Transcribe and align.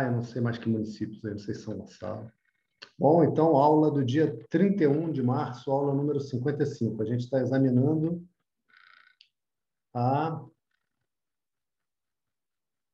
eu 0.00 0.10
não 0.10 0.22
sei 0.24 0.40
mais 0.40 0.58
que 0.58 0.68
municípios 0.68 1.24
aí, 1.24 1.32
não 1.32 1.38
sei 1.38 1.54
se 1.54 1.62
São 1.62 1.78
Gonçalo. 1.78 2.30
Bom, 2.98 3.22
então, 3.24 3.56
aula 3.56 3.90
do 3.90 4.04
dia 4.04 4.36
31 4.50 5.12
de 5.12 5.22
março, 5.22 5.70
aula 5.70 5.94
número 5.94 6.20
55. 6.20 7.02
A 7.02 7.04
gente 7.04 7.20
está 7.20 7.40
examinando 7.40 8.26
a 9.94 10.44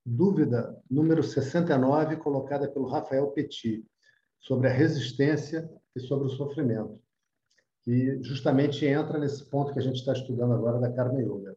dúvida 0.05 0.79
número 0.91 1.23
69, 1.23 2.17
colocada 2.17 2.71
pelo 2.71 2.87
Rafael 2.87 3.31
Petit, 3.31 3.85
sobre 4.39 4.69
a 4.69 4.73
resistência 4.73 5.71
e 5.95 6.01
sobre 6.01 6.27
o 6.27 6.31
sofrimento, 6.31 7.01
que 7.83 8.23
justamente 8.23 8.85
entra 8.85 9.19
nesse 9.19 9.49
ponto 9.49 9.73
que 9.73 9.79
a 9.79 9.83
gente 9.83 9.97
está 9.97 10.13
estudando 10.13 10.53
agora 10.53 10.79
da 10.79 10.93
Karma 10.93 11.21
Yoga. 11.21 11.57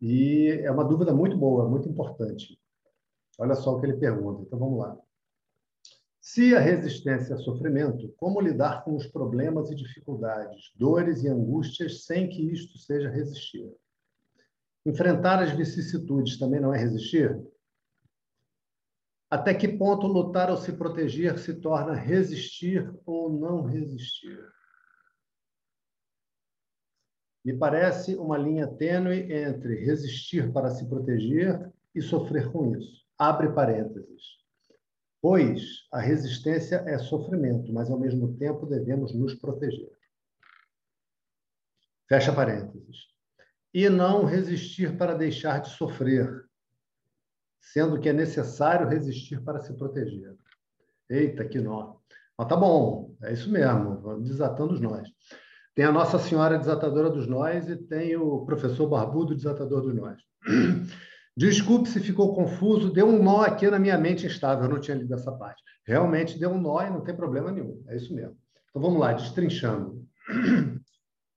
E 0.00 0.48
é 0.62 0.70
uma 0.70 0.84
dúvida 0.84 1.14
muito 1.14 1.36
boa, 1.36 1.68
muito 1.68 1.88
importante. 1.88 2.58
Olha 3.38 3.54
só 3.54 3.74
o 3.74 3.80
que 3.80 3.86
ele 3.86 3.96
pergunta. 3.96 4.42
Então 4.42 4.58
vamos 4.58 4.78
lá. 4.78 4.98
Se 6.20 6.54
a 6.56 6.58
resistência 6.58 7.34
é 7.34 7.36
sofrimento, 7.36 8.08
como 8.16 8.40
lidar 8.40 8.82
com 8.82 8.96
os 8.96 9.06
problemas 9.06 9.70
e 9.70 9.74
dificuldades, 9.74 10.72
dores 10.74 11.22
e 11.22 11.28
angústias 11.28 12.06
sem 12.06 12.28
que 12.30 12.50
isto 12.50 12.78
seja 12.78 13.10
resistir? 13.10 13.70
Enfrentar 14.86 15.42
as 15.42 15.52
vicissitudes 15.52 16.38
também 16.38 16.60
não 16.60 16.72
é 16.72 16.78
resistir? 16.78 17.38
Até 19.30 19.52
que 19.52 19.68
ponto 19.68 20.06
lutar 20.06 20.50
ou 20.50 20.56
se 20.56 20.72
proteger 20.72 21.38
se 21.38 21.60
torna 21.60 21.92
resistir 21.92 22.90
ou 23.04 23.30
não 23.30 23.64
resistir? 23.64 24.48
Me 27.44 27.54
parece 27.54 28.16
uma 28.16 28.38
linha 28.38 28.66
tênue 28.66 29.30
entre 29.30 29.84
resistir 29.84 30.50
para 30.52 30.70
se 30.70 30.88
proteger 30.88 31.70
e 31.94 32.00
sofrer 32.00 32.50
com 32.50 32.74
isso. 32.74 33.03
Abre 33.28 33.48
parênteses. 33.52 34.22
Pois 35.22 35.62
a 35.90 35.98
resistência 35.98 36.84
é 36.86 36.98
sofrimento, 36.98 37.72
mas 37.72 37.90
ao 37.90 37.98
mesmo 37.98 38.36
tempo 38.36 38.66
devemos 38.66 39.14
nos 39.14 39.34
proteger. 39.34 39.90
Fecha 42.06 42.34
parênteses. 42.34 43.06
E 43.72 43.88
não 43.88 44.26
resistir 44.26 44.98
para 44.98 45.14
deixar 45.14 45.62
de 45.62 45.70
sofrer, 45.70 46.44
sendo 47.60 47.98
que 47.98 48.10
é 48.10 48.12
necessário 48.12 48.86
resistir 48.86 49.42
para 49.42 49.60
se 49.60 49.72
proteger. 49.72 50.36
Eita, 51.08 51.46
que 51.46 51.58
nó. 51.58 51.96
Mas 52.36 52.48
tá 52.48 52.56
bom, 52.56 53.16
é 53.22 53.32
isso 53.32 53.50
mesmo, 53.50 54.20
desatando 54.20 54.74
os 54.74 54.80
nós. 54.82 55.08
Tem 55.74 55.86
a 55.86 55.92
Nossa 55.92 56.18
Senhora 56.18 56.58
Desatadora 56.58 57.08
dos 57.08 57.26
Nós 57.26 57.70
e 57.70 57.76
tem 57.76 58.16
o 58.16 58.44
Professor 58.44 58.86
Barbudo 58.86 59.34
Desatador 59.34 59.80
dos 59.80 59.94
Nós. 59.94 60.20
Desculpe 61.36 61.88
se 61.88 61.98
ficou 61.98 62.34
confuso, 62.34 62.92
deu 62.92 63.08
um 63.08 63.22
nó 63.22 63.42
aqui 63.42 63.68
na 63.68 63.78
minha 63.78 63.98
mente 63.98 64.26
instável, 64.26 64.64
eu 64.64 64.70
não 64.70 64.80
tinha 64.80 64.96
lido 64.96 65.12
essa 65.14 65.32
parte. 65.32 65.62
Realmente 65.84 66.38
deu 66.38 66.50
um 66.50 66.60
nó 66.60 66.80
e 66.82 66.90
não 66.90 67.02
tem 67.02 67.14
problema 67.14 67.50
nenhum, 67.50 67.84
é 67.88 67.96
isso 67.96 68.14
mesmo. 68.14 68.38
Então 68.70 68.80
vamos 68.80 69.00
lá, 69.00 69.12
destrinchando. 69.12 70.06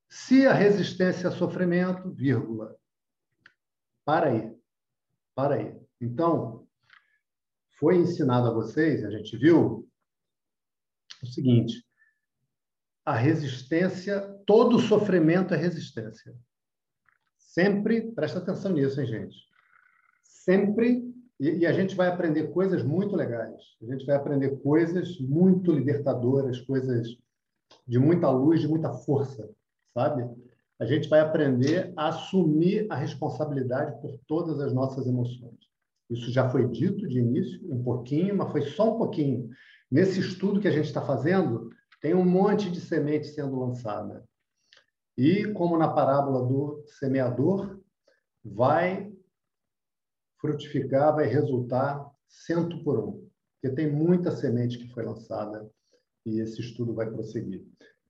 Se 0.10 0.46
a 0.46 0.54
resistência 0.54 1.30
a 1.30 1.32
sofrimento, 1.32 2.12
vírgula. 2.12 2.76
Para 4.06 4.30
aí. 4.30 4.56
Para 5.36 5.56
aí. 5.56 5.76
Então, 6.00 6.68
foi 7.78 7.98
ensinado 7.98 8.48
a 8.48 8.54
vocês, 8.54 9.04
a 9.04 9.10
gente 9.12 9.36
viu, 9.38 9.90
o 11.22 11.26
seguinte: 11.28 11.86
a 13.06 13.16
resistência, 13.16 14.22
todo 14.46 14.80
sofrimento 14.80 15.54
é 15.54 15.58
resistência. 15.58 16.36
Sempre, 17.38 18.12
presta 18.12 18.40
atenção 18.40 18.72
nisso, 18.72 19.00
hein, 19.02 19.08
gente? 19.08 19.47
Sempre 20.28 21.08
e, 21.40 21.60
e, 21.60 21.66
a 21.68 21.72
gente 21.72 21.96
vai 21.96 22.08
aprender 22.08 22.48
coisas 22.48 22.84
muito 22.84 23.16
legais. 23.16 23.62
A 23.82 23.86
gente 23.86 24.06
vai 24.06 24.16
aprender 24.16 24.58
coisas 24.62 25.20
muito 25.20 25.72
libertadoras, 25.72 26.60
coisas 26.62 27.16
de 27.88 28.00
muita 28.00 28.30
luz, 28.30 28.62
de 28.62 28.68
muita 28.68 28.92
força, 28.92 29.48
sabe? 29.94 30.28
A 30.80 30.86
gente 30.86 31.08
vai 31.08 31.20
aprender 31.20 31.94
a 31.96 32.08
assumir 32.08 32.88
a 32.90 32.96
responsabilidade 32.96 34.00
por 34.02 34.18
todas 34.28 34.60
as 34.60 34.74
nossas 34.74 35.06
emoções. 35.06 35.58
Isso 36.10 36.32
já 36.32 36.50
foi 36.50 36.68
dito 36.68 37.08
de 37.08 37.20
início, 37.20 37.60
um 37.72 37.84
pouquinho, 37.84 38.36
mas 38.36 38.52
foi 38.52 38.62
só 38.62 38.96
um 38.96 38.98
pouquinho. 38.98 39.50
Nesse 39.92 40.20
estudo 40.20 40.60
que 40.60 40.68
a 40.68 40.72
gente 40.72 40.86
está 40.86 41.02
fazendo, 41.02 41.70
tem 42.02 42.16
um 42.16 42.26
monte 42.26 42.72
de 42.72 42.80
semente 42.80 43.28
sendo 43.28 43.60
lançada. 43.60 44.24
E, 45.18 45.52
como 45.54 45.78
na 45.78 45.88
parábola 45.88 46.46
do 46.46 46.84
semeador, 47.00 47.80
vai 48.44 49.12
frutificar, 50.40 51.16
vai 51.16 51.26
resultar 51.28 52.10
cento 52.28 52.84
por 52.84 53.00
um, 53.00 53.30
porque 53.54 53.76
tem 53.76 53.92
muita 53.92 54.32
semente 54.32 54.78
que 54.78 54.94
foi 54.94 55.04
lançada 55.04 55.70
e 56.26 56.40
esse 56.40 56.62
estudo 56.62 56.94
vai 56.94 57.10
prosseguir. 57.10 57.66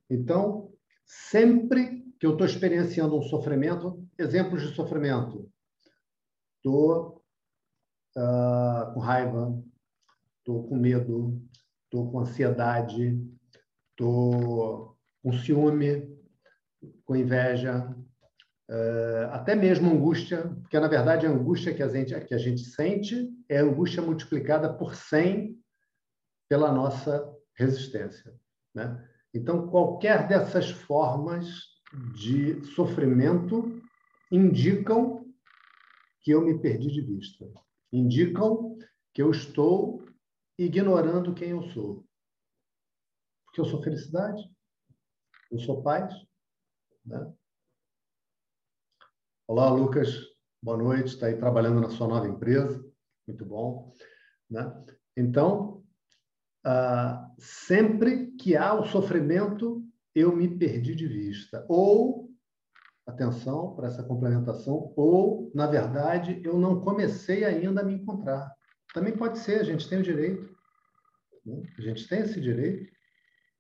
Então, 0.10 0.74
sempre 1.06 2.04
que 2.20 2.26
eu 2.26 2.32
estou 2.32 2.46
experienciando 2.48 3.18
um 3.18 3.22
sofrimento, 3.22 4.04
exemplos 4.18 4.62
de 4.62 4.74
sofrimento, 4.74 5.50
estou 6.58 7.24
uh, 8.16 8.20
ah, 8.20 8.92
com 8.94 9.00
raiva, 9.00 9.64
estou 10.40 10.68
com 10.68 10.76
medo, 10.76 11.42
estou 11.84 12.12
com 12.12 12.20
ansiedade, 12.20 13.22
estou 13.92 14.98
com 15.22 15.34
ciúme, 15.34 16.18
com 17.06 17.16
inveja, 17.16 17.96
até 19.32 19.56
mesmo 19.56 19.90
angústia, 19.90 20.48
porque 20.62 20.80
na 20.80 20.88
verdade 20.88 21.26
a 21.26 21.30
angústia 21.30 21.74
que 21.74 21.82
a, 21.82 21.88
gente, 21.88 22.20
que 22.26 22.34
a 22.34 22.38
gente 22.38 22.62
sente 22.62 23.30
é 23.48 23.60
angústia 23.60 24.02
multiplicada 24.02 24.74
por 24.74 24.96
100 24.96 25.58
pela 26.50 26.72
nossa 26.72 27.34
resistência. 27.56 28.34
Né? 28.74 29.10
Então, 29.34 29.68
qualquer 29.68 30.28
dessas 30.28 30.70
formas 30.70 31.48
de 32.14 32.64
sofrimento 32.76 33.82
indicam 34.32 35.26
que 36.22 36.32
eu 36.32 36.42
me 36.42 36.60
perdi 36.60 36.92
de 36.92 37.02
vista, 37.02 37.46
indicam 37.92 38.78
que 39.14 39.22
eu 39.22 39.32
estou 39.32 40.06
ignorando 40.58 41.34
quem 41.34 41.50
eu 41.50 41.64
sou. 41.70 42.06
Porque 43.46 43.62
eu 43.62 43.66
sou 43.66 43.82
felicidade, 43.82 44.44
eu 45.50 45.60
sou 45.60 45.82
paz, 45.82 46.14
né? 47.06 47.34
Olá, 49.50 49.70
Lucas. 49.70 50.10
Boa 50.62 50.76
noite. 50.76 51.06
Está 51.06 51.28
aí 51.28 51.38
trabalhando 51.38 51.80
na 51.80 51.88
sua 51.88 52.06
nova 52.06 52.28
empresa. 52.28 52.86
Muito 53.26 53.46
bom. 53.46 53.94
Né? 54.50 54.70
Então, 55.16 55.86
uh, 56.66 57.34
sempre 57.40 58.32
que 58.32 58.58
há 58.58 58.74
o 58.74 58.86
sofrimento, 58.86 59.82
eu 60.14 60.36
me 60.36 60.50
perdi 60.50 60.94
de 60.94 61.08
vista. 61.08 61.66
Ou, 61.70 62.30
atenção 63.08 63.74
para 63.74 63.88
essa 63.88 64.04
complementação, 64.04 64.92
ou, 64.98 65.50
na 65.56 65.66
verdade, 65.66 66.42
eu 66.44 66.60
não 66.60 66.82
comecei 66.82 67.46
ainda 67.46 67.80
a 67.80 67.86
me 67.86 67.94
encontrar. 67.94 68.54
Também 68.94 69.16
pode 69.16 69.40
ser, 69.40 69.62
a 69.62 69.64
gente 69.64 69.88
tem 69.88 70.00
o 70.00 70.04
direito. 70.04 70.54
Né? 71.46 71.64
A 71.78 71.82
gente 71.82 72.06
tem 72.10 72.20
esse 72.20 72.42
direito. 72.42 72.92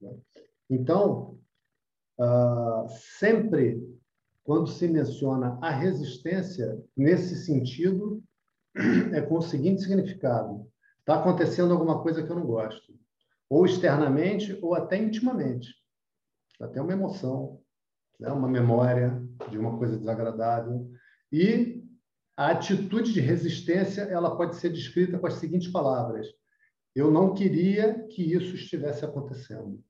Né? 0.01 0.17
Então, 0.69 1.39
uh, 2.19 2.89
sempre 2.89 3.96
quando 4.47 4.69
se 4.69 4.87
menciona 4.87 5.59
a 5.61 5.69
resistência, 5.69 6.81
nesse 6.95 7.35
sentido, 7.35 8.23
é 9.13 9.19
com 9.19 9.39
o 9.39 9.41
seguinte 9.41 9.81
significado: 9.81 10.65
está 10.99 11.19
acontecendo 11.19 11.73
alguma 11.73 12.01
coisa 12.01 12.23
que 12.23 12.31
eu 12.31 12.35
não 12.37 12.45
gosto, 12.45 12.97
ou 13.49 13.65
externamente, 13.65 14.57
ou 14.61 14.73
até 14.73 14.97
intimamente. 14.97 15.75
Até 16.61 16.81
uma 16.81 16.93
emoção, 16.93 17.59
né? 18.17 18.31
uma 18.31 18.47
memória 18.47 19.21
de 19.51 19.57
uma 19.57 19.77
coisa 19.77 19.97
desagradável. 19.97 20.89
E 21.29 21.83
a 22.37 22.51
atitude 22.51 23.11
de 23.11 23.19
resistência 23.19 24.03
ela 24.03 24.37
pode 24.37 24.55
ser 24.55 24.69
descrita 24.69 25.19
com 25.19 25.27
as 25.27 25.33
seguintes 25.33 25.69
palavras: 25.69 26.25
Eu 26.95 27.11
não 27.11 27.33
queria 27.33 28.07
que 28.07 28.23
isso 28.23 28.55
estivesse 28.55 29.03
acontecendo. 29.03 29.83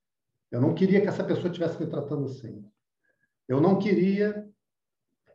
Eu 0.52 0.60
não 0.60 0.74
queria 0.74 1.00
que 1.00 1.08
essa 1.08 1.24
pessoa 1.24 1.50
estivesse 1.50 1.80
me 1.80 1.88
tratando 1.88 2.26
assim. 2.26 2.66
Eu 3.48 3.62
não 3.62 3.80
queria 3.80 4.48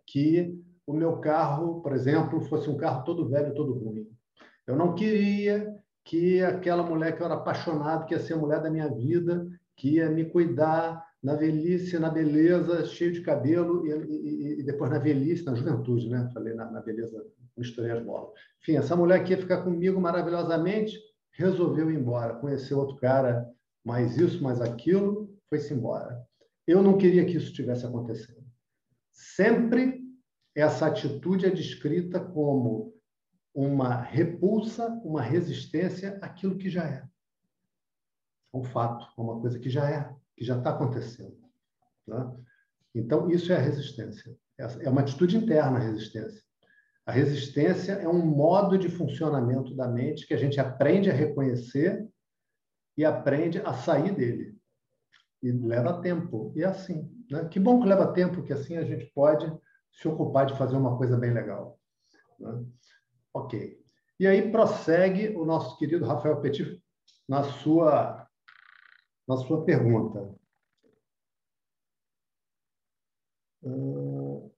que 0.07 0.61
o 0.87 0.93
meu 0.93 1.19
carro, 1.19 1.81
por 1.81 1.93
exemplo, 1.93 2.41
fosse 2.43 2.69
um 2.69 2.77
carro 2.77 3.05
todo 3.05 3.29
velho, 3.29 3.55
todo 3.55 3.73
ruim. 3.73 4.07
Eu 4.67 4.77
não 4.77 4.95
queria 4.95 5.75
que 6.05 6.43
aquela 6.43 6.83
mulher 6.83 7.17
que 7.17 7.23
eu 7.23 7.27
era 7.27 7.37
apaixonado, 7.37 8.07
que 8.07 8.15
ia 8.15 8.21
ser 8.21 8.35
a 8.35 8.39
mulher 8.39 8.61
da 8.61 8.71
minha 8.71 8.89
vida, 8.89 9.47
que 9.77 9.97
ia 9.97 10.11
me 10.11 10.25
cuidar 10.25 11.05
na 11.23 11.35
velhice, 11.37 11.99
na 11.99 12.11
beleza, 12.11 12.85
cheio 12.85 13.13
de 13.13 13.23
cabelo, 13.23 13.87
e, 13.87 13.91
e, 13.91 14.61
e 14.61 14.63
depois 14.65 14.91
na 14.91 14.99
velhice, 14.99 15.45
na 15.45 15.55
juventude, 15.55 16.09
né? 16.09 16.29
Falei 16.35 16.53
na, 16.55 16.71
na 16.71 16.81
beleza, 16.81 17.25
misturei 17.57 17.93
as 17.93 18.05
bolas. 18.05 18.31
Enfim, 18.61 18.77
essa 18.77 18.97
mulher 18.97 19.23
que 19.23 19.33
ia 19.33 19.39
ficar 19.39 19.63
comigo 19.63 20.01
maravilhosamente, 20.01 20.99
resolveu 21.33 21.91
ir 21.91 21.97
embora, 21.97 22.35
conheceu 22.35 22.79
outro 22.79 22.97
cara, 22.97 23.49
mais 23.85 24.19
isso, 24.19 24.43
mais 24.43 24.61
aquilo, 24.61 25.33
foi-se 25.49 25.73
embora. 25.73 26.21
Eu 26.67 26.83
não 26.83 26.97
queria 26.97 27.25
que 27.25 27.37
isso 27.37 27.53
tivesse 27.53 27.85
acontecendo. 27.85 28.45
Sempre 29.11 30.01
essa 30.55 30.87
atitude 30.87 31.47
é 31.47 31.51
descrita 31.51 32.21
como 32.21 32.95
uma 33.55 34.01
repulsa, 34.01 34.89
uma 35.05 35.23
resistência 35.23 36.19
àquilo 36.23 36.57
que 36.57 36.71
já 36.71 36.85
é. 36.85 37.05
É 38.53 38.57
um 38.57 38.65
fato, 38.65 39.07
é 39.19 39.21
uma 39.21 39.41
coisa 39.41 39.59
que 39.59 39.71
já 39.71 39.89
é, 39.89 40.15
que 40.37 40.45
já 40.45 40.59
está 40.59 40.71
acontecendo. 40.71 41.37
Né? 42.07 42.37
Então, 42.95 43.31
isso 43.31 43.53
é 43.53 43.57
a 43.57 43.61
resistência. 43.61 44.37
É 44.59 44.89
uma 44.89 45.01
atitude 45.01 45.37
interna 45.37 45.79
a 45.79 45.83
resistência. 45.83 46.43
A 47.05 47.11
resistência 47.11 47.93
é 47.93 48.09
um 48.09 48.25
modo 48.25 48.79
de 48.79 48.89
funcionamento 48.89 49.75
da 49.75 49.89
mente 49.89 50.27
que 50.27 50.35
a 50.35 50.37
gente 50.37 50.61
aprende 50.61 51.11
a 51.11 51.15
reconhecer 51.15 52.09
e 52.97 53.05
aprende 53.05 53.59
a 53.59 53.73
sair 53.73 54.15
dele. 54.15 54.57
E 55.43 55.51
leva 55.51 56.01
tempo. 56.01 56.53
E 56.55 56.63
é 56.63 56.67
assim. 56.67 57.11
Né? 57.31 57.49
Que 57.49 57.59
bom 57.59 57.81
que 57.81 57.89
leva 57.89 58.13
tempo, 58.13 58.43
que 58.43 58.53
assim 58.53 58.77
a 58.77 58.85
gente 58.85 59.07
pode 59.13 59.53
se 59.93 60.07
ocupar 60.09 60.47
de 60.47 60.57
fazer 60.57 60.77
uma 60.77 60.97
coisa 60.97 61.17
bem 61.17 61.33
legal. 61.33 61.79
Né? 62.39 62.65
Ok. 63.35 63.83
E 64.21 64.27
aí 64.27 64.53
prossegue 64.53 65.37
o 65.37 65.45
nosso 65.45 65.77
querido 65.79 66.05
Rafael 66.05 66.41
Petit 66.41 66.81
na 67.29 67.43
sua, 67.43 68.29
na 69.27 69.37
sua 69.37 69.65
pergunta. 69.65 70.33
Uh, 73.65 74.53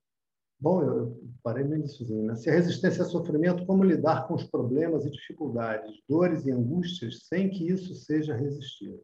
bom, 0.59 0.83
eu 0.83 1.23
parei 1.41 1.63
no 1.63 1.75
início. 1.75 2.05
Né? 2.23 2.35
Se 2.35 2.49
a 2.49 2.53
resistência 2.53 3.03
é 3.03 3.05
sofrimento, 3.05 3.65
como 3.65 3.83
lidar 3.83 4.27
com 4.27 4.35
os 4.35 4.43
problemas 4.43 5.05
e 5.05 5.11
dificuldades, 5.11 6.01
dores 6.07 6.45
e 6.45 6.51
angústias, 6.51 7.27
sem 7.27 7.49
que 7.49 7.67
isso 7.67 7.95
seja 7.95 8.35
resistir? 8.35 8.99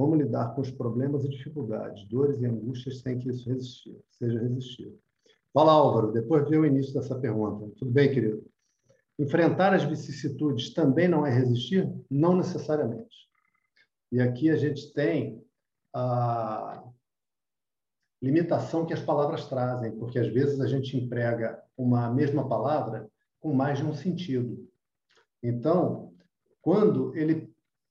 Como 0.00 0.14
lidar 0.14 0.54
com 0.54 0.62
os 0.62 0.70
problemas 0.70 1.26
e 1.26 1.28
dificuldades, 1.28 2.08
dores 2.08 2.40
e 2.40 2.46
angústias, 2.46 3.00
sem 3.00 3.18
que 3.18 3.28
isso 3.28 3.46
resistir, 3.46 4.00
seja 4.08 4.38
resistir? 4.38 4.98
Fala, 5.52 5.72
Álvaro, 5.72 6.10
depois 6.10 6.48
vê 6.48 6.56
o 6.56 6.64
início 6.64 6.94
dessa 6.94 7.20
pergunta. 7.20 7.70
Tudo 7.76 7.90
bem, 7.90 8.10
querido? 8.10 8.42
Enfrentar 9.18 9.74
as 9.74 9.84
vicissitudes 9.84 10.72
também 10.72 11.06
não 11.06 11.26
é 11.26 11.30
resistir? 11.30 11.86
Não 12.10 12.34
necessariamente. 12.34 13.14
E 14.10 14.22
aqui 14.22 14.48
a 14.48 14.56
gente 14.56 14.90
tem 14.94 15.44
a 15.94 16.82
limitação 18.22 18.86
que 18.86 18.94
as 18.94 19.02
palavras 19.02 19.48
trazem, 19.48 19.92
porque 19.98 20.18
às 20.18 20.28
vezes 20.28 20.62
a 20.62 20.66
gente 20.66 20.96
emprega 20.96 21.62
uma 21.76 22.10
mesma 22.10 22.48
palavra 22.48 23.06
com 23.38 23.52
mais 23.52 23.76
de 23.76 23.84
um 23.84 23.92
sentido. 23.92 24.66
Então, 25.42 26.14
quando 26.62 27.14
ele 27.14 27.49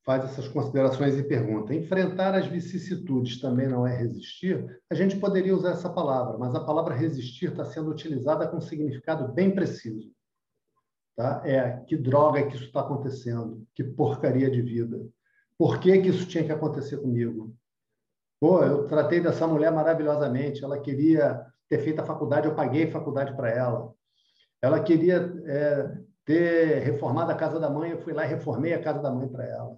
faz 0.10 0.26
essas 0.26 0.48
considerações 0.48 1.20
e 1.20 1.24
pergunta: 1.24 1.72
enfrentar 1.72 2.34
as 2.34 2.48
vicissitudes 2.48 3.40
também 3.40 3.68
não 3.68 3.86
é 3.86 3.96
resistir? 3.96 4.82
A 4.90 4.96
gente 4.96 5.20
poderia 5.20 5.56
usar 5.56 5.74
essa 5.74 5.88
palavra, 5.88 6.36
mas 6.36 6.56
a 6.56 6.60
palavra 6.60 6.96
resistir 6.96 7.52
está 7.52 7.64
sendo 7.64 7.92
utilizada 7.92 8.48
com 8.48 8.58
um 8.58 8.62
significado 8.62 9.32
bem 9.32 9.54
preciso. 9.54 10.12
Tá? 11.16 11.44
É 11.46 11.78
que 11.86 11.96
droga 11.96 12.44
que 12.48 12.56
isso 12.56 12.66
está 12.66 12.80
acontecendo? 12.80 13.64
Que 13.76 13.84
porcaria 13.84 14.50
de 14.50 14.64
vida? 14.64 15.00
Por 15.56 15.80
que, 15.80 16.02
que 16.02 16.08
isso 16.08 16.26
tinha 16.26 16.44
que 16.44 16.52
acontecer 16.52 16.98
comigo? 16.98 17.56
Pô, 18.40 18.64
eu 18.64 18.88
tratei 18.88 19.20
dessa 19.20 19.46
mulher 19.46 19.72
maravilhosamente. 19.72 20.64
Ela 20.64 20.80
queria 20.80 21.46
ter 21.70 21.84
feito 21.84 22.00
a 22.02 22.06
faculdade, 22.06 22.48
eu 22.48 22.56
paguei 22.56 22.90
faculdade 22.90 23.36
para 23.36 23.52
ela. 23.52 23.94
Ela 24.60 24.80
queria 24.80 25.32
é, 25.46 25.98
ter 26.26 26.80
reformado 26.80 27.32
a 27.32 27.36
casa 27.36 27.60
da 27.60 27.70
mãe, 27.70 27.92
eu 27.92 28.02
fui 28.02 28.12
lá 28.12 28.26
e 28.26 28.30
reformei 28.30 28.74
a 28.74 28.82
casa 28.82 29.04
da 29.04 29.12
mãe 29.12 29.28
para 29.28 29.46
ela. 29.46 29.78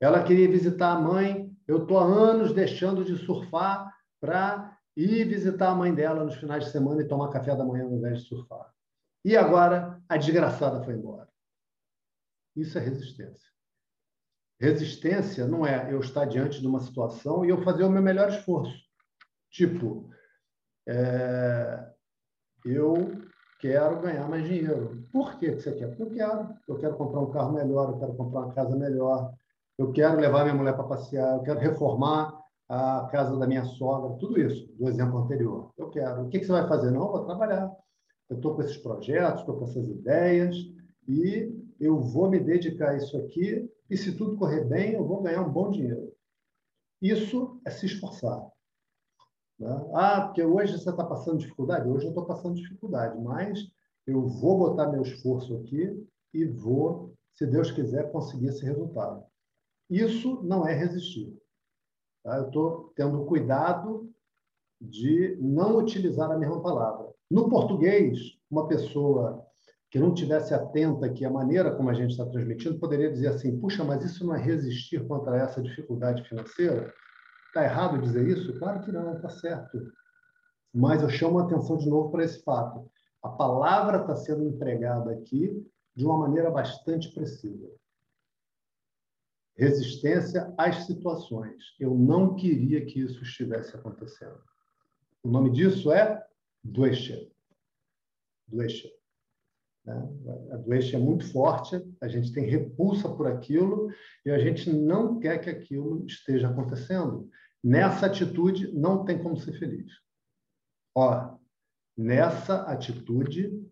Ela 0.00 0.22
queria 0.22 0.48
visitar 0.48 0.92
a 0.92 1.00
mãe. 1.00 1.50
Eu 1.66 1.82
estou 1.82 1.98
há 1.98 2.04
anos 2.04 2.52
deixando 2.52 3.04
de 3.04 3.16
surfar 3.16 3.92
para 4.20 4.76
ir 4.96 5.24
visitar 5.24 5.70
a 5.70 5.74
mãe 5.74 5.94
dela 5.94 6.24
nos 6.24 6.36
finais 6.36 6.64
de 6.64 6.70
semana 6.70 7.02
e 7.02 7.08
tomar 7.08 7.30
café 7.30 7.54
da 7.54 7.64
manhã 7.64 7.84
ao 7.84 7.92
invés 7.92 8.20
de 8.20 8.28
surfar. 8.28 8.72
E 9.24 9.36
agora 9.36 10.00
a 10.08 10.16
desgraçada 10.16 10.82
foi 10.84 10.94
embora. 10.94 11.28
Isso 12.54 12.78
é 12.78 12.80
resistência. 12.80 13.50
Resistência 14.58 15.46
não 15.46 15.66
é 15.66 15.92
eu 15.92 16.00
estar 16.00 16.24
diante 16.24 16.60
de 16.60 16.66
uma 16.66 16.80
situação 16.80 17.44
e 17.44 17.50
eu 17.50 17.62
fazer 17.62 17.84
o 17.84 17.90
meu 17.90 18.00
melhor 18.00 18.30
esforço. 18.30 18.86
Tipo, 19.50 20.10
é, 20.88 21.92
eu 22.64 23.20
quero 23.60 24.00
ganhar 24.00 24.26
mais 24.28 24.44
dinheiro. 24.44 25.06
Por 25.12 25.38
que 25.38 25.50
você 25.50 25.72
quer? 25.72 25.88
Porque 25.88 26.02
eu 26.02 26.10
quero. 26.10 26.54
Eu 26.66 26.78
quero 26.78 26.96
comprar 26.96 27.20
um 27.20 27.30
carro 27.30 27.52
melhor, 27.52 27.90
eu 27.90 27.98
quero 27.98 28.14
comprar 28.14 28.40
uma 28.40 28.54
casa 28.54 28.74
melhor, 28.76 29.34
eu 29.78 29.92
quero 29.92 30.18
levar 30.18 30.44
minha 30.44 30.54
mulher 30.54 30.74
para 30.74 30.84
passear, 30.84 31.36
eu 31.36 31.42
quero 31.42 31.60
reformar 31.60 32.36
a 32.68 33.08
casa 33.12 33.36
da 33.38 33.46
minha 33.46 33.64
sogra, 33.64 34.16
tudo 34.18 34.40
isso, 34.40 34.66
do 34.76 34.88
exemplo 34.88 35.18
anterior. 35.18 35.72
Eu 35.76 35.90
quero. 35.90 36.24
O 36.24 36.28
que, 36.28 36.40
você 36.40 36.50
vai 36.50 36.66
fazer? 36.66 36.90
Não, 36.90 37.02
eu 37.02 37.12
vou 37.12 37.24
trabalhar. 37.24 37.70
Eu 38.28 38.36
estou 38.36 38.54
com 38.54 38.62
esses 38.62 38.76
projetos, 38.78 39.40
estou 39.40 39.56
com 39.56 39.64
essas 39.64 39.86
ideias 39.86 40.56
e 41.06 41.52
eu 41.78 42.00
vou 42.00 42.28
me 42.28 42.40
dedicar 42.40 42.90
a 42.90 42.96
isso 42.96 43.16
aqui 43.18 43.70
e 43.88 43.96
se 43.96 44.16
tudo 44.16 44.36
correr 44.36 44.64
bem, 44.64 44.94
eu 44.94 45.06
vou 45.06 45.22
ganhar 45.22 45.42
um 45.42 45.52
bom 45.52 45.70
dinheiro. 45.70 46.12
Isso 47.00 47.60
é 47.64 47.70
se 47.70 47.86
esforçar. 47.86 48.44
Né? 49.58 49.90
Ah, 49.94 50.22
porque 50.22 50.42
hoje 50.42 50.76
você 50.76 50.90
está 50.90 51.04
passando 51.04 51.38
dificuldade? 51.38 51.88
Hoje 51.88 52.06
eu 52.06 52.10
estou 52.10 52.24
passando 52.24 52.56
dificuldade, 52.56 53.20
mas 53.20 53.60
eu 54.06 54.26
vou 54.26 54.58
botar 54.58 54.88
meu 54.88 55.02
esforço 55.02 55.56
aqui 55.56 56.04
e 56.34 56.44
vou, 56.44 57.14
se 57.34 57.46
Deus 57.46 57.70
quiser, 57.70 58.10
conseguir 58.10 58.48
esse 58.48 58.64
resultado. 58.64 59.24
Isso 59.88 60.42
não 60.42 60.66
é 60.66 60.74
resistir. 60.74 61.36
Tá? 62.22 62.38
Eu 62.38 62.46
estou 62.46 62.92
tendo 62.96 63.24
cuidado 63.24 64.10
de 64.80 65.36
não 65.40 65.78
utilizar 65.78 66.30
a 66.30 66.36
mesma 66.36 66.60
palavra. 66.60 67.08
No 67.30 67.48
português, 67.48 68.18
uma 68.50 68.66
pessoa 68.66 69.44
que 69.90 69.98
não 69.98 70.12
tivesse 70.12 70.52
atenta 70.52 71.08
que 71.08 71.24
a 71.24 71.30
maneira 71.30 71.74
como 71.74 71.88
a 71.88 71.94
gente 71.94 72.10
está 72.10 72.26
transmitindo 72.26 72.78
poderia 72.78 73.10
dizer 73.10 73.28
assim: 73.28 73.58
puxa, 73.58 73.84
mas 73.84 74.04
isso 74.04 74.26
não 74.26 74.34
é 74.34 74.38
resistir 74.42 75.06
contra 75.06 75.36
essa 75.36 75.62
dificuldade 75.62 76.28
financeira? 76.28 76.92
Está 77.48 77.64
errado 77.64 78.02
dizer 78.02 78.26
isso? 78.26 78.58
Claro 78.58 78.80
que 78.82 78.92
não, 78.92 79.14
está 79.14 79.28
certo. 79.28 79.78
Mas 80.74 81.02
eu 81.02 81.08
chamo 81.08 81.38
a 81.38 81.44
atenção 81.44 81.78
de 81.78 81.88
novo 81.88 82.10
para 82.10 82.24
esse 82.24 82.42
fato. 82.42 82.90
A 83.22 83.28
palavra 83.28 84.02
está 84.02 84.14
sendo 84.16 84.44
empregada 84.44 85.12
aqui 85.12 85.66
de 85.94 86.04
uma 86.04 86.18
maneira 86.18 86.50
bastante 86.50 87.14
precisa 87.14 87.70
resistência 89.56 90.52
às 90.58 90.86
situações. 90.86 91.74
Eu 91.80 91.94
não 91.94 92.34
queria 92.34 92.84
que 92.84 93.00
isso 93.00 93.22
estivesse 93.22 93.74
acontecendo. 93.74 94.38
O 95.22 95.30
nome 95.30 95.50
disso 95.50 95.90
é 95.90 96.24
Dwesha. 96.62 97.26
Dwesha. 98.46 98.88
Né? 99.84 100.08
A 100.52 100.56
Dwesha 100.56 100.96
é 100.96 101.00
muito 101.00 101.30
forte, 101.32 101.82
a 102.00 102.08
gente 102.08 102.32
tem 102.32 102.44
repulsa 102.44 103.08
por 103.08 103.26
aquilo 103.26 103.90
e 104.24 104.30
a 104.30 104.38
gente 104.38 104.70
não 104.70 105.18
quer 105.18 105.38
que 105.38 105.48
aquilo 105.48 106.04
esteja 106.06 106.48
acontecendo. 106.48 107.30
Nessa 107.62 108.06
atitude, 108.06 108.72
não 108.72 109.04
tem 109.04 109.20
como 109.20 109.36
ser 109.36 109.58
feliz. 109.58 109.90
Ó, 110.94 111.36
nessa 111.96 112.62
atitude, 112.62 113.65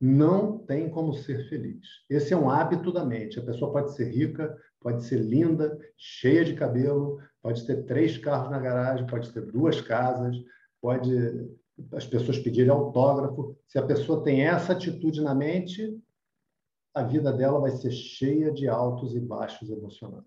não 0.00 0.58
tem 0.58 0.90
como 0.90 1.14
ser 1.14 1.48
feliz. 1.48 1.86
Esse 2.08 2.34
é 2.34 2.36
um 2.36 2.50
hábito 2.50 2.92
da 2.92 3.04
mente. 3.04 3.38
A 3.38 3.44
pessoa 3.44 3.72
pode 3.72 3.94
ser 3.94 4.10
rica, 4.10 4.56
pode 4.80 5.04
ser 5.04 5.20
linda, 5.20 5.78
cheia 5.96 6.44
de 6.44 6.54
cabelo, 6.54 7.18
pode 7.42 7.66
ter 7.66 7.84
três 7.84 8.18
carros 8.18 8.50
na 8.50 8.58
garagem, 8.58 9.06
pode 9.06 9.32
ter 9.32 9.40
duas 9.50 9.80
casas, 9.80 10.36
pode 10.80 11.12
as 11.92 12.06
pessoas 12.06 12.38
pedirem 12.38 12.70
autógrafo. 12.70 13.56
Se 13.66 13.78
a 13.78 13.86
pessoa 13.86 14.22
tem 14.22 14.42
essa 14.42 14.72
atitude 14.72 15.20
na 15.20 15.34
mente, 15.34 15.98
a 16.94 17.02
vida 17.02 17.32
dela 17.32 17.60
vai 17.60 17.70
ser 17.72 17.90
cheia 17.90 18.50
de 18.50 18.68
altos 18.68 19.14
e 19.14 19.20
baixos 19.20 19.68
emocionais. 19.70 20.24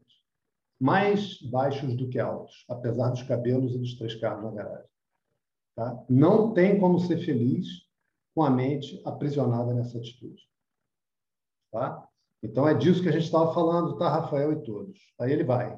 Mais 0.79 1.41
baixos 1.41 1.95
do 1.95 2.07
que 2.07 2.19
altos, 2.19 2.63
apesar 2.69 3.09
dos 3.09 3.23
cabelos 3.23 3.73
e 3.75 3.79
dos 3.79 3.95
três 3.95 4.15
carros 4.15 4.43
na 4.43 4.51
garagem. 4.51 4.89
Tá? 5.75 6.05
Não 6.09 6.53
tem 6.53 6.79
como 6.79 6.99
ser 6.99 7.17
feliz 7.19 7.88
com 8.33 8.43
a 8.43 8.49
mente 8.49 9.01
aprisionada 9.05 9.73
nessa 9.73 9.97
atitude. 9.97 10.47
Tá? 11.71 12.07
Então 12.41 12.67
é 12.67 12.73
disso 12.73 13.01
que 13.01 13.09
a 13.09 13.11
gente 13.11 13.25
estava 13.25 13.53
falando, 13.53 13.97
tá, 13.97 14.09
Rafael 14.09 14.53
e 14.53 14.63
todos. 14.63 14.97
Aí 15.19 15.31
ele 15.31 15.43
vai. 15.43 15.77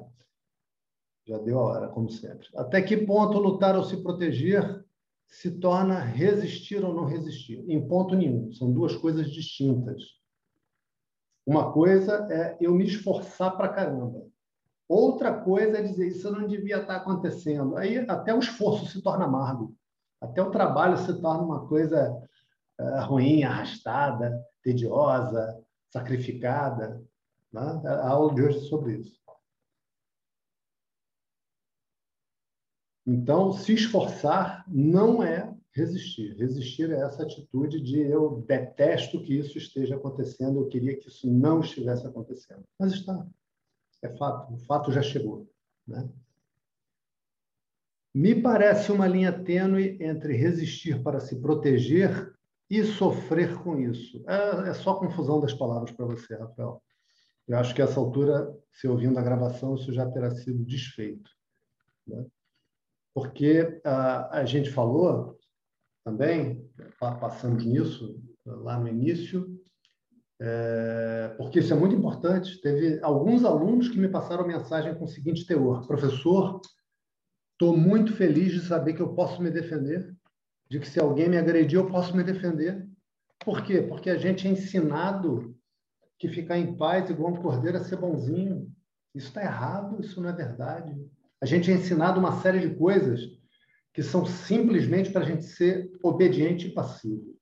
Já 1.26 1.38
deu 1.38 1.58
a 1.58 1.62
hora, 1.62 1.88
como 1.88 2.10
sempre. 2.10 2.48
Até 2.56 2.82
que 2.82 2.96
ponto 2.96 3.38
lutar 3.38 3.76
ou 3.76 3.84
se 3.84 4.02
proteger 4.02 4.84
se 5.26 5.58
torna 5.58 5.98
resistir 5.98 6.84
ou 6.84 6.92
não 6.92 7.04
resistir? 7.04 7.64
Em 7.68 7.86
ponto 7.88 8.14
nenhum. 8.14 8.52
São 8.52 8.72
duas 8.72 8.94
coisas 8.96 9.30
distintas. 9.30 10.02
Uma 11.46 11.72
coisa 11.72 12.28
é 12.30 12.56
eu 12.60 12.74
me 12.74 12.84
esforçar 12.84 13.56
para 13.56 13.68
caramba. 13.68 14.26
Outra 14.88 15.32
coisa 15.32 15.78
é 15.78 15.82
dizer 15.82 16.08
isso 16.08 16.30
não 16.30 16.46
devia 16.46 16.78
estar 16.78 16.96
acontecendo. 16.96 17.76
Aí 17.76 17.98
até 18.08 18.34
o 18.34 18.38
esforço 18.38 18.86
se 18.86 19.02
torna 19.02 19.24
amargo. 19.24 19.74
Até 20.20 20.42
o 20.42 20.50
trabalho 20.50 20.96
se 20.98 21.20
torna 21.20 21.42
uma 21.42 21.66
coisa 21.66 22.16
ruim, 23.04 23.42
arrastada, 23.44 24.44
tediosa, 24.62 25.62
sacrificada. 25.90 27.02
Né? 27.52 27.60
A 27.84 28.08
aula 28.08 28.34
de 28.34 28.42
hoje 28.42 28.58
é 28.58 28.68
sobre 28.68 28.96
isso. 28.96 29.20
Então, 33.06 33.52
se 33.52 33.74
esforçar 33.74 34.64
não 34.68 35.22
é 35.22 35.52
resistir. 35.74 36.36
Resistir 36.36 36.90
é 36.90 37.00
essa 37.00 37.22
atitude 37.22 37.80
de 37.80 38.00
eu 38.00 38.42
detesto 38.42 39.22
que 39.22 39.34
isso 39.34 39.58
esteja 39.58 39.96
acontecendo, 39.96 40.60
eu 40.60 40.68
queria 40.68 40.96
que 40.96 41.08
isso 41.08 41.28
não 41.30 41.60
estivesse 41.60 42.06
acontecendo. 42.06 42.62
Mas 42.78 42.92
está. 42.92 43.26
É 44.02 44.08
fato, 44.16 44.54
o 44.54 44.58
fato 44.58 44.92
já 44.92 45.02
chegou. 45.02 45.48
Né? 45.86 46.08
Me 48.14 48.40
parece 48.40 48.92
uma 48.92 49.06
linha 49.06 49.32
tênue 49.32 49.96
entre 50.00 50.36
resistir 50.36 51.02
para 51.02 51.18
se 51.18 51.40
proteger 51.40 52.32
e 52.72 52.82
sofrer 52.84 53.54
com 53.62 53.78
isso. 53.78 54.24
É, 54.26 54.70
é 54.70 54.72
só 54.72 54.94
confusão 54.94 55.38
das 55.38 55.52
palavras 55.52 55.92
para 55.92 56.06
você, 56.06 56.34
Rafael. 56.34 56.82
Eu 57.46 57.58
acho 57.58 57.74
que 57.74 57.82
a 57.82 57.84
essa 57.84 58.00
altura, 58.00 58.50
se 58.72 58.88
ouvindo 58.88 59.18
a 59.18 59.22
gravação, 59.22 59.74
isso 59.74 59.92
já 59.92 60.10
terá 60.10 60.30
sido 60.30 60.64
desfeito. 60.64 61.30
Né? 62.06 62.24
Porque 63.14 63.78
a, 63.84 64.38
a 64.38 64.44
gente 64.46 64.70
falou 64.70 65.38
também, 66.02 66.66
passamos 66.98 67.62
nisso 67.62 68.18
lá 68.46 68.80
no 68.80 68.88
início, 68.88 69.60
é, 70.40 71.34
porque 71.36 71.58
isso 71.58 71.74
é 71.74 71.76
muito 71.76 71.94
importante. 71.94 72.58
Teve 72.62 72.98
alguns 73.02 73.44
alunos 73.44 73.90
que 73.90 73.98
me 73.98 74.08
passaram 74.08 74.46
mensagem 74.46 74.94
com 74.94 75.04
o 75.04 75.08
seguinte 75.08 75.46
teor: 75.46 75.86
professor, 75.86 76.58
estou 77.52 77.76
muito 77.76 78.14
feliz 78.14 78.50
de 78.50 78.60
saber 78.60 78.94
que 78.94 79.02
eu 79.02 79.14
posso 79.14 79.42
me 79.42 79.50
defender, 79.50 80.16
de 80.72 80.80
que 80.80 80.88
se 80.88 80.98
alguém 80.98 81.28
me 81.28 81.36
agredir, 81.36 81.78
eu 81.78 81.86
posso 81.86 82.16
me 82.16 82.24
defender. 82.24 82.88
Por 83.44 83.62
quê? 83.62 83.82
Porque 83.82 84.08
a 84.08 84.16
gente 84.16 84.48
é 84.48 84.50
ensinado 84.50 85.54
que 86.18 86.30
ficar 86.30 86.56
em 86.56 86.74
paz 86.74 87.10
igual 87.10 87.34
um 87.34 87.42
cordeiro 87.42 87.76
é 87.76 87.80
ser 87.80 87.96
bonzinho. 87.96 88.74
Isso 89.14 89.26
está 89.26 89.42
errado, 89.42 90.00
isso 90.00 90.18
não 90.18 90.30
é 90.30 90.32
verdade. 90.32 90.98
A 91.42 91.44
gente 91.44 91.70
é 91.70 91.74
ensinado 91.74 92.18
uma 92.18 92.40
série 92.40 92.66
de 92.66 92.74
coisas 92.74 93.20
que 93.92 94.02
são 94.02 94.24
simplesmente 94.24 95.10
para 95.10 95.20
a 95.20 95.26
gente 95.26 95.44
ser 95.44 95.92
obediente 96.02 96.68
e 96.68 96.72
passivo. 96.72 97.36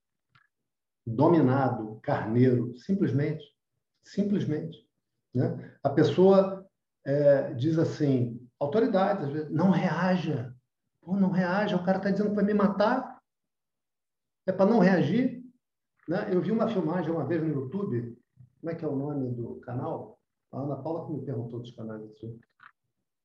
Dominado, 1.07 2.01
carneiro, 2.03 2.77
simplesmente. 2.79 3.45
Simplesmente. 4.03 4.85
Né? 5.33 5.73
A 5.85 5.91
pessoa 5.91 6.67
é, 7.07 7.55
diz 7.55 7.79
assim, 7.79 8.45
autoridades, 8.59 9.49
não 9.53 9.71
reaja. 9.71 10.53
Pô, 11.01 11.15
não 11.15 11.31
reaja, 11.31 11.77
o 11.77 11.85
cara 11.85 11.99
está 11.99 12.11
dizendo 12.11 12.35
para 12.35 12.43
me 12.43 12.55
matar. 12.55 13.20
É 14.47 14.53
para 14.53 14.71
não 14.71 14.79
reagir. 14.79 15.43
Né? 16.09 16.29
Eu 16.33 16.41
vi 16.41 16.51
uma 16.51 16.69
filmagem 16.69 17.11
uma 17.11 17.25
vez 17.25 17.43
no 17.43 17.49
YouTube, 17.49 18.19
como 18.61 18.71
é 18.71 18.75
que 18.75 18.85
é 18.85 18.89
o 18.89 18.97
nome 18.97 19.31
do 19.31 19.57
canal? 19.61 20.19
A 20.53 20.61
Ana 20.61 20.77
Paula 20.77 21.07
que 21.07 21.13
me 21.13 21.23
perguntou 21.25 21.61
dos 21.61 21.71
canais. 21.71 22.03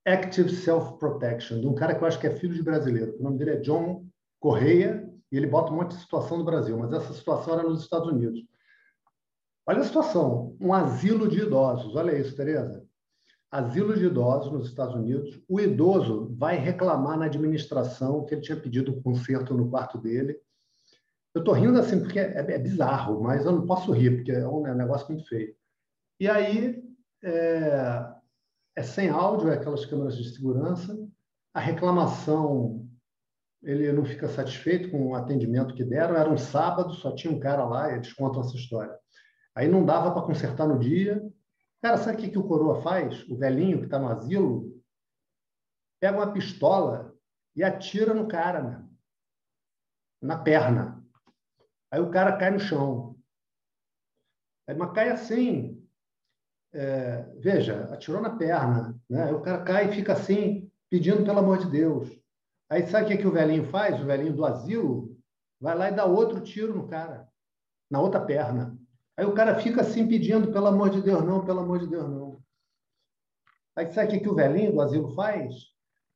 Active 0.05 0.49
Self-Protection, 0.49 1.61
de 1.61 1.67
um 1.67 1.73
cara 1.73 1.95
que 1.95 2.03
eu 2.03 2.07
acho 2.07 2.19
que 2.19 2.27
é 2.27 2.35
filho 2.35 2.53
de 2.53 2.61
brasileiro. 2.61 3.17
O 3.19 3.23
nome 3.23 3.39
dele 3.39 3.51
é 3.51 3.57
John 3.57 4.05
Correia, 4.39 5.11
e 5.31 5.37
ele 5.37 5.47
bota 5.47 5.71
um 5.71 5.77
monte 5.77 5.95
de 5.95 6.01
situação 6.01 6.37
do 6.37 6.43
Brasil, 6.43 6.77
mas 6.77 6.93
essa 6.93 7.13
situação 7.13 7.55
era 7.55 7.63
nos 7.67 7.81
Estados 7.81 8.07
Unidos. 8.07 8.39
Olha 9.67 9.79
a 9.79 9.83
situação, 9.83 10.55
um 10.61 10.71
asilo 10.71 11.27
de 11.27 11.39
idosos. 11.39 11.95
Olha 11.95 12.17
isso, 12.17 12.35
Tereza. 12.35 12.85
Asilo 13.51 13.95
de 13.95 14.05
idosos 14.05 14.51
nos 14.51 14.67
Estados 14.67 14.93
Unidos. 14.93 15.41
O 15.49 15.59
idoso 15.59 16.33
vai 16.37 16.57
reclamar 16.57 17.17
na 17.17 17.25
administração 17.25 18.23
que 18.25 18.35
ele 18.35 18.41
tinha 18.41 18.59
pedido 18.59 18.91
um 18.91 19.01
conserto 19.01 19.55
no 19.55 19.69
quarto 19.69 19.97
dele. 19.97 20.39
Eu 21.35 21.39
estou 21.39 21.53
rindo 21.53 21.77
assim 21.77 21.99
porque 21.99 22.17
é, 22.17 22.37
é, 22.37 22.57
bizarro, 22.57 23.21
mas 23.21 23.45
eu 23.45 23.51
não 23.51 23.65
posso 23.65 23.91
rir, 23.91 24.15
porque 24.15 24.31
é 24.31 24.47
um, 24.47 24.65
é 24.65 24.71
um 24.71 24.77
negócio 24.77 25.07
muito 25.09 25.27
feio. 25.27 25.53
E 26.17 26.29
aí, 26.29 26.81
é, 27.21 28.15
é 28.77 28.81
sem 28.81 29.09
áudio, 29.09 29.49
é 29.49 29.55
aquelas 29.55 29.85
câmeras 29.85 30.15
de 30.15 30.33
segurança. 30.33 30.97
A 31.53 31.59
reclamação, 31.59 32.89
ele 33.61 33.91
não 33.91 34.05
fica 34.05 34.29
satisfeito 34.29 34.89
com 34.89 35.09
o 35.09 35.15
atendimento 35.15 35.75
que 35.75 35.83
deram. 35.83 36.15
Era 36.15 36.29
um 36.29 36.37
sábado, 36.37 36.93
só 36.93 37.13
tinha 37.13 37.33
um 37.33 37.39
cara 37.39 37.65
lá, 37.65 37.93
eles 37.93 38.13
contam 38.13 38.39
essa 38.39 38.55
história. 38.55 38.97
Aí 39.53 39.67
não 39.67 39.85
dava 39.85 40.11
para 40.11 40.25
consertar 40.25 40.65
no 40.65 40.79
dia. 40.79 41.21
Cara, 41.81 41.97
sabe 41.97 42.17
o 42.17 42.19
que, 42.21 42.29
que 42.29 42.39
o 42.39 42.47
coroa 42.47 42.81
faz? 42.81 43.27
O 43.29 43.35
velhinho 43.35 43.79
que 43.79 43.85
está 43.85 43.99
no 43.99 44.07
asilo 44.07 44.73
pega 45.99 46.17
uma 46.17 46.31
pistola 46.31 47.13
e 47.53 47.63
atira 47.63 48.13
no 48.13 48.27
cara, 48.27 48.61
né? 48.63 48.85
na 50.21 50.37
perna. 50.37 50.94
Aí 51.91 51.99
o 51.99 52.11
cara 52.11 52.37
cai 52.37 52.51
no 52.51 52.59
chão. 52.59 53.15
Aí, 54.67 54.75
mas 54.75 54.91
cai 54.93 55.09
assim, 55.09 55.87
é, 56.73 57.21
veja, 57.39 57.85
atirou 57.93 58.21
na 58.21 58.35
perna, 58.35 58.99
né? 59.09 59.25
Aí 59.25 59.33
o 59.33 59.41
cara 59.41 59.63
cai 59.63 59.89
e 59.89 59.95
fica 59.95 60.13
assim, 60.13 60.71
pedindo 60.89 61.23
pelo 61.23 61.39
amor 61.39 61.59
de 61.59 61.69
Deus. 61.69 62.09
Aí 62.69 62.85
sabe 62.87 63.05
o 63.05 63.07
que, 63.09 63.17
que 63.17 63.27
o 63.27 63.31
velhinho 63.31 63.69
faz? 63.69 63.99
O 64.01 64.05
velhinho 64.05 64.35
do 64.35 64.45
asilo 64.45 65.15
vai 65.61 65.75
lá 65.77 65.89
e 65.89 65.95
dá 65.95 66.05
outro 66.05 66.41
tiro 66.41 66.75
no 66.75 66.87
cara, 66.87 67.27
na 67.89 68.01
outra 68.01 68.19
perna. 68.19 68.77
Aí 69.17 69.25
o 69.25 69.33
cara 69.33 69.59
fica 69.59 69.81
assim 69.81 70.07
pedindo, 70.07 70.51
pelo 70.51 70.67
amor 70.67 70.89
de 70.89 71.01
Deus, 71.01 71.23
não, 71.23 71.45
pelo 71.45 71.61
amor 71.61 71.79
de 71.79 71.87
Deus, 71.87 72.09
não. 72.09 72.43
Aí 73.75 73.91
sabe 73.91 74.07
o 74.07 74.11
que, 74.11 74.19
que 74.21 74.29
o 74.29 74.35
velhinho 74.35 74.73
do 74.73 74.81
asilo 74.81 75.13
faz? 75.15 75.53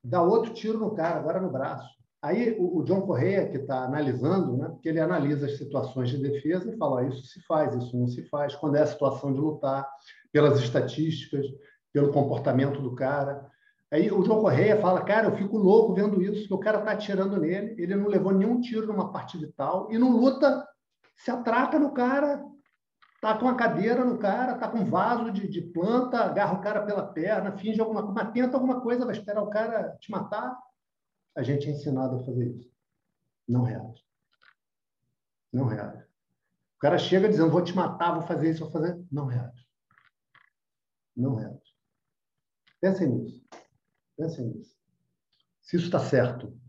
Dá 0.04 0.22
outro 0.22 0.54
tiro 0.54 0.80
no 0.80 0.96
cara, 0.96 1.20
agora 1.20 1.40
no 1.40 1.52
braço. 1.52 1.99
Aí 2.22 2.56
o, 2.60 2.84
John 2.84 3.02
Correia, 3.02 3.48
que 3.48 3.58
está 3.58 3.86
analisando, 3.86 4.58
né, 4.58 4.68
porque 4.68 4.90
ele 4.90 5.00
analisa 5.00 5.46
as 5.46 5.58
situações 5.58 6.10
de 6.10 6.18
defesa 6.18 6.70
e 6.70 6.78
fala: 6.78 7.06
isso 7.06 7.24
se 7.24 7.42
faz, 7.46 7.74
isso 7.74 7.98
não 7.98 8.08
se 8.08 8.24
faz, 8.24 8.56
quando 8.56 8.76
é 8.76 8.82
a 8.82 8.88
situação 8.88 9.32
de 9.32 9.40
lutar, 9.40 9.88
pelas 10.32 10.60
estatísticas, 10.60 11.46
pelo 11.94 12.12
comportamento 12.12 12.82
do 12.82 12.94
cara. 12.94 13.50
Aí 13.92 14.12
o 14.12 14.24
João 14.24 14.42
Correia 14.42 14.80
fala, 14.80 15.02
cara, 15.02 15.28
eu 15.28 15.36
fico 15.36 15.58
louco 15.58 15.96
vendo 15.96 16.22
isso, 16.22 16.48
que 16.48 16.54
o 16.54 16.60
cara 16.60 16.80
está 16.80 16.92
atirando 16.92 17.40
nele, 17.40 17.74
ele 17.78 17.96
não 17.96 18.08
levou 18.08 18.32
nenhum 18.32 18.62
tiro 18.62 18.86
numa 18.86 19.12
parte 19.12 19.38
vital 19.38 19.88
e 19.90 19.98
não 19.98 20.12
luta, 20.12 20.68
se 21.16 21.32
atraca 21.32 21.80
no 21.80 21.92
cara, 21.92 22.44
tá 23.20 23.36
com 23.36 23.48
a 23.48 23.56
cadeira 23.56 24.06
no 24.06 24.18
cara, 24.20 24.56
tá 24.56 24.68
com 24.68 24.86
vaso 24.86 25.32
de, 25.32 25.48
de 25.48 25.62
planta, 25.62 26.20
agarra 26.20 26.54
o 26.54 26.62
cara 26.62 26.84
pela 26.84 27.02
perna, 27.02 27.58
finge 27.58 27.82
alguma 27.82 28.04
coisa, 28.04 28.24
mas 28.24 28.34
tenta 28.34 28.58
alguma 28.58 28.82
coisa, 28.82 29.06
vai 29.06 29.16
esperar 29.16 29.42
o 29.42 29.50
cara 29.50 29.98
te 30.00 30.12
matar. 30.12 30.56
A 31.40 31.42
gente 31.42 31.70
é 31.70 31.72
ensinado 31.72 32.18
a 32.18 32.24
fazer 32.26 32.50
isso. 32.50 32.70
Não 33.48 33.64
reage. 33.64 34.04
Não 35.54 35.68
reage. 35.68 36.04
O 36.76 36.80
cara 36.80 36.98
chega 36.98 37.30
dizendo, 37.30 37.50
vou 37.50 37.64
te 37.64 37.74
matar, 37.74 38.12
vou 38.12 38.28
fazer 38.28 38.52
isso, 38.52 38.60
vou 38.60 38.70
fazer. 38.70 39.02
Não 39.10 39.26
reage. 39.26 39.66
Não 41.16 41.36
reage. 41.36 41.74
Pensem 42.82 43.08
nisso. 43.08 43.42
Pensem 44.18 44.48
nisso. 44.48 44.78
Se 45.62 45.78
isso 45.78 45.86
está 45.86 45.98
certo. 45.98 46.60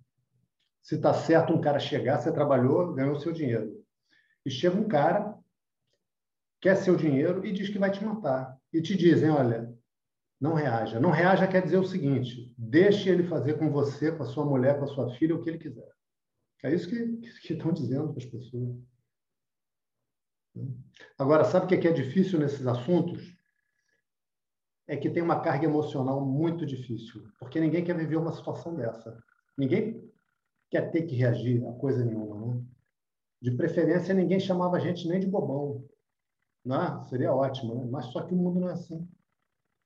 Se 0.85 0.95
está 0.95 1.13
certo 1.15 1.53
um 1.53 1.61
cara 1.61 1.81
chegar, 1.81 2.21
você 2.21 2.33
trabalhou, 2.33 2.95
ganhou 2.95 3.19
seu 3.19 3.33
dinheiro. 3.33 3.85
E 4.47 4.51
chega 4.53 4.77
um 4.77 4.87
cara, 4.87 5.37
quer 6.61 6.77
seu 6.77 6.95
dinheiro 6.95 7.45
e 7.45 7.53
diz 7.53 7.71
que 7.71 7.79
vai 7.79 7.91
te 7.91 8.05
matar. 8.05 8.57
E 8.73 8.81
te 8.81 8.97
dizem, 8.97 9.31
olha, 9.31 9.77
não 10.41 10.55
reaja. 10.55 10.99
Não 10.99 11.11
reaja 11.11 11.47
quer 11.47 11.63
dizer 11.63 11.79
o 11.79 11.87
seguinte: 11.87 12.55
deixe 12.57 13.09
ele 13.09 13.25
fazer 13.25 13.59
com 13.59 13.71
você, 13.71 14.11
com 14.11 14.23
a 14.23 14.27
sua 14.27 14.45
mulher, 14.45 14.79
com 14.79 14.85
a 14.85 14.89
sua 14.89 15.11
filha, 15.15 15.35
o 15.35 15.43
que 15.43 15.51
ele 15.51 15.59
quiser. 15.59 15.91
É 16.63 16.75
isso 16.75 16.89
que, 16.89 17.19
que 17.41 17.53
estão 17.53 17.73
dizendo 17.73 18.13
para 18.13 18.23
as 18.23 18.29
pessoas. 18.29 18.77
Agora, 21.19 21.45
sabe 21.45 21.67
o 21.67 21.69
que 21.81 21.89
é 21.89 21.93
difícil 21.93 22.39
nesses 22.39 22.67
assuntos? 22.67 23.41
é 24.91 24.97
que 24.97 25.09
tem 25.09 25.23
uma 25.23 25.41
carga 25.41 25.67
emocional 25.67 26.21
muito 26.21 26.67
difícil, 26.67 27.23
porque 27.39 27.61
ninguém 27.61 27.85
quer 27.85 27.97
viver 27.97 28.17
uma 28.17 28.33
situação 28.33 28.75
dessa. 28.75 29.17
Ninguém 29.57 30.13
quer 30.69 30.91
ter 30.91 31.03
que 31.03 31.15
reagir 31.15 31.65
a 31.65 31.73
coisa 31.75 32.05
nenhuma. 32.05 32.45
Né? 32.45 32.63
De 33.41 33.53
preferência, 33.53 34.13
ninguém 34.13 34.41
chamava 34.41 34.77
a 34.77 34.81
gente 34.81 35.07
nem 35.07 35.21
de 35.21 35.29
bobão. 35.29 35.85
Né? 36.65 37.05
Seria 37.09 37.33
ótimo, 37.33 37.77
né? 37.77 37.87
mas 37.89 38.07
só 38.07 38.23
que 38.23 38.35
o 38.35 38.37
mundo 38.37 38.59
não 38.59 38.69
é 38.69 38.73
assim. 38.73 39.09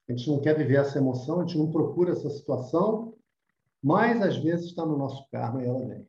A 0.08 0.12
gente 0.12 0.28
não 0.28 0.40
quer 0.40 0.56
viver 0.56 0.76
essa 0.76 0.98
emoção, 0.98 1.40
a 1.40 1.46
gente 1.46 1.56
não 1.56 1.70
procura 1.70 2.12
essa 2.12 2.28
situação, 2.30 3.16
mas 3.82 4.20
às 4.22 4.36
vezes 4.36 4.66
está 4.66 4.84
no 4.84 4.98
nosso 4.98 5.28
karma 5.30 5.62
e 5.62 5.66
ela 5.66 5.86
vem. 5.86 6.06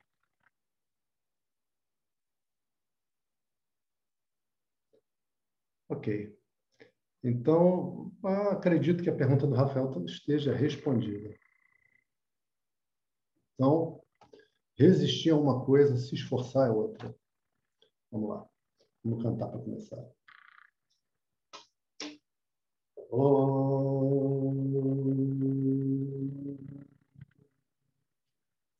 Ok. 5.89 6.37
Então, 7.23 8.11
acredito 8.51 9.01
que 9.03 9.09
a 9.09 9.15
pergunta 9.15 9.47
do 9.47 9.55
Rafael 9.55 9.91
esteja 10.05 10.53
respondida. 10.53 11.33
Então, 13.53 14.01
resistir 14.77 15.29
a 15.31 15.37
uma 15.37 15.65
coisa, 15.65 15.97
se 15.97 16.15
esforçar 16.15 16.67
é 16.67 16.71
outra. 16.71 17.15
Vamos 18.11 18.29
lá. 18.29 18.49
Vamos 19.03 19.23
cantar 19.23 19.47
para 19.47 19.61
começar. 19.61 20.03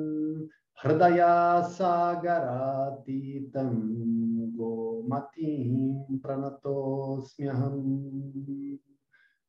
हृदयासागरातीतं 0.86 3.70
गोमतीं 4.58 6.18
प्रणतोऽस्म्यहम्। 6.18 8.08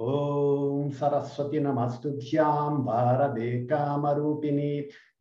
ॐ 0.00 0.90
सरस्वती 0.98 1.60
नमस्तुभ्यां 1.60 2.84
भारते 2.84 3.50
कामरूपिणी 3.66 4.72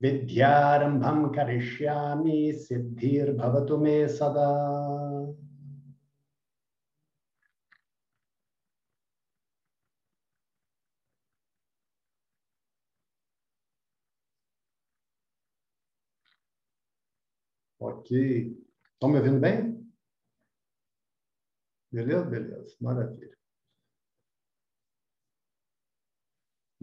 विद्यारम्भं 0.02 1.28
करिष्यामि 1.36 2.40
सिद्धिर्भवतु 2.68 3.78
मे 3.84 3.98
सदा 4.20 4.48
Ok. 17.80 18.10
Estão 18.94 19.10
me 19.10 19.18
ouvindo 19.20 19.40
bem? 19.40 19.88
Beleza? 21.92 22.26
Beleza. 22.26 22.76
Maravilha. 22.82 23.38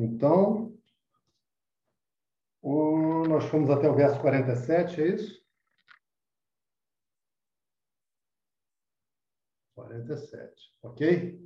Então, 0.02 0.74
o, 2.62 3.24
nós 3.28 3.44
fomos 3.46 3.70
até 3.70 3.90
o 3.90 3.96
verso 3.96 4.22
47, 4.22 5.02
é 5.02 5.08
isso? 5.08 5.46
47. 9.76 10.72
Ok? 10.84 11.38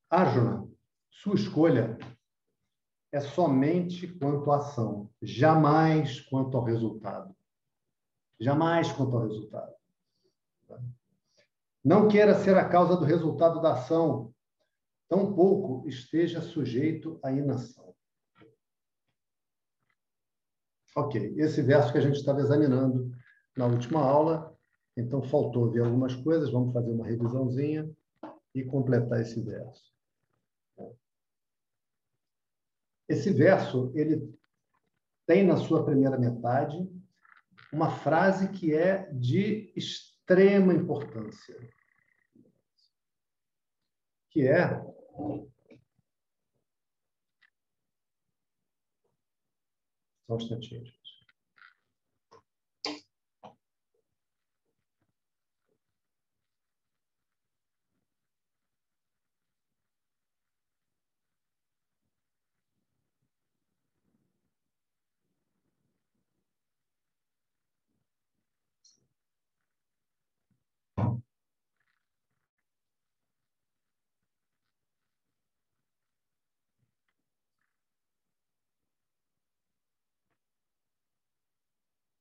Arjuna, 0.09 0.65
sua 1.11 1.35
escolha 1.35 1.97
é 3.13 3.21
somente 3.21 4.07
quanto 4.07 4.51
à 4.51 4.57
ação, 4.57 5.07
jamais 5.21 6.19
quanto 6.19 6.57
ao 6.57 6.63
resultado. 6.63 7.33
Jamais 8.39 8.91
quanto 8.91 9.15
ao 9.15 9.27
resultado. 9.27 9.71
Não 11.85 12.07
queira 12.07 12.33
ser 12.33 12.57
a 12.57 12.67
causa 12.67 12.97
do 12.97 13.05
resultado 13.05 13.61
da 13.61 13.73
ação, 13.73 14.33
tampouco 15.07 15.87
esteja 15.87 16.41
sujeito 16.41 17.19
à 17.21 17.31
inação. 17.31 17.93
Ok, 20.95 21.35
esse 21.37 21.61
verso 21.61 21.91
que 21.91 21.99
a 21.99 22.01
gente 22.01 22.15
estava 22.15 22.39
examinando 22.39 23.11
na 23.55 23.67
última 23.67 24.03
aula, 24.03 24.57
então 24.97 25.21
faltou 25.21 25.69
ver 25.69 25.83
algumas 25.83 26.15
coisas, 26.15 26.51
vamos 26.51 26.73
fazer 26.73 26.89
uma 26.89 27.05
revisãozinha 27.05 27.87
e 28.55 28.63
completar 28.63 29.21
esse 29.21 29.39
verso. 29.39 29.92
Esse 33.13 33.31
verso, 33.31 33.91
ele 33.93 34.35
tem 35.27 35.45
na 35.45 35.55
sua 35.55 35.85
primeira 35.85 36.17
metade 36.17 36.89
uma 37.71 37.91
frase 37.91 38.49
que 38.49 38.73
é 38.73 39.07
de 39.11 39.71
extrema 39.75 40.73
importância, 40.73 41.55
que 44.31 44.47
é 44.47 44.83
Só 50.25 50.33
um 50.33 50.37
instantinho, 50.37 50.83
gente. 50.83 51.03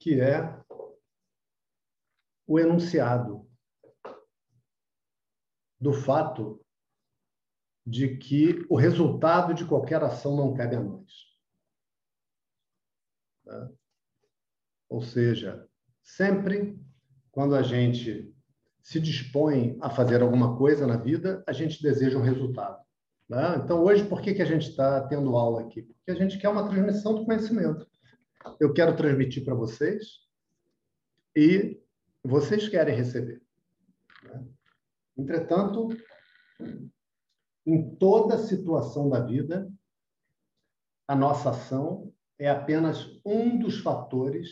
Que 0.02 0.20
é 0.20 0.60
o 2.44 2.58
enunciado 2.58 3.48
do 5.80 5.92
fato 5.92 6.60
de 7.86 8.16
que 8.16 8.66
o 8.68 8.74
resultado 8.74 9.54
de 9.54 9.64
qualquer 9.64 10.02
ação 10.02 10.36
não 10.36 10.54
cabe 10.54 10.74
a 10.74 10.80
nós. 10.80 11.12
Tá? 13.44 13.70
Ou 14.88 15.00
seja, 15.00 15.68
sempre 16.02 16.76
quando 17.30 17.54
a 17.54 17.62
gente 17.62 18.34
se 18.82 18.98
dispõe 18.98 19.78
a 19.80 19.88
fazer 19.88 20.20
alguma 20.20 20.58
coisa 20.58 20.84
na 20.84 20.96
vida, 20.96 21.44
a 21.46 21.52
gente 21.52 21.80
deseja 21.80 22.18
um 22.18 22.22
resultado. 22.22 22.84
Tá? 23.28 23.56
Então, 23.56 23.84
hoje, 23.84 24.04
por 24.08 24.20
que, 24.20 24.34
que 24.34 24.42
a 24.42 24.46
gente 24.46 24.68
está 24.68 25.06
tendo 25.06 25.36
aula 25.36 25.60
aqui? 25.60 25.82
Porque 25.82 26.10
a 26.10 26.16
gente 26.16 26.38
quer 26.38 26.48
uma 26.48 26.68
transmissão 26.68 27.14
do 27.14 27.24
conhecimento 27.24 27.88
eu 28.60 28.72
quero 28.72 28.96
transmitir 28.96 29.44
para 29.44 29.54
vocês 29.54 30.20
e 31.36 31.80
vocês 32.24 32.68
querem 32.68 32.94
receber. 32.94 33.42
Né? 34.22 34.44
Entretanto, 35.16 35.88
em 37.66 37.94
toda 37.96 38.38
situação 38.38 39.08
da 39.08 39.20
vida, 39.20 39.70
a 41.06 41.14
nossa 41.14 41.50
ação 41.50 42.12
é 42.38 42.48
apenas 42.48 43.20
um 43.24 43.58
dos 43.58 43.80
fatores 43.80 44.50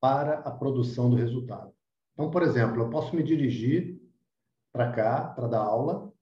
para 0.00 0.38
a 0.40 0.50
produção 0.50 1.10
do 1.10 1.16
resultado. 1.16 1.74
Então, 2.12 2.30
por 2.30 2.42
exemplo, 2.42 2.82
eu 2.82 2.90
posso 2.90 3.14
me 3.14 3.22
dirigir 3.22 4.00
para 4.72 4.92
cá, 4.92 5.24
para 5.24 5.48
dar 5.48 5.60
aula. 5.60 6.12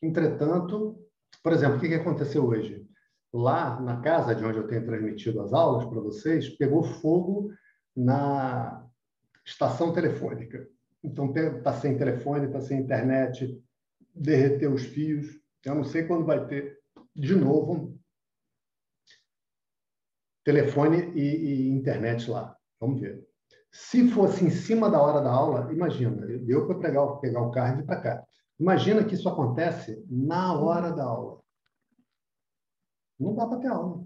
Entretanto, 0.00 0.98
por 1.42 1.52
exemplo, 1.52 1.76
o 1.76 1.80
que 1.80 1.94
aconteceu 1.94 2.46
hoje? 2.46 2.87
Lá 3.32 3.80
na 3.80 4.00
casa 4.00 4.34
de 4.34 4.44
onde 4.44 4.58
eu 4.58 4.66
tenho 4.66 4.84
transmitido 4.84 5.40
as 5.40 5.52
aulas 5.52 5.84
para 5.84 6.00
vocês, 6.00 6.48
pegou 6.48 6.82
fogo 6.82 7.52
na 7.94 8.86
estação 9.44 9.92
telefônica. 9.92 10.66
Então, 11.02 11.32
está 11.34 11.72
sem 11.72 11.96
telefone, 11.96 12.46
está 12.46 12.60
sem 12.60 12.80
internet, 12.80 13.62
derreteu 14.14 14.72
os 14.72 14.82
fios. 14.82 15.26
Eu 15.64 15.74
não 15.74 15.84
sei 15.84 16.04
quando 16.04 16.24
vai 16.24 16.46
ter 16.46 16.78
de 17.14 17.34
novo, 17.34 17.98
telefone 20.44 21.12
e, 21.14 21.20
e 21.20 21.70
internet 21.70 22.30
lá. 22.30 22.56
Vamos 22.80 23.00
ver. 23.00 23.26
Se 23.70 24.08
fosse 24.08 24.44
em 24.44 24.50
cima 24.50 24.90
da 24.90 25.00
hora 25.00 25.20
da 25.20 25.30
aula, 25.30 25.72
imagina, 25.72 26.26
deu 26.38 26.66
para 26.66 26.78
pegar, 26.78 27.06
pegar 27.16 27.42
o 27.42 27.50
vir 27.50 27.84
para 27.84 28.00
cá. 28.00 28.24
Imagina 28.58 29.04
que 29.04 29.14
isso 29.14 29.28
acontece 29.28 30.04
na 30.08 30.58
hora 30.58 30.90
da 30.90 31.04
aula. 31.04 31.40
Não 33.18 33.34
dá 33.34 33.46
para 33.46 33.58
ter 33.58 33.68
aula. 33.68 34.04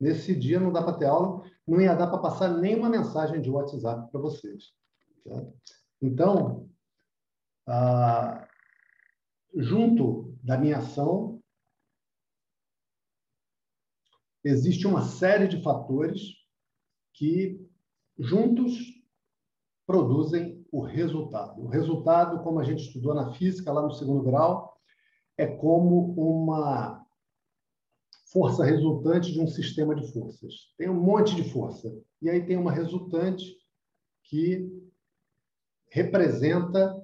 Nesse 0.00 0.34
dia 0.34 0.60
não 0.60 0.72
dá 0.72 0.82
para 0.82 0.98
ter 0.98 1.06
aula, 1.06 1.44
não 1.66 1.80
ia 1.80 1.94
dar 1.94 2.08
para 2.08 2.18
passar 2.18 2.48
nenhuma 2.48 2.88
mensagem 2.88 3.40
de 3.40 3.50
WhatsApp 3.50 4.10
para 4.10 4.20
vocês. 4.20 4.72
Tá? 5.24 5.46
Então, 6.02 6.68
ah, 7.66 8.46
junto 9.54 10.36
da 10.42 10.58
minha 10.58 10.78
ação, 10.78 11.40
existe 14.44 14.86
uma 14.86 15.02
série 15.02 15.48
de 15.48 15.62
fatores 15.62 16.20
que 17.14 17.66
juntos 18.18 18.72
produzem 19.86 20.66
o 20.70 20.80
resultado. 20.80 21.62
O 21.62 21.68
resultado, 21.68 22.42
como 22.42 22.58
a 22.58 22.64
gente 22.64 22.82
estudou 22.82 23.14
na 23.14 23.32
física 23.32 23.72
lá 23.72 23.82
no 23.82 23.92
segundo 23.92 24.22
grau, 24.22 24.76
é 25.36 25.46
como 25.46 26.12
uma 26.12 27.03
força 28.34 28.64
resultante 28.64 29.32
de 29.32 29.40
um 29.40 29.46
sistema 29.46 29.94
de 29.94 30.12
forças. 30.12 30.74
Tem 30.76 30.90
um 30.90 31.00
monte 31.00 31.36
de 31.36 31.48
força. 31.50 31.96
E 32.20 32.28
aí 32.28 32.44
tem 32.44 32.56
uma 32.56 32.72
resultante 32.72 33.56
que 34.24 34.68
representa 35.88 37.00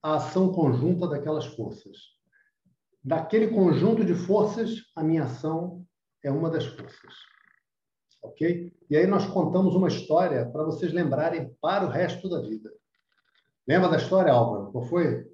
a 0.00 0.14
ação 0.14 0.52
conjunta 0.52 1.08
daquelas 1.08 1.46
forças. 1.46 1.96
Daquele 3.02 3.48
conjunto 3.48 4.04
de 4.04 4.14
forças, 4.14 4.84
a 4.94 5.02
minha 5.02 5.24
ação 5.24 5.84
é 6.22 6.30
uma 6.30 6.48
das 6.48 6.66
forças. 6.66 7.14
Ok? 8.22 8.72
E 8.88 8.96
aí 8.96 9.06
nós 9.06 9.26
contamos 9.26 9.74
uma 9.74 9.88
história 9.88 10.48
para 10.48 10.62
vocês 10.62 10.92
lembrarem 10.92 11.52
para 11.60 11.86
o 11.86 11.90
resto 11.90 12.28
da 12.28 12.40
vida. 12.40 12.72
Lembra 13.66 13.88
da 13.88 13.96
história, 13.96 14.32
Álvaro? 14.32 14.70
Qual 14.70 14.84
foi? 14.84 15.26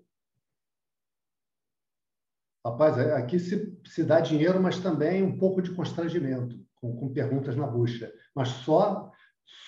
Rapaz, 2.65 2.97
é, 2.99 3.15
aqui 3.15 3.39
se, 3.39 3.79
se 3.85 4.03
dá 4.03 4.21
dinheiro, 4.21 4.61
mas 4.61 4.79
também 4.81 5.23
um 5.23 5.37
pouco 5.37 5.61
de 5.61 5.75
constrangimento, 5.75 6.59
com, 6.77 6.97
com 6.97 7.13
perguntas 7.13 7.55
na 7.57 7.67
bucha. 7.67 8.11
Mas 8.35 8.49
só, 8.49 9.13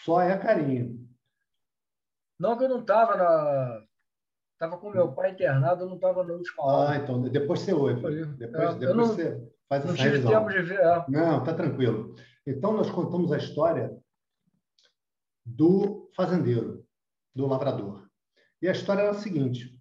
só 0.05 0.23
é 0.23 0.39
carinho. 0.39 1.07
Não, 2.39 2.57
que 2.57 2.65
eu 2.65 2.69
não 2.69 2.81
estava 2.81 3.17
na. 3.17 3.83
Estava 4.55 4.79
com 4.79 4.91
meu 4.91 5.13
pai 5.13 5.33
internado, 5.33 5.85
eu 5.85 5.89
não 5.89 5.97
estava 5.97 6.25
na 6.25 6.33
última 6.33 6.63
aula. 6.63 6.91
Ah, 6.91 6.97
então 6.97 7.21
depois 7.23 7.61
você 7.61 7.75
ouve. 7.75 7.95
Depois, 7.95 8.17
é, 8.17 8.79
depois 8.79 8.97
não, 8.97 9.07
você 9.07 9.53
faz 9.69 9.85
não 9.85 9.93
essa 9.93 10.03
revisão. 10.03 10.31
Tempo 10.33 10.51
de 10.51 10.63
ver, 10.63 10.81
é. 10.81 11.05
Não, 11.09 11.45
tá 11.45 11.53
tranquilo. 11.53 12.15
Então 12.47 12.73
nós 12.73 12.91
contamos 12.91 13.31
a 13.33 13.37
história 13.37 13.95
do 15.45 16.11
fazendeiro, 16.17 16.87
do 17.35 17.47
lavrador. 17.47 18.09
E 18.63 18.69
a 18.69 18.73
história 18.73 19.03
era 19.03 19.11
a 19.11 19.15
seguinte: 19.15 19.79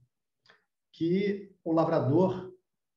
que 0.92 1.56
o 1.64 1.72
lavrador 1.72 2.54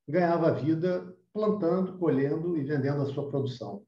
ganhava 0.09 0.51
vida 0.51 1.15
plantando, 1.31 1.97
colhendo 1.99 2.57
e 2.57 2.63
vendendo 2.63 3.03
a 3.03 3.05
sua 3.05 3.29
produção. 3.29 3.83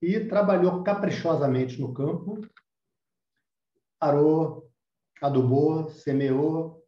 E 0.00 0.20
trabalhou 0.20 0.82
caprichosamente 0.84 1.80
no 1.80 1.92
campo, 1.92 2.40
arou, 4.00 4.70
adubou, 5.20 5.88
semeou 5.88 6.82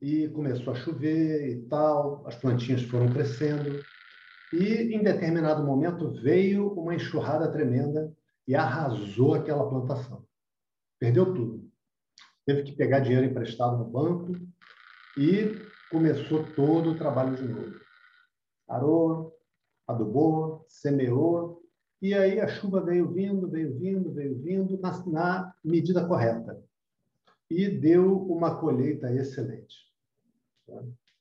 e 0.00 0.28
começou 0.28 0.72
a 0.72 0.76
chover 0.76 1.48
e 1.48 1.62
tal, 1.68 2.26
as 2.26 2.36
plantinhas 2.36 2.82
foram 2.82 3.10
crescendo. 3.10 3.82
E 4.52 4.94
em 4.94 5.02
determinado 5.02 5.64
momento 5.64 6.10
veio 6.20 6.68
uma 6.72 6.94
enxurrada 6.94 7.50
tremenda 7.50 8.14
e 8.46 8.54
arrasou 8.54 9.34
aquela 9.34 9.68
plantação. 9.68 10.24
Perdeu 10.98 11.32
tudo. 11.32 11.68
Teve 12.46 12.62
que 12.64 12.72
pegar 12.72 13.00
dinheiro 13.00 13.26
emprestado 13.26 13.78
no 13.78 13.84
banco 13.84 14.32
e 15.16 15.54
começou 15.90 16.44
todo 16.54 16.90
o 16.90 16.98
trabalho 16.98 17.36
de 17.36 17.46
novo 17.46 17.87
arou, 18.68 19.34
adubou, 19.86 20.64
semeou, 20.68 21.62
e 22.00 22.14
aí 22.14 22.40
a 22.40 22.46
chuva 22.46 22.80
veio 22.80 23.10
vindo, 23.10 23.48
veio 23.48 23.76
vindo, 23.76 24.12
veio 24.12 24.38
vindo 24.38 24.78
na, 24.78 25.04
na 25.06 25.54
medida 25.64 26.06
correta. 26.06 26.62
E 27.50 27.68
deu 27.68 28.22
uma 28.30 28.60
colheita 28.60 29.12
excelente. 29.12 29.76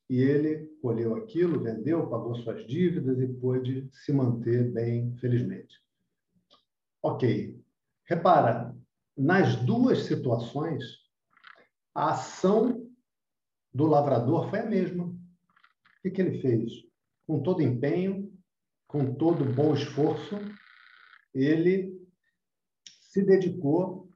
E 0.10 0.21
ele 0.21 0.67
colheu 0.81 1.15
aquilo, 1.15 1.63
vendeu, 1.63 2.07
pagou 2.07 2.36
suas 2.36 2.65
dívidas 2.67 3.19
e 3.19 3.27
pôde 3.27 3.89
se 3.91 4.13
manter 4.13 4.71
bem, 4.71 5.15
felizmente. 5.17 5.81
Ok. 7.01 7.60
Repara, 8.05 8.75
nas 9.17 9.55
duas 9.55 10.03
situações, 10.03 10.83
a 11.93 12.12
ação 12.12 12.88
do 13.73 13.88
lavrador 13.88 14.49
foi 14.49 14.60
a 14.60 14.65
mesma. 14.65 15.05
O 15.05 15.15
que, 16.01 16.12
que 16.12 16.21
ele 16.21 16.39
fez? 16.41 16.87
Com 17.28 17.44
todo 17.44 17.62
empenho, 17.62 18.34
com 18.88 19.13
todo 19.13 19.44
bom 19.44 19.74
esforço, 19.74 20.40
ele 21.34 22.02
se 23.02 23.22
dedicou 23.22 24.10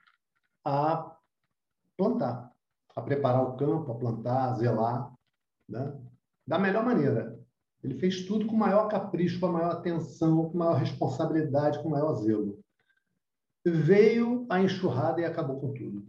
a 0.63 1.15
plantar, 1.97 2.51
a 2.95 3.01
preparar 3.01 3.43
o 3.43 3.57
campo, 3.57 3.91
a 3.91 3.97
plantar, 3.97 4.49
a 4.49 4.53
zelar, 4.53 5.13
né? 5.67 5.99
da 6.47 6.57
melhor 6.57 6.85
maneira. 6.85 7.37
Ele 7.83 7.99
fez 7.99 8.25
tudo 8.25 8.45
com 8.45 8.55
maior 8.55 8.87
capricho, 8.87 9.39
com 9.39 9.47
maior 9.47 9.71
atenção, 9.71 10.49
com 10.49 10.57
maior 10.57 10.75
responsabilidade, 10.75 11.81
com 11.81 11.89
maior 11.89 12.13
zelo. 12.15 12.59
Veio 13.65 14.45
a 14.49 14.61
enxurrada 14.61 15.21
e 15.21 15.25
acabou 15.25 15.59
com 15.59 15.73
tudo. 15.73 15.99
O 15.99 16.05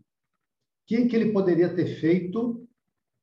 que, 0.87 1.07
que 1.07 1.17
ele 1.17 1.33
poderia 1.33 1.75
ter 1.75 1.87
feito 2.01 2.69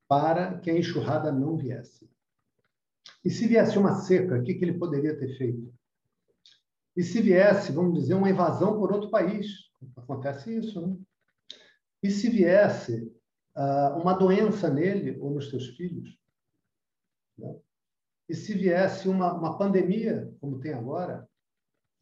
para 0.08 0.58
que 0.58 0.70
a 0.70 0.76
enxurrada 0.76 1.30
não 1.30 1.56
viesse? 1.56 2.10
E 3.24 3.30
se 3.30 3.46
viesse 3.46 3.78
uma 3.78 3.94
seca, 3.94 4.38
o 4.38 4.42
que, 4.42 4.54
que 4.54 4.64
ele 4.64 4.78
poderia 4.78 5.18
ter 5.18 5.36
feito? 5.36 5.72
E 6.96 7.02
se 7.02 7.20
viesse, 7.20 7.72
vamos 7.72 7.98
dizer, 7.98 8.14
uma 8.14 8.30
invasão 8.30 8.78
por 8.78 8.92
outro 8.92 9.10
país? 9.10 9.46
Acontece 9.96 10.56
isso, 10.56 10.86
né? 10.86 10.96
E 12.02 12.10
se 12.10 12.30
viesse 12.30 13.12
uh, 13.56 13.98
uma 13.98 14.14
doença 14.14 14.70
nele 14.70 15.18
ou 15.20 15.30
nos 15.30 15.50
seus 15.50 15.68
filhos? 15.76 16.18
Né? 17.38 17.60
E 18.28 18.34
se 18.34 18.54
viesse 18.54 19.08
uma, 19.08 19.32
uma 19.34 19.58
pandemia, 19.58 20.34
como 20.40 20.60
tem 20.60 20.72
agora? 20.72 21.28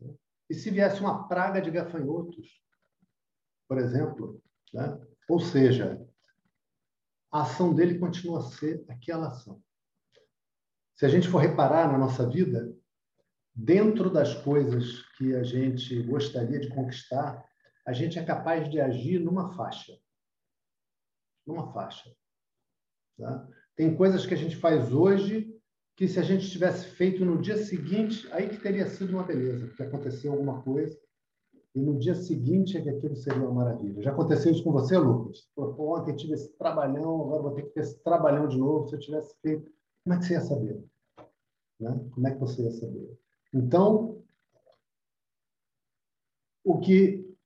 Né? 0.01 0.14
E 0.49 0.55
se 0.55 0.71
viesse 0.71 1.01
uma 1.01 1.27
praga 1.27 1.61
de 1.61 1.71
gafanhotos, 1.71 2.62
por 3.68 3.79
exemplo? 3.79 4.40
Né? 4.73 5.01
Ou 5.29 5.40
seja, 5.40 6.07
a 7.31 7.42
ação 7.42 7.75
dele 7.75 7.99
continua 7.99 8.38
a 8.38 8.42
ser 8.42 8.85
aquela 8.88 9.29
ação. 9.29 9.62
Se 10.98 11.06
a 11.06 11.08
gente 11.08 11.28
for 11.28 11.38
reparar 11.38 11.92
na 11.92 11.96
nossa 11.96 12.28
vida, 12.28 12.76
dentro 13.54 14.11
das 14.11 14.34
coisas 14.34 15.02
que 15.16 15.32
a 15.32 15.44
gente 15.44 16.02
gostaria 16.02 16.58
de 16.58 16.68
conquistar, 16.70 17.40
a 17.87 17.92
gente 17.92 18.18
é 18.18 18.24
capaz 18.24 18.68
de 18.68 18.80
agir 18.80 19.20
numa 19.20 19.52
faixa. 19.52 19.96
Numa 21.46 21.72
faixa. 21.72 22.12
Tá? 23.16 23.48
Tem 23.76 23.94
coisas 23.94 24.26
que 24.26 24.34
a 24.34 24.37
gente 24.37 24.56
faz 24.56 24.92
hoje 24.92 25.48
que 25.96 26.08
se 26.08 26.18
a 26.18 26.22
gente 26.22 26.50
tivesse 26.50 26.87
feito 26.87 27.24
no 27.24 27.40
dia 27.40 27.56
seguinte, 27.56 28.28
aí 28.32 28.48
que 28.48 28.56
teria 28.56 28.87
sido 28.88 29.12
uma 29.12 29.22
beleza, 29.22 29.68
porque 29.68 29.84
aconteceu 29.84 30.32
alguma 30.32 30.62
coisa 30.62 30.98
e 31.76 31.80
no 31.80 31.96
dia 31.96 32.16
seguinte 32.16 32.76
é 32.76 32.82
que 32.82 32.90
aquilo 32.90 33.14
seria 33.14 33.42
uma 33.42 33.64
maravilha. 33.64 34.02
Já 34.02 34.11
aconteceu 34.11 34.50
isso 34.50 34.64
com 34.64 34.72
você, 34.72 34.98
Lucas? 34.98 35.48
Pô, 35.54 35.96
ontem 35.96 36.16
tive 36.16 36.34
esse 36.34 36.56
trabalhão, 36.58 37.22
agora 37.22 37.42
vou 37.42 37.54
ter 37.54 37.62
que 37.62 37.70
ter 37.70 37.80
esse 37.82 38.02
trabalhão 38.02 38.48
de 38.48 38.58
novo. 38.58 38.88
Se 38.88 38.96
eu 38.96 39.00
tivesse 39.00 39.32
feito 39.40 39.78
como 40.09 40.14
é 40.14 40.18
que 40.21 40.25
você 40.25 40.33
ia 40.33 40.40
saber? 40.40 40.85
Né? 41.79 42.09
Como 42.14 42.27
é 42.27 42.33
que 42.33 42.40
você 42.40 42.62
ia 42.62 42.71
saber? 42.71 43.21
Então, 43.53 44.25
o 46.64 46.81
que 46.81 47.37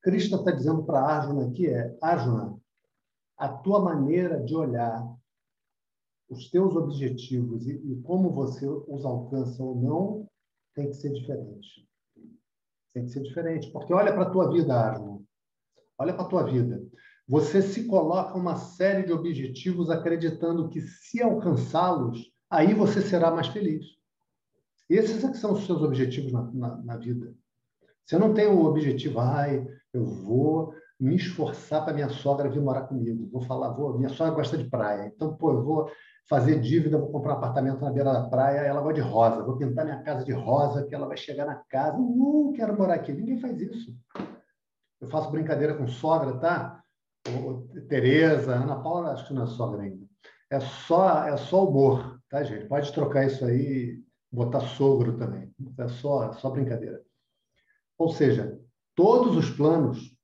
Krishna 0.00 0.38
está 0.38 0.52
dizendo 0.52 0.84
para 0.84 1.00
Arjuna 1.00 1.48
aqui 1.48 1.66
é: 1.66 1.98
Arjuna, 2.00 2.56
a 3.36 3.48
tua 3.48 3.80
maneira 3.80 4.40
de 4.40 4.54
olhar 4.54 5.04
os 6.28 6.48
teus 6.48 6.76
objetivos 6.76 7.66
e, 7.66 7.72
e 7.72 8.00
como 8.02 8.30
você 8.30 8.64
os 8.68 9.04
alcança 9.04 9.60
ou 9.60 9.74
não 9.74 10.30
tem 10.74 10.88
que 10.88 10.94
ser 10.94 11.12
diferente. 11.12 11.88
Tem 12.94 13.04
que 13.04 13.10
ser 13.10 13.22
diferente, 13.22 13.70
porque 13.72 13.92
olha 13.92 14.12
para 14.12 14.22
a 14.22 14.30
tua 14.30 14.48
vida, 14.52 14.74
Arjuna. 14.74 15.20
Olha 15.98 16.14
para 16.14 16.22
a 16.22 16.28
tua 16.28 16.44
vida 16.44 16.80
você 17.30 17.62
se 17.62 17.84
coloca 17.84 18.36
uma 18.36 18.56
série 18.56 19.04
de 19.04 19.12
objetivos 19.12 19.88
acreditando 19.88 20.68
que 20.68 20.80
se 20.80 21.22
alcançá-los, 21.22 22.28
aí 22.50 22.74
você 22.74 23.00
será 23.00 23.30
mais 23.30 23.46
feliz. 23.46 23.86
Esses 24.88 25.22
é 25.22 25.30
que 25.30 25.36
são 25.36 25.52
os 25.52 25.64
seus 25.64 25.80
objetivos 25.80 26.32
na, 26.32 26.42
na, 26.52 26.76
na 26.78 26.96
vida. 26.96 27.32
Você 28.04 28.18
não 28.18 28.34
tem 28.34 28.48
o 28.48 28.64
objetivo, 28.64 29.20
ai, 29.20 29.64
eu 29.94 30.04
vou 30.04 30.74
me 30.98 31.14
esforçar 31.14 31.84
para 31.84 31.94
minha 31.94 32.08
sogra 32.08 32.50
vir 32.50 32.60
morar 32.60 32.88
comigo. 32.88 33.30
Vou 33.30 33.42
falar, 33.42 33.68
vou, 33.74 33.96
minha 33.96 34.10
sogra 34.10 34.34
gosta 34.34 34.58
de 34.58 34.68
praia, 34.68 35.06
então, 35.06 35.32
pô, 35.36 35.52
eu 35.52 35.62
vou 35.62 35.90
fazer 36.28 36.58
dívida, 36.58 36.98
vou 36.98 37.12
comprar 37.12 37.34
um 37.34 37.36
apartamento 37.36 37.80
na 37.80 37.92
beira 37.92 38.12
da 38.12 38.28
praia, 38.28 38.58
ela 38.58 38.80
gosta 38.80 39.00
de 39.00 39.08
rosa, 39.08 39.44
vou 39.44 39.56
pintar 39.56 39.84
minha 39.84 40.02
casa 40.02 40.24
de 40.24 40.32
rosa, 40.32 40.84
que 40.84 40.96
ela 40.96 41.06
vai 41.06 41.16
chegar 41.16 41.46
na 41.46 41.62
casa, 41.68 41.96
uh, 41.96 42.52
quero 42.56 42.76
morar 42.76 42.94
aqui. 42.94 43.12
Ninguém 43.12 43.38
faz 43.38 43.60
isso. 43.60 43.96
Eu 45.00 45.08
faço 45.08 45.30
brincadeira 45.30 45.74
com 45.74 45.86
sogra, 45.86 46.36
tá? 46.36 46.80
Tereza, 47.88 48.54
Ana 48.54 48.80
Paula, 48.82 49.12
acho 49.12 49.28
que 49.28 49.34
não 49.34 49.44
é 49.44 49.46
sogra 49.46 49.82
ainda. 49.82 50.06
É 50.50 50.58
só, 50.60 51.24
é 51.24 51.36
só 51.36 51.68
humor, 51.68 52.20
tá, 52.28 52.42
gente? 52.42 52.66
Pode 52.66 52.92
trocar 52.92 53.26
isso 53.26 53.44
aí, 53.44 54.02
botar 54.32 54.60
sogro 54.60 55.16
também. 55.16 55.54
É 55.78 55.88
só, 55.88 56.32
só 56.32 56.50
brincadeira. 56.50 57.04
Ou 57.98 58.08
seja, 58.08 58.58
todos 58.94 59.36
os 59.36 59.50
planos, 59.50 60.16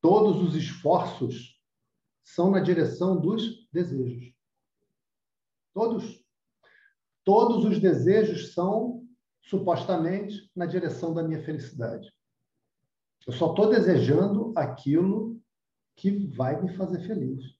todos 0.00 0.42
os 0.42 0.54
esforços 0.54 1.60
são 2.24 2.50
na 2.50 2.60
direção 2.60 3.20
dos 3.20 3.68
desejos. 3.72 4.32
Todos. 5.74 6.24
Todos 7.24 7.64
os 7.64 7.80
desejos 7.80 8.54
são 8.54 9.04
supostamente 9.42 10.50
na 10.54 10.66
direção 10.66 11.12
da 11.12 11.22
minha 11.22 11.42
felicidade. 11.42 12.10
Eu 13.26 13.32
só 13.32 13.50
estou 13.50 13.68
desejando 13.68 14.52
aquilo 14.56 15.35
que 15.96 16.10
vai 16.10 16.62
me 16.62 16.72
fazer 16.76 17.00
feliz. 17.00 17.56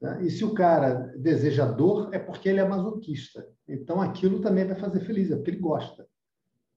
Tá? 0.00 0.20
E 0.22 0.30
se 0.30 0.44
o 0.44 0.54
cara 0.54 0.94
deseja 1.16 1.66
dor, 1.66 2.12
é 2.12 2.18
porque 2.18 2.48
ele 2.48 2.60
é 2.60 2.66
masoquista. 2.66 3.46
Então 3.68 4.00
aquilo 4.00 4.40
também 4.40 4.66
vai 4.66 4.76
fazer 4.76 5.00
feliz, 5.00 5.30
é 5.30 5.36
porque 5.36 5.50
ele 5.50 5.60
gosta. 5.60 6.08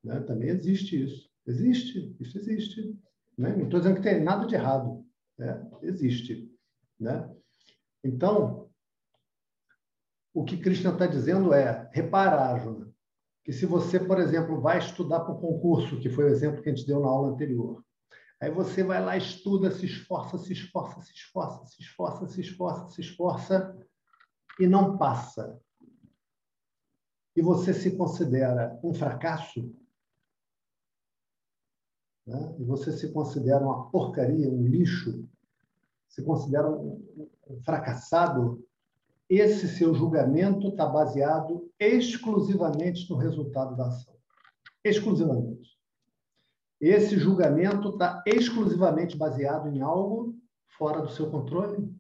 Né? 0.03 0.19
Também 0.21 0.49
existe 0.49 1.01
isso. 1.01 1.31
Existe, 1.47 2.15
isso 2.19 2.37
existe. 2.37 2.99
Né? 3.37 3.55
Não 3.55 3.65
estou 3.65 3.79
dizendo 3.79 3.95
que 3.95 4.03
tem 4.03 4.21
nada 4.21 4.45
de 4.45 4.55
errado. 4.55 5.05
Né? 5.37 5.69
Existe. 5.81 6.51
Né? 6.99 7.29
Então, 8.03 8.69
o 10.33 10.43
que 10.43 10.57
Krishna 10.57 10.91
está 10.91 11.07
dizendo 11.07 11.53
é, 11.53 11.89
repara, 11.93 12.37
Arjuna, 12.37 12.91
que 13.43 13.53
se 13.53 13.65
você, 13.65 13.99
por 13.99 14.19
exemplo, 14.19 14.61
vai 14.61 14.77
estudar 14.79 15.21
para 15.21 15.33
o 15.33 15.39
concurso, 15.39 15.99
que 15.99 16.09
foi 16.09 16.25
o 16.25 16.29
exemplo 16.29 16.61
que 16.61 16.69
a 16.69 16.75
gente 16.75 16.87
deu 16.87 16.99
na 16.99 17.07
aula 17.07 17.29
anterior, 17.29 17.83
Aí 18.41 18.49
você 18.49 18.83
vai 18.83 18.99
lá, 18.99 19.15
estuda, 19.15 19.69
se 19.69 19.85
esforça, 19.85 20.35
se 20.39 20.51
esforça, 20.51 20.99
se 20.99 21.13
esforça, 21.13 21.63
se 21.67 21.81
esforça, 21.83 22.27
se 22.27 22.41
esforça, 22.41 22.89
se 22.89 23.01
esforça 23.01 23.87
e 24.59 24.65
não 24.65 24.97
passa. 24.97 25.61
E 27.35 27.41
você 27.41 27.71
se 27.71 27.95
considera 27.95 28.79
um 28.83 28.95
fracasso? 28.95 29.71
Né? 32.25 32.55
E 32.59 32.63
você 32.63 32.91
se 32.91 33.13
considera 33.13 33.63
uma 33.63 33.91
porcaria, 33.91 34.49
um 34.49 34.65
lixo? 34.65 35.29
Se 36.09 36.23
considera 36.23 36.67
um, 36.67 37.29
um 37.47 37.61
fracassado? 37.61 38.67
Esse 39.29 39.67
seu 39.67 39.93
julgamento 39.93 40.69
está 40.69 40.87
baseado 40.87 41.71
exclusivamente 41.79 43.07
no 43.07 43.17
resultado 43.17 43.77
da 43.77 43.87
ação. 43.87 44.15
Exclusivamente. 44.83 45.79
Esse 46.81 47.15
julgamento 47.15 47.89
está 47.89 48.23
exclusivamente 48.25 49.15
baseado 49.15 49.69
em 49.69 49.81
algo 49.81 50.35
fora 50.79 50.99
do 50.99 51.11
seu 51.11 51.29
controle. 51.29 51.95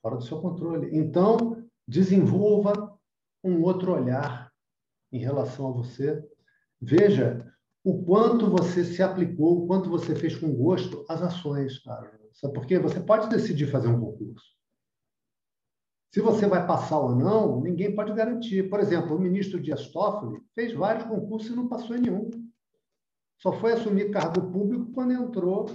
Fora 0.00 0.16
do 0.16 0.22
seu 0.22 0.40
controle. 0.40 0.96
Então, 0.96 1.68
desenvolva 1.86 2.96
um 3.42 3.60
outro 3.62 3.92
olhar 3.92 4.52
em 5.10 5.18
relação 5.18 5.68
a 5.68 5.72
você. 5.72 6.24
Veja 6.80 7.52
o 7.82 8.04
quanto 8.04 8.48
você 8.48 8.84
se 8.84 9.02
aplicou, 9.02 9.64
o 9.64 9.66
quanto 9.66 9.90
você 9.90 10.14
fez 10.14 10.36
com 10.36 10.54
gosto 10.54 11.04
as 11.08 11.20
ações. 11.22 11.80
Cara. 11.80 12.20
Sabe 12.34 12.54
por 12.54 12.66
quê? 12.66 12.78
Você 12.78 13.00
pode 13.00 13.28
decidir 13.28 13.66
fazer 13.66 13.88
um 13.88 13.98
concurso. 13.98 14.52
Se 16.14 16.20
você 16.20 16.46
vai 16.46 16.64
passar 16.64 17.00
ou 17.00 17.16
não, 17.16 17.60
ninguém 17.60 17.96
pode 17.96 18.12
garantir. 18.14 18.70
Por 18.70 18.78
exemplo, 18.78 19.16
o 19.16 19.20
ministro 19.20 19.60
Dias 19.60 19.88
Toffoli 19.90 20.40
fez 20.54 20.72
vários 20.72 21.04
concursos 21.08 21.50
e 21.50 21.56
não 21.56 21.66
passou 21.66 21.96
em 21.96 22.02
nenhum 22.02 22.30
só 23.42 23.52
foi 23.58 23.72
assumir 23.72 24.12
cargo 24.12 24.52
público 24.52 24.92
quando 24.92 25.14
entrou 25.14 25.68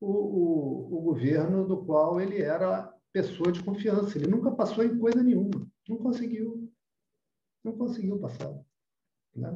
o, 0.00 0.06
o, 0.06 0.98
o 0.98 1.00
governo 1.02 1.66
do 1.66 1.84
qual 1.84 2.20
ele 2.20 2.40
era 2.40 2.94
pessoa 3.12 3.50
de 3.50 3.60
confiança. 3.60 4.16
Ele 4.16 4.28
nunca 4.28 4.52
passou 4.52 4.84
em 4.84 4.96
coisa 4.96 5.20
nenhuma. 5.20 5.68
Não 5.88 5.96
conseguiu. 5.96 6.72
Não 7.64 7.76
conseguiu 7.76 8.20
passar. 8.20 8.56
Né? 9.34 9.52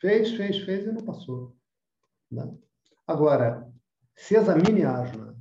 Fez, 0.00 0.32
fez, 0.32 0.58
fez 0.64 0.84
e 0.84 0.90
não 0.90 1.04
passou. 1.04 1.56
Né? 2.28 2.52
Agora, 3.06 3.72
se 4.16 4.34
examine, 4.34 4.82
Asla, 4.82 5.38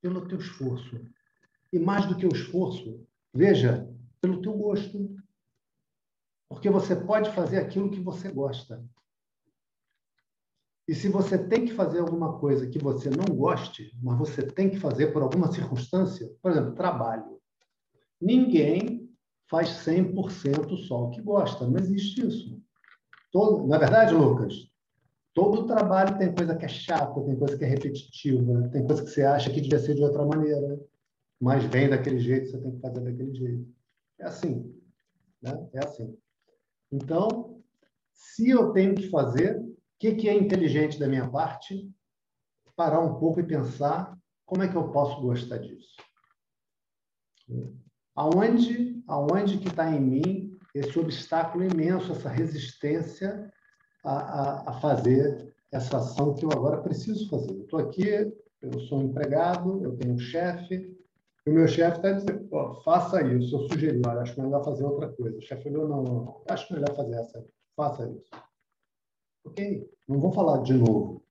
pelo 0.00 0.26
teu 0.26 0.38
esforço. 0.38 1.00
E 1.72 1.78
mais 1.78 2.04
do 2.06 2.16
que 2.16 2.26
o 2.26 2.34
esforço, 2.34 3.06
veja, 3.32 3.88
pelo 4.20 4.42
teu 4.42 4.54
gosto. 4.54 5.14
Porque 6.48 6.68
você 6.68 6.96
pode 6.96 7.32
fazer 7.32 7.58
aquilo 7.58 7.92
que 7.92 8.00
você 8.00 8.28
gosta. 8.32 8.84
E 10.88 10.94
se 10.94 11.08
você 11.08 11.38
tem 11.38 11.64
que 11.64 11.74
fazer 11.74 12.00
alguma 12.00 12.38
coisa 12.38 12.66
que 12.66 12.78
você 12.78 13.08
não 13.08 13.36
goste, 13.36 13.96
mas 14.02 14.18
você 14.18 14.42
tem 14.42 14.68
que 14.68 14.80
fazer 14.80 15.12
por 15.12 15.22
alguma 15.22 15.50
circunstância, 15.52 16.28
por 16.42 16.50
exemplo, 16.50 16.74
trabalho. 16.74 17.38
Ninguém 18.20 19.08
faz 19.48 19.68
100% 19.86 20.76
só 20.88 21.04
o 21.04 21.10
que 21.10 21.20
gosta, 21.20 21.66
não 21.66 21.78
existe 21.78 22.26
isso. 22.26 22.60
Todo, 23.30 23.66
na 23.66 23.78
verdade, 23.78 24.14
Lucas, 24.14 24.54
todo 25.32 25.66
trabalho 25.66 26.18
tem 26.18 26.34
coisa 26.34 26.56
que 26.56 26.64
é 26.64 26.68
chata, 26.68 27.22
tem 27.22 27.36
coisa 27.36 27.56
que 27.56 27.64
é 27.64 27.68
repetitiva, 27.68 28.68
tem 28.68 28.84
coisa 28.84 29.02
que 29.04 29.10
você 29.10 29.22
acha 29.22 29.50
que 29.50 29.60
devia 29.60 29.78
ser 29.78 29.94
de 29.94 30.02
outra 30.02 30.24
maneira, 30.24 30.80
mas 31.40 31.64
vem 31.64 31.88
daquele 31.88 32.18
jeito, 32.18 32.50
você 32.50 32.58
tem 32.58 32.72
que 32.72 32.80
fazer 32.80 33.00
daquele 33.00 33.34
jeito. 33.34 33.66
É 34.18 34.26
assim. 34.26 34.74
Né? 35.40 35.68
É 35.74 35.84
assim. 35.84 36.16
Então, 36.90 37.62
se 38.12 38.50
eu 38.50 38.72
tenho 38.72 38.94
que 38.94 39.08
fazer, 39.08 39.60
que, 40.02 40.16
que 40.16 40.28
é 40.28 40.34
inteligente 40.34 40.98
da 40.98 41.06
minha 41.06 41.30
parte? 41.30 41.88
Parar 42.74 42.98
um 42.98 43.20
pouco 43.20 43.38
e 43.38 43.46
pensar 43.46 44.18
como 44.44 44.64
é 44.64 44.68
que 44.68 44.74
eu 44.74 44.90
posso 44.90 45.20
gostar 45.22 45.58
disso. 45.58 45.94
Aonde, 48.16 49.00
aonde 49.06 49.58
que 49.58 49.68
está 49.68 49.88
em 49.94 50.00
mim 50.00 50.58
esse 50.74 50.98
obstáculo 50.98 51.64
imenso, 51.64 52.10
essa 52.10 52.28
resistência 52.28 53.48
a, 54.04 54.12
a, 54.12 54.70
a 54.70 54.80
fazer 54.80 55.54
essa 55.70 55.98
ação 55.98 56.34
que 56.34 56.44
eu 56.44 56.50
agora 56.50 56.82
preciso 56.82 57.28
fazer? 57.30 57.52
Eu 57.52 57.62
estou 57.62 57.78
aqui, 57.78 58.08
eu 58.60 58.80
sou 58.88 58.98
um 58.98 59.04
empregado, 59.04 59.84
eu 59.84 59.96
tenho 59.96 60.14
um 60.14 60.18
chefe, 60.18 60.98
e 61.46 61.50
o 61.50 61.54
meu 61.54 61.68
chefe 61.68 61.98
está 61.98 62.10
dizendo, 62.10 62.48
faça 62.84 63.22
isso. 63.22 63.54
Eu 63.54 63.68
sugeri, 63.68 64.02
acho 64.04 64.42
melhor 64.42 64.64
fazer 64.64 64.84
outra 64.84 65.12
coisa. 65.12 65.38
O 65.38 65.42
chefe 65.42 65.70
falou, 65.70 65.88
não, 65.88 66.02
não, 66.02 66.14
não, 66.24 66.42
acho 66.48 66.72
melhor 66.74 66.92
fazer 66.96 67.14
essa, 67.14 67.44
faça 67.76 68.10
isso. 68.10 68.51
Ok, 69.44 69.90
não 70.08 70.20
vou 70.20 70.32
falar 70.32 70.62
de 70.62 70.74
novo. 70.74 71.24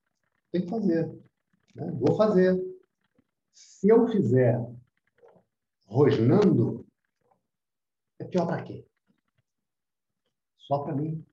Tem 0.51 0.61
que 0.61 0.69
fazer. 0.69 1.07
Né? 1.75 1.91
Vou 1.91 2.15
fazer. 2.15 2.59
Se 3.53 3.89
eu 3.89 4.07
fizer 4.07 4.59
rosnando, 5.85 6.85
é 8.19 8.25
pior 8.25 8.45
para 8.45 8.63
quê? 8.63 8.85
Só 10.57 10.79
para 10.79 10.95
mim. 10.95 11.25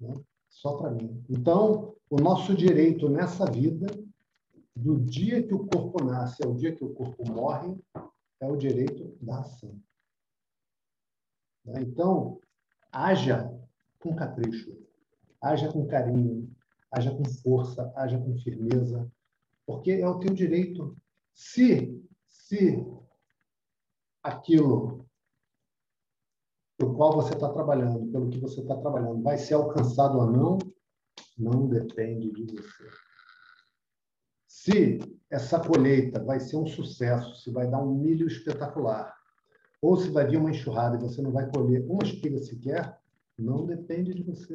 Né? 0.00 0.14
Só 0.48 0.76
para 0.76 0.90
mim. 0.90 1.24
Então, 1.28 1.94
o 2.08 2.16
nosso 2.16 2.54
direito 2.54 3.08
nessa 3.08 3.50
vida, 3.50 3.86
do 4.74 4.98
dia 5.00 5.46
que 5.46 5.54
o 5.54 5.66
corpo 5.66 6.02
nasce 6.04 6.44
ao 6.44 6.54
dia 6.54 6.74
que 6.74 6.84
o 6.84 6.94
corpo 6.94 7.30
morre, 7.30 7.78
é 8.40 8.46
o 8.46 8.56
direito 8.56 9.16
da 9.20 9.40
ação. 9.40 9.80
Né? 11.64 11.80
Então, 11.82 12.40
haja 12.92 13.50
com 13.98 14.14
capricho 14.14 14.85
haja 15.46 15.72
com 15.72 15.86
carinho, 15.86 16.50
haja 16.90 17.10
com 17.10 17.24
força, 17.24 17.92
haja 17.96 18.18
com 18.18 18.36
firmeza, 18.38 19.10
porque 19.66 19.92
é 19.92 20.08
o 20.08 20.18
teu 20.18 20.32
direito. 20.32 20.96
Se, 21.34 22.02
se 22.26 22.86
aquilo 24.22 25.06
pelo 26.78 26.94
qual 26.94 27.14
você 27.14 27.32
está 27.34 27.48
trabalhando, 27.48 28.10
pelo 28.12 28.28
que 28.28 28.38
você 28.38 28.60
está 28.60 28.76
trabalhando, 28.76 29.22
vai 29.22 29.38
ser 29.38 29.54
alcançado 29.54 30.18
ou 30.18 30.30
não, 30.30 30.58
não 31.38 31.66
depende 31.68 32.30
de 32.30 32.44
você. 32.44 32.84
Se 34.46 34.98
essa 35.30 35.58
colheita 35.58 36.22
vai 36.22 36.38
ser 36.38 36.56
um 36.56 36.66
sucesso, 36.66 37.34
se 37.36 37.50
vai 37.50 37.68
dar 37.68 37.82
um 37.82 37.94
milho 37.94 38.26
espetacular, 38.26 39.14
ou 39.80 39.96
se 39.96 40.10
vai 40.10 40.26
vir 40.26 40.38
uma 40.38 40.50
enxurrada 40.50 40.96
e 40.96 41.00
você 41.00 41.22
não 41.22 41.30
vai 41.30 41.50
colher 41.50 41.84
uma 41.88 42.02
espiga 42.02 42.38
sequer, 42.38 42.98
não 43.38 43.64
depende 43.66 44.12
de 44.12 44.22
você. 44.22 44.54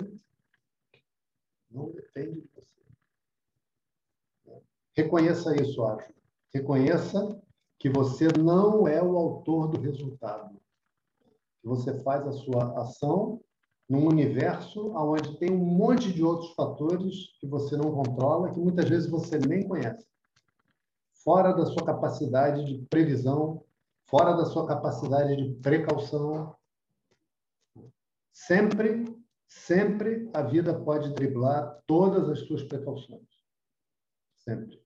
Não 1.71 1.89
depende 1.91 2.41
de 2.41 2.49
você. 2.53 2.81
Reconheça 4.93 5.55
isso, 5.55 5.83
acho. 5.83 6.13
Reconheça 6.53 7.41
que 7.79 7.89
você 7.89 8.27
não 8.37 8.87
é 8.87 9.01
o 9.01 9.17
autor 9.17 9.69
do 9.69 9.79
resultado. 9.79 10.59
Que 11.61 11.67
você 11.67 11.97
faz 12.03 12.27
a 12.27 12.31
sua 12.31 12.79
ação 12.79 13.41
num 13.89 14.07
universo 14.07 14.93
onde 14.95 15.37
tem 15.37 15.51
um 15.51 15.57
monte 15.57 16.13
de 16.13 16.23
outros 16.23 16.53
fatores 16.53 17.37
que 17.39 17.47
você 17.47 17.75
não 17.75 17.91
controla, 17.91 18.51
que 18.51 18.59
muitas 18.59 18.87
vezes 18.87 19.09
você 19.09 19.37
nem 19.37 19.67
conhece. 19.67 20.05
Fora 21.23 21.51
da 21.53 21.65
sua 21.65 21.85
capacidade 21.85 22.63
de 22.65 22.85
previsão, 22.85 23.63
fora 24.05 24.33
da 24.33 24.45
sua 24.45 24.65
capacidade 24.65 25.35
de 25.35 25.53
precaução. 25.55 26.55
Sempre, 28.31 29.20
sempre 29.51 30.29
a 30.33 30.41
vida 30.41 30.73
pode 30.73 31.13
driblar 31.13 31.83
todas 31.85 32.29
as 32.29 32.39
suas 32.47 32.63
precauções. 32.63 33.27
Sempre. 34.37 34.81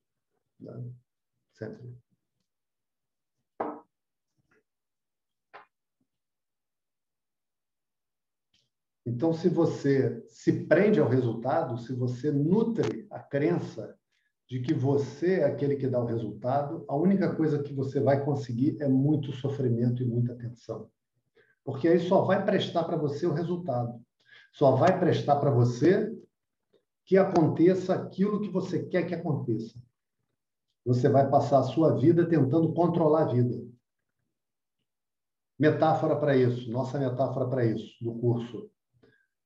Né? 0.60 0.92
Sempre. 1.54 1.96
Então, 9.06 9.34
se 9.34 9.48
você 9.50 10.26
se 10.28 10.66
prende 10.66 11.00
ao 11.00 11.08
resultado, 11.08 11.78
se 11.78 11.94
você 11.94 12.32
nutre 12.32 13.06
a 13.12 13.20
crença 13.20 13.96
de 14.50 14.62
que 14.62 14.74
você 14.74 15.42
é 15.42 15.46
aquele 15.46 15.76
que 15.76 15.88
dá 15.88 16.02
o 16.02 16.08
resultado, 16.08 16.84
a 16.88 16.96
única 16.96 17.36
coisa 17.36 17.62
que 17.62 17.72
você 17.72 18.00
vai 18.00 18.26
conseguir 18.26 18.82
é 18.82 18.88
muito 18.88 19.32
sofrimento 19.32 20.02
e 20.02 20.08
muita 20.08 20.36
tensão. 20.36 20.90
Porque 21.64 21.88
aí 21.88 22.00
só 22.00 22.24
vai 22.24 22.44
prestar 22.44 22.84
para 22.86 22.98
você 22.98 23.28
o 23.28 23.34
resultado. 23.34 24.04
Só 24.56 24.74
vai 24.74 24.98
prestar 24.98 25.36
para 25.36 25.52
você 25.52 26.18
que 27.04 27.18
aconteça 27.18 27.94
aquilo 27.94 28.40
que 28.40 28.50
você 28.50 28.86
quer 28.86 29.06
que 29.06 29.14
aconteça. 29.14 29.78
Você 30.86 31.10
vai 31.10 31.30
passar 31.30 31.60
a 31.60 31.64
sua 31.64 31.94
vida 31.98 32.26
tentando 32.26 32.74
controlar 32.74 33.24
a 33.24 33.34
vida. 33.34 33.70
Metáfora 35.60 36.18
para 36.18 36.38
isso, 36.38 36.72
nossa 36.72 36.98
metáfora 36.98 37.50
para 37.50 37.66
isso, 37.66 38.02
do 38.02 38.18
curso. 38.18 38.72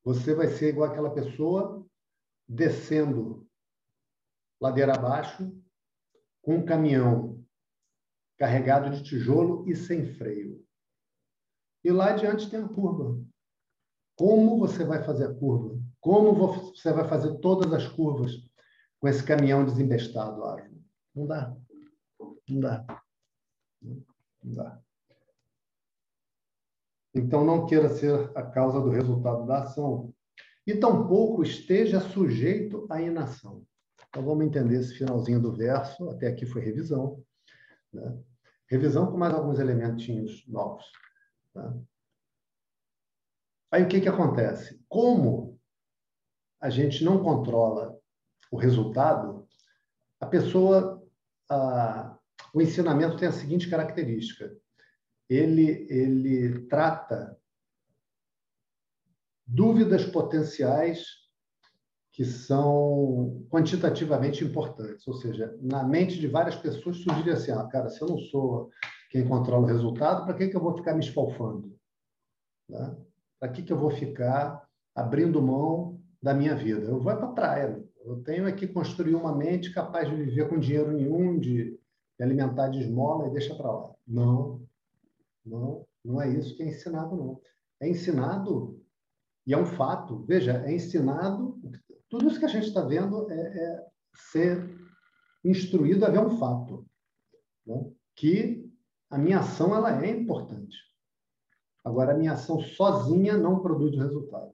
Você 0.04 0.36
vai 0.36 0.48
ser 0.48 0.70
igual 0.70 0.92
aquela 0.92 1.10
pessoa 1.10 1.84
descendo 2.48 3.48
ladeira 4.62 4.94
abaixo 4.94 5.52
com 6.44 6.58
um 6.58 6.66
caminhão 6.66 7.44
carregado 8.38 8.92
de 8.92 9.04
tijolo 9.04 9.68
e 9.68 9.76
sem 9.76 10.06
freio. 10.06 10.64
E 11.84 11.92
lá 11.92 12.12
adiante 12.12 12.48
tem 12.48 12.62
a 12.62 12.70
curva. 12.70 13.28
Como 14.20 14.60
você 14.60 14.84
vai 14.84 15.02
fazer 15.02 15.28
a 15.28 15.34
curva? 15.34 15.82
Como 16.02 16.34
você 16.34 16.92
vai 16.92 17.08
fazer 17.08 17.38
todas 17.38 17.72
as 17.72 17.88
curvas 17.88 18.34
com 19.00 19.08
esse 19.08 19.24
caminhão 19.24 19.64
desembestado? 19.64 20.42
Não 21.16 21.26
dá. 21.26 21.56
Não 22.50 22.60
dá. 22.60 23.04
Não 23.82 24.04
dá. 24.44 24.82
Então, 27.16 27.46
não 27.46 27.66
queira 27.66 27.88
ser 27.88 28.30
a 28.36 28.44
causa 28.44 28.82
do 28.82 28.90
resultado 28.90 29.46
da 29.46 29.64
ação. 29.64 30.14
E 30.68 30.76
tampouco 30.76 31.42
esteja 31.42 32.02
sujeito 32.02 32.86
à 32.90 33.02
inação. 33.02 33.66
Então, 34.10 34.22
vamos 34.22 34.46
entender 34.46 34.82
esse 34.82 34.96
finalzinho 34.96 35.42
do 35.42 35.54
verso. 35.54 36.10
Até 36.10 36.28
aqui 36.28 36.46
foi 36.46 36.62
revisão. 36.62 37.24
Né? 37.94 38.20
Revisão 38.70 39.10
com 39.10 39.18
mais 39.18 39.34
alguns 39.34 39.60
elementinhos 39.60 40.46
novos. 40.46 40.84
Tá? 41.54 41.74
Aí, 43.72 43.84
o 43.84 43.88
que, 43.88 44.02
que 44.02 44.10
acontece? 44.10 44.80
Como 44.88 45.60
a 46.60 46.70
gente 46.70 47.04
não 47.04 47.24
controla 47.24 47.98
o 48.52 48.58
resultado, 48.58 49.48
a 50.20 50.26
pessoa... 50.26 51.04
A, 51.50 52.18
o 52.54 52.62
ensinamento 52.62 53.18
tem 53.18 53.28
a 53.28 53.32
seguinte 53.32 53.70
característica 53.70 54.52
ele, 55.30 55.86
ele 55.90 56.66
trata 56.66 57.38
dúvidas 59.46 60.06
potenciais 60.06 61.06
que 62.12 62.26
são 62.26 63.46
quantitativamente 63.50 64.44
importantes. 64.44 65.08
Ou 65.08 65.14
seja, 65.14 65.56
na 65.62 65.84
mente 65.84 66.20
de 66.20 66.28
várias 66.28 66.56
pessoas 66.56 66.98
surgiria 66.98 67.34
assim, 67.34 67.52
ah, 67.52 67.66
cara, 67.68 67.90
se 67.90 68.02
eu 68.02 68.08
não 68.08 68.18
sou 68.18 68.72
quem 69.12 69.28
controla 69.28 69.64
o 69.64 69.68
resultado, 69.68 70.26
para 70.26 70.34
que, 70.34 70.48
que 70.48 70.56
eu 70.56 70.62
vou 70.62 70.76
ficar 70.76 70.94
me 70.94 71.04
esfalfando? 71.04 71.76
Né? 72.68 72.98
Para 73.40 73.50
que, 73.50 73.72
eu 73.72 73.78
vou 73.78 73.92
ficar 73.92 74.68
abrindo 74.94 75.42
mão 75.42 76.00
da 76.22 76.34
minha 76.34 76.56
vida? 76.56 76.86
Eu 76.86 77.00
vou 77.00 77.16
para 77.16 77.26
a 77.26 77.32
praia. 77.32 77.84
Eu 78.04 78.22
tenho 78.24 78.48
aqui 78.48 78.68
construir 78.68 79.16
uma 79.16 79.36
mente 79.36 79.74
capaz 79.74 80.10
de 80.10 80.16
viver 80.16 80.50
com 80.50 80.60
dinheiro 80.60 80.92
nenhum, 80.92 81.40
de, 81.40 81.80
de 82.18 82.24
alimentar 82.24 82.70
de 82.70 82.80
esmola 82.80 83.28
e 83.28 83.32
deixa 83.32 83.56
para 83.56 83.72
lá. 83.72 83.94
Não, 84.08 84.62
não, 85.46 85.86
não 86.04 86.22
é 86.22 86.30
isso 86.30 86.56
que 86.56 86.64
é 86.64 86.68
ensinado, 86.68 87.16
não. 87.16 87.42
É 87.80 87.88
ensinado, 87.88 88.82
e 89.48 89.54
é 89.54 89.58
um 89.58 89.66
fato, 89.66 90.24
veja, 90.28 90.64
é 90.66 90.74
ensinado, 90.74 91.58
tudo 92.10 92.28
isso 92.28 92.40
que 92.40 92.46
a 92.46 92.50
gente 92.50 92.68
está 92.68 92.82
vendo 92.82 93.32
é, 93.32 93.36
é, 93.36 93.88
ser 94.32 94.70
instruído 95.44 96.06
a 96.06 96.10
ver 96.10 96.20
um 96.20 96.38
fato, 96.38 96.86
né? 97.66 97.90
que 98.16 98.70
a 99.10 99.18
minha 99.18 99.40
ação 99.40 99.74
ela 99.74 100.04
é 100.04 100.10
importante. 100.10 100.78
Agora, 101.90 102.14
a 102.14 102.18
minha 102.18 102.34
ação 102.34 102.62
sozinha 102.62 103.36
não 103.36 103.62
produz 103.62 103.98
resultado. 103.98 104.52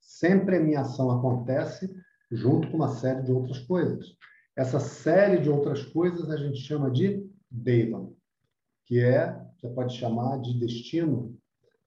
Sempre 0.00 0.56
a 0.56 0.60
minha 0.60 0.82
ação 0.82 1.10
acontece 1.10 1.92
junto 2.30 2.70
com 2.70 2.76
uma 2.76 2.94
série 2.94 3.22
de 3.22 3.32
outras 3.32 3.58
coisas. 3.58 4.16
Essa 4.54 4.78
série 4.78 5.40
de 5.40 5.50
outras 5.50 5.82
coisas 5.86 6.30
a 6.30 6.36
gente 6.36 6.60
chama 6.60 6.92
de 6.92 7.28
Devan, 7.50 8.12
que 8.84 9.00
é 9.00 9.36
você 9.56 9.68
pode 9.68 9.96
chamar 9.96 10.40
de 10.42 10.56
destino, 10.60 11.36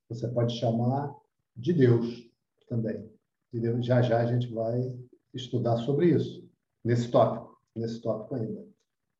você 0.09 0.27
pode 0.27 0.57
chamar 0.59 1.15
de 1.55 1.71
Deus 1.71 2.29
também. 2.67 3.09
Entendeu? 3.47 3.81
Já 3.81 4.01
já 4.01 4.19
a 4.19 4.25
gente 4.25 4.53
vai 4.53 4.99
estudar 5.33 5.77
sobre 5.77 6.07
isso, 6.07 6.45
nesse 6.83 7.09
tópico, 7.09 7.57
nesse 7.73 8.01
tópico 8.01 8.35
ainda. 8.35 8.67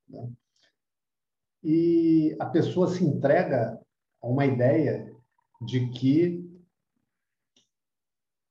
Né? 0.10 0.30
E 1.64 2.36
a 2.38 2.46
pessoa 2.46 2.90
se 2.90 3.06
entrega 3.06 3.80
a 4.22 4.28
uma 4.28 4.46
ideia 4.46 5.16
de 5.62 5.90
que 5.90 6.48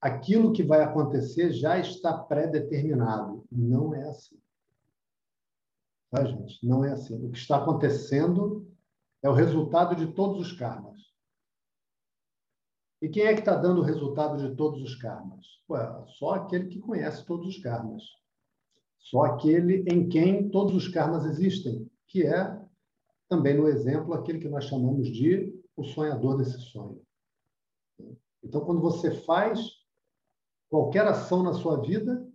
aquilo 0.00 0.52
que 0.52 0.62
vai 0.62 0.82
acontecer 0.82 1.52
já 1.52 1.78
está 1.78 2.16
pré-determinado. 2.16 3.44
Não 3.50 3.94
é 3.94 4.08
assim. 4.08 4.40
Tá, 6.10 6.24
gente? 6.24 6.64
Não 6.66 6.84
é 6.84 6.92
assim. 6.92 7.14
O 7.24 7.30
que 7.30 7.38
está 7.38 7.56
acontecendo 7.56 8.66
é 9.22 9.28
o 9.28 9.34
resultado 9.34 9.96
de 9.96 10.12
todos 10.12 10.40
os 10.40 10.52
karmas. 10.52 10.96
E 13.02 13.08
quem 13.08 13.24
é 13.24 13.34
que 13.34 13.40
está 13.40 13.54
dando 13.54 13.80
o 13.80 13.84
resultado 13.84 14.36
de 14.38 14.56
todos 14.56 14.82
os 14.82 14.94
karmas? 14.96 15.44
Ué, 15.68 16.04
só 16.18 16.34
aquele 16.34 16.68
que 16.68 16.80
conhece 16.80 17.24
todos 17.26 17.46
os 17.46 17.62
karmas. 17.62 18.02
Só 18.98 19.22
aquele 19.22 19.84
em 19.88 20.08
quem 20.08 20.48
todos 20.48 20.74
os 20.74 20.88
karmas 20.88 21.24
existem, 21.24 21.88
que 22.08 22.24
é, 22.24 22.58
também 23.28 23.54
no 23.54 23.68
exemplo, 23.68 24.14
aquele 24.14 24.38
que 24.38 24.48
nós 24.48 24.64
chamamos 24.64 25.08
de 25.08 25.55
o 25.76 25.84
sonhador 25.84 26.38
desse 26.38 26.58
sonho. 26.60 27.02
Então, 28.42 28.64
quando 28.64 28.80
você 28.80 29.10
faz 29.10 29.60
qualquer 30.68 31.06
ação 31.06 31.42
na 31.42 31.52
sua 31.52 31.80
vida, 31.80 32.26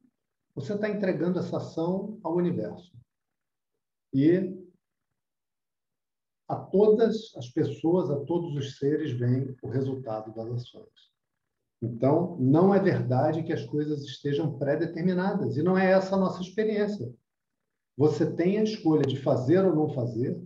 você 0.54 0.74
está 0.74 0.90
entregando 0.90 1.40
essa 1.40 1.58
ação 1.58 2.20
ao 2.24 2.36
universo. 2.36 2.92
E 4.14 4.58
a 6.48 6.56
todas 6.56 7.34
as 7.38 7.48
pessoas, 7.50 8.10
a 8.10 8.20
todos 8.26 8.56
os 8.56 8.78
seres, 8.78 9.12
vem 9.12 9.56
o 9.64 9.70
resultado 9.70 10.34
das 10.34 10.52
ações. 10.52 11.12
Então, 11.82 12.38
não 12.40 12.76
é 12.76 12.80
verdade 12.80 13.42
que 13.42 13.54
as 13.54 13.66
coisas 13.66 14.04
estejam 14.04 14.58
pré-determinadas, 14.60 15.58
e 15.58 15.64
não 15.64 15.78
é 15.78 15.92
essa 15.92 16.16
a 16.16 16.20
nossa 16.20 16.42
experiência. 16.42 17.12
Você 17.98 18.30
tem 18.36 18.60
a 18.60 18.64
escolha 18.64 19.04
de 19.04 19.18
fazer 19.18 19.66
ou 19.66 19.74
não 19.74 19.90
fazer, 19.90 20.40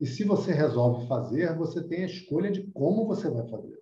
e 0.00 0.06
se 0.06 0.24
você 0.24 0.52
resolve 0.52 1.06
fazer, 1.06 1.56
você 1.56 1.82
tem 1.82 2.04
a 2.04 2.06
escolha 2.06 2.50
de 2.50 2.64
como 2.72 3.06
você 3.06 3.30
vai 3.30 3.48
fazer. 3.48 3.78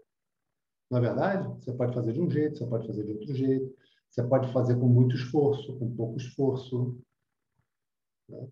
Na 0.91 0.99
é 0.99 1.01
verdade, 1.01 1.49
você 1.59 1.73
pode 1.73 1.95
fazer 1.95 2.13
de 2.13 2.21
um 2.21 2.31
jeito, 2.31 2.59
você 2.59 2.67
pode 2.67 2.87
fazer 2.87 3.05
de 3.05 3.13
outro 3.13 3.35
jeito, 3.35 3.75
você 4.11 4.23
pode 4.23 4.53
fazer 4.53 4.79
com 4.79 4.87
muito 4.87 5.17
esforço, 5.17 5.79
com 5.79 5.97
pouco 5.97 6.19
esforço. 6.19 6.99
Né? 8.29 8.47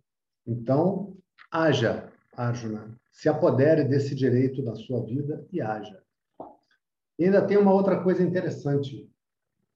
Então, 0.46 1.16
haja 1.50 2.10
Arjuna, 2.32 2.98
se 3.12 3.28
apodere 3.28 3.84
desse 3.84 4.14
direito 4.14 4.62
da 4.62 4.74
sua 4.74 5.04
vida 5.04 5.46
e 5.52 5.60
haja. 5.60 6.02
E 7.18 7.24
ainda 7.24 7.46
tem 7.46 7.58
uma 7.58 7.74
outra 7.74 8.02
coisa 8.02 8.22
interessante 8.22 9.10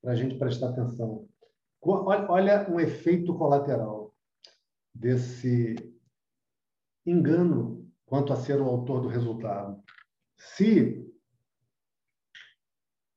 para 0.00 0.12
a 0.12 0.16
gente 0.16 0.38
prestar 0.38 0.70
atenção. 0.70 1.28
Olha 1.82 2.66
um 2.70 2.80
efeito 2.80 3.36
colateral 3.36 4.14
desse 4.94 5.74
engano 7.06 7.90
quanto 8.06 8.32
a 8.32 8.36
ser 8.36 8.60
o 8.60 8.68
autor 8.68 9.00
do 9.00 9.08
resultado. 9.08 9.82
Se 10.38 11.04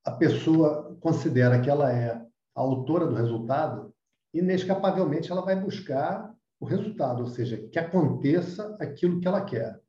a 0.05 0.11
pessoa 0.11 0.97
considera 1.01 1.61
que 1.61 1.69
ela 1.69 1.91
é 1.91 2.11
a 2.13 2.61
autora 2.61 3.05
do 3.05 3.15
resultado, 3.15 3.93
inescapavelmente 4.33 5.31
ela 5.31 5.41
vai 5.41 5.55
buscar 5.55 6.33
o 6.59 6.65
resultado, 6.65 7.21
ou 7.21 7.27
seja, 7.27 7.57
que 7.69 7.77
aconteça 7.77 8.75
aquilo 8.79 9.19
que 9.19 9.27
ela 9.27 9.43
quer. 9.43 9.79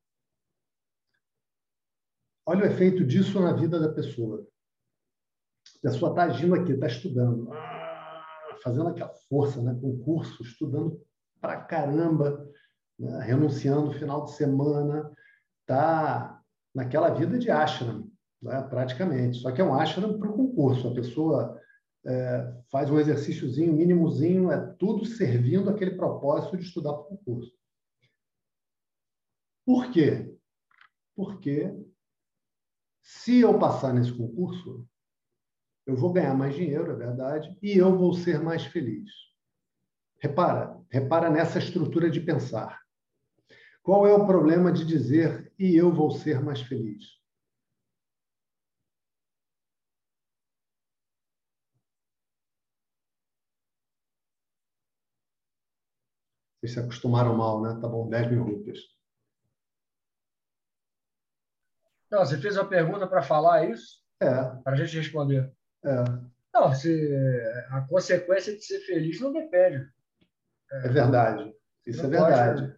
Olha 2.45 2.65
o 2.65 2.67
efeito 2.67 3.05
disso 3.05 3.41
na 3.41 3.53
vida 3.53 3.79
da 3.79 3.93
pessoa. 3.93 4.47
A 5.77 5.81
pessoa 5.81 6.11
está 6.11 6.25
agindo 6.25 6.55
aqui, 6.55 6.73
está 6.73 6.87
estudando, 6.87 7.53
ah, 7.53 8.57
fazendo 8.63 8.89
aquela 8.89 9.13
força, 9.29 9.63
né? 9.63 9.79
concurso, 9.81 10.43
estudando 10.43 11.01
pra 11.41 11.61
caramba, 11.61 12.49
né? 12.99 13.21
renunciando 13.21 13.93
final 13.93 14.25
de 14.25 14.33
semana, 14.33 15.11
está 15.61 16.43
naquela 16.75 17.11
vida 17.11 17.39
de 17.39 17.51
ashram, 17.51 18.11
né? 18.43 18.63
praticamente. 18.63 19.39
Só 19.39 19.53
que 19.53 19.61
é 19.61 19.65
um 19.65 19.75
ashram 19.75 20.19
para 20.19 20.29
o 20.29 20.35
concurso. 20.35 20.89
A 20.89 20.95
pessoa 20.95 21.61
é, 22.07 22.55
faz 22.71 22.91
um 22.91 22.99
exercíciozinho, 22.99 23.73
mínimozinho, 23.73 24.51
é 24.51 24.59
tudo 24.79 25.05
servindo 25.05 25.71
aquele 25.71 25.93
propósito 25.93 26.57
de 26.57 26.65
estudar 26.65 26.93
para 26.93 27.03
o 27.03 27.17
concurso. 27.17 27.53
Por 29.65 29.91
quê? 29.91 30.35
Porque 31.15 31.75
se 33.03 33.41
eu 33.41 33.59
passar 33.59 33.93
nesse 33.93 34.13
concurso, 34.13 34.87
eu 35.87 35.97
vou 35.97 36.13
ganhar 36.13 36.35
mais 36.35 36.55
dinheiro, 36.55 36.91
é 36.91 36.95
verdade, 36.95 37.57
e 37.63 37.77
eu 37.77 37.97
vou 37.97 38.13
ser 38.13 38.41
mais 38.41 38.65
feliz. 38.65 39.11
Repara, 40.21 40.79
repara 40.91 41.31
nessa 41.31 41.59
estrutura 41.59 42.11
de 42.11 42.21
pensar. 42.21 42.81
Qual 43.89 44.07
é 44.07 44.13
o 44.13 44.27
problema 44.27 44.71
de 44.71 44.85
dizer 44.85 45.51
e 45.59 45.75
eu 45.75 45.91
vou 45.91 46.11
ser 46.11 46.43
mais 46.43 46.61
feliz? 46.61 47.07
Vocês 56.61 56.75
se 56.75 56.81
acostumaram 56.81 57.35
mal, 57.35 57.63
né? 57.63 57.81
Tá 57.81 57.89
bom, 57.89 58.07
10 58.11 58.31
mil 58.31 58.45
rupias. 58.45 58.79
Não, 62.11 62.27
você 62.27 62.37
fez 62.37 62.59
uma 62.59 62.69
pergunta 62.69 63.07
para 63.07 63.23
falar 63.23 63.71
isso? 63.71 64.05
É. 64.21 64.45
Para 64.65 64.75
a 64.75 64.77
gente 64.77 64.99
responder. 64.99 65.51
É. 65.83 66.05
Não, 66.53 66.75
se, 66.75 67.11
a 67.71 67.81
consequência 67.89 68.55
de 68.55 68.63
ser 68.63 68.81
feliz 68.81 69.19
não 69.19 69.33
depende. 69.33 69.91
É, 70.73 70.89
é 70.89 70.89
verdade. 70.91 71.57
Isso 71.87 72.05
é 72.05 72.09
verdade. 72.11 72.61
Pode, 72.67 72.78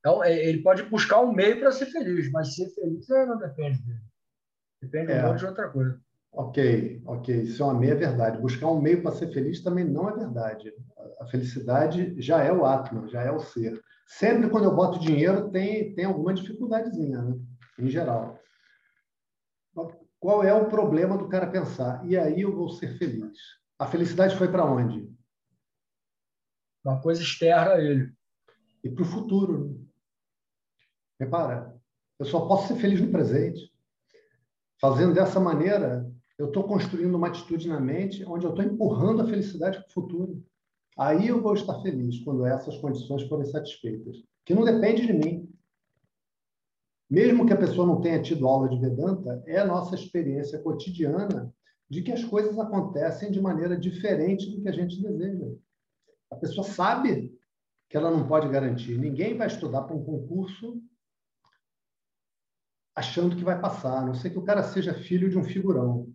então, 0.00 0.24
é, 0.24 0.34
ele 0.34 0.62
pode 0.62 0.82
buscar 0.84 1.20
um 1.20 1.32
meio 1.32 1.60
para 1.60 1.70
ser 1.72 1.86
feliz, 1.86 2.30
mas 2.32 2.54
ser 2.54 2.68
feliz 2.70 3.06
não 3.08 3.38
depende 3.38 3.82
dele. 3.82 4.00
Depende 4.82 5.12
é. 5.12 5.34
de 5.34 5.46
outra 5.46 5.68
coisa. 5.68 6.00
Ok, 6.32 7.02
ok. 7.04 7.42
Isso 7.42 7.62
é 7.62 7.66
uma 7.66 7.78
meia 7.78 7.94
verdade. 7.94 8.40
Buscar 8.40 8.68
um 8.68 8.80
meio 8.80 9.02
para 9.02 9.12
ser 9.12 9.32
feliz 9.32 9.62
também 9.62 9.84
não 9.84 10.08
é 10.08 10.16
verdade. 10.16 10.72
A 11.20 11.26
felicidade 11.26 12.14
já 12.20 12.42
é 12.42 12.52
o 12.52 12.64
Atman, 12.64 13.08
já 13.08 13.22
é 13.22 13.30
o 13.30 13.40
ser. 13.40 13.80
Sempre 14.06 14.48
quando 14.48 14.64
eu 14.64 14.74
boto 14.74 14.98
dinheiro, 14.98 15.50
tem, 15.50 15.94
tem 15.94 16.04
alguma 16.04 16.32
dificuldadezinha, 16.32 17.20
né? 17.20 17.38
em 17.78 17.88
geral. 17.90 18.38
Qual 20.18 20.42
é 20.42 20.52
o 20.52 20.68
problema 20.68 21.16
do 21.16 21.28
cara 21.28 21.46
pensar? 21.46 22.06
E 22.06 22.16
aí 22.16 22.40
eu 22.40 22.54
vou 22.54 22.70
ser 22.70 22.96
feliz. 22.96 23.38
A 23.78 23.86
felicidade 23.86 24.36
foi 24.36 24.50
para 24.50 24.64
onde? 24.64 25.10
Uma 26.84 27.00
coisa 27.00 27.22
externa 27.22 27.72
a 27.72 27.80
ele. 27.80 28.12
E 28.82 28.90
para 28.90 29.02
o 29.02 29.06
futuro. 29.06 29.89
Repara, 31.20 31.78
eu 32.18 32.24
só 32.24 32.46
posso 32.46 32.68
ser 32.68 32.80
feliz 32.80 32.98
no 32.98 33.12
presente. 33.12 33.70
Fazendo 34.80 35.12
dessa 35.12 35.38
maneira, 35.38 36.10
eu 36.38 36.46
estou 36.46 36.64
construindo 36.64 37.14
uma 37.14 37.28
atitude 37.28 37.68
na 37.68 37.78
mente 37.78 38.24
onde 38.24 38.46
eu 38.46 38.50
estou 38.50 38.64
empurrando 38.64 39.20
a 39.20 39.26
felicidade 39.26 39.78
para 39.78 39.88
o 39.88 39.92
futuro. 39.92 40.42
Aí 40.98 41.28
eu 41.28 41.42
vou 41.42 41.52
estar 41.52 41.78
feliz 41.82 42.18
quando 42.24 42.46
essas 42.46 42.78
condições 42.78 43.24
forem 43.24 43.44
satisfeitas, 43.44 44.16
que 44.46 44.54
não 44.54 44.64
depende 44.64 45.06
de 45.06 45.12
mim. 45.12 45.46
Mesmo 47.08 47.44
que 47.44 47.52
a 47.52 47.58
pessoa 47.58 47.86
não 47.86 48.00
tenha 48.00 48.22
tido 48.22 48.48
aula 48.48 48.70
de 48.70 48.80
Vedanta, 48.80 49.42
é 49.46 49.58
a 49.58 49.66
nossa 49.66 49.94
experiência 49.94 50.58
cotidiana 50.60 51.52
de 51.88 52.00
que 52.00 52.12
as 52.12 52.24
coisas 52.24 52.58
acontecem 52.58 53.30
de 53.30 53.40
maneira 53.40 53.76
diferente 53.76 54.50
do 54.50 54.62
que 54.62 54.68
a 54.68 54.72
gente 54.72 55.02
deseja. 55.02 55.52
A 56.30 56.36
pessoa 56.36 56.64
sabe 56.64 57.36
que 57.90 57.96
ela 57.96 58.10
não 58.10 58.26
pode 58.26 58.48
garantir. 58.48 58.96
Ninguém 58.96 59.36
vai 59.36 59.48
estudar 59.48 59.82
para 59.82 59.96
um 59.96 60.04
concurso 60.04 60.80
achando 63.00 63.34
que 63.34 63.44
vai 63.44 63.58
passar, 63.60 63.98
a 63.98 64.04
não 64.04 64.14
ser 64.14 64.30
que 64.30 64.38
o 64.38 64.44
cara 64.44 64.62
seja 64.62 64.94
filho 64.94 65.28
de 65.28 65.38
um 65.38 65.44
figurão. 65.44 66.12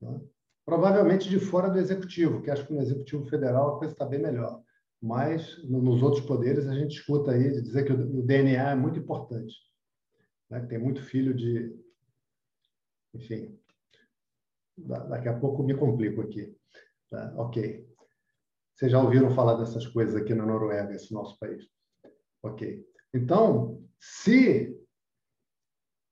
Né? 0.00 0.20
Provavelmente 0.64 1.28
de 1.28 1.38
fora 1.40 1.68
do 1.68 1.78
executivo, 1.78 2.42
que 2.42 2.50
acho 2.50 2.66
que 2.66 2.72
no 2.72 2.80
executivo 2.80 3.26
federal 3.26 3.74
a 3.74 3.78
coisa 3.78 3.92
está 3.92 4.06
bem 4.06 4.20
melhor. 4.20 4.62
Mas 5.00 5.62
nos 5.64 6.02
outros 6.02 6.24
poderes 6.24 6.66
a 6.66 6.74
gente 6.74 6.98
escuta 6.98 7.32
aí 7.32 7.60
dizer 7.62 7.84
que 7.84 7.92
o 7.92 8.22
DNA 8.22 8.70
é 8.70 8.74
muito 8.74 8.98
importante. 8.98 9.54
Né? 10.50 10.60
Tem 10.66 10.78
muito 10.78 11.02
filho 11.02 11.34
de. 11.34 11.74
Enfim, 13.14 13.58
daqui 14.76 15.28
a 15.28 15.38
pouco 15.38 15.62
me 15.62 15.76
complico 15.76 16.20
aqui. 16.20 16.54
Tá? 17.10 17.32
Ok. 17.36 17.88
Vocês 18.74 18.92
já 18.92 19.00
ouviram 19.00 19.30
falar 19.30 19.54
dessas 19.54 19.86
coisas 19.86 20.14
aqui 20.14 20.34
na 20.34 20.46
Noruega, 20.46 20.94
esse 20.94 21.12
nosso 21.12 21.38
país. 21.38 21.64
Ok. 22.42 22.84
Então, 23.12 23.82
se 23.98 24.77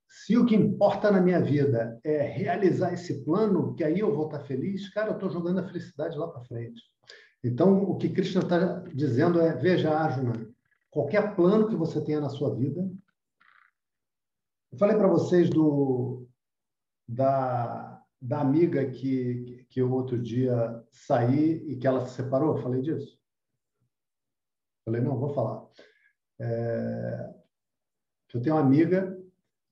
se 0.07 0.37
o 0.37 0.45
que 0.45 0.55
importa 0.55 1.11
na 1.11 1.21
minha 1.21 1.41
vida 1.41 1.99
é 2.03 2.21
realizar 2.21 2.93
esse 2.93 3.23
plano, 3.23 3.75
que 3.75 3.83
aí 3.83 3.99
eu 3.99 4.15
vou 4.15 4.25
estar 4.25 4.39
feliz, 4.41 4.89
cara, 4.89 5.09
eu 5.09 5.15
estou 5.15 5.29
jogando 5.29 5.59
a 5.59 5.67
felicidade 5.67 6.17
lá 6.17 6.27
para 6.27 6.45
frente. 6.45 6.81
Então, 7.43 7.83
o 7.83 7.97
que 7.97 8.09
Krishna 8.09 8.41
está 8.41 8.79
dizendo 8.93 9.39
é: 9.39 9.55
veja, 9.55 9.91
Arjuna, 9.91 10.49
qualquer 10.89 11.35
plano 11.35 11.67
que 11.67 11.75
você 11.75 12.03
tenha 12.03 12.19
na 12.19 12.29
sua 12.29 12.55
vida. 12.55 12.89
Eu 14.71 14.77
falei 14.77 14.97
para 14.97 15.07
vocês 15.07 15.49
do, 15.49 16.27
da, 17.07 18.03
da 18.21 18.41
amiga 18.41 18.89
que, 18.89 19.65
que 19.69 19.81
eu 19.81 19.91
outro 19.91 20.21
dia 20.21 20.83
saí 20.91 21.63
e 21.69 21.77
que 21.77 21.87
ela 21.87 22.05
se 22.05 22.15
separou. 22.15 22.57
Eu 22.57 22.63
falei 22.63 22.81
disso? 22.81 23.17
Falei, 24.85 25.01
não, 25.01 25.17
vou 25.17 25.33
falar. 25.33 25.65
É, 26.39 27.33
eu 28.33 28.41
tenho 28.41 28.55
uma 28.55 28.61
amiga 28.61 29.16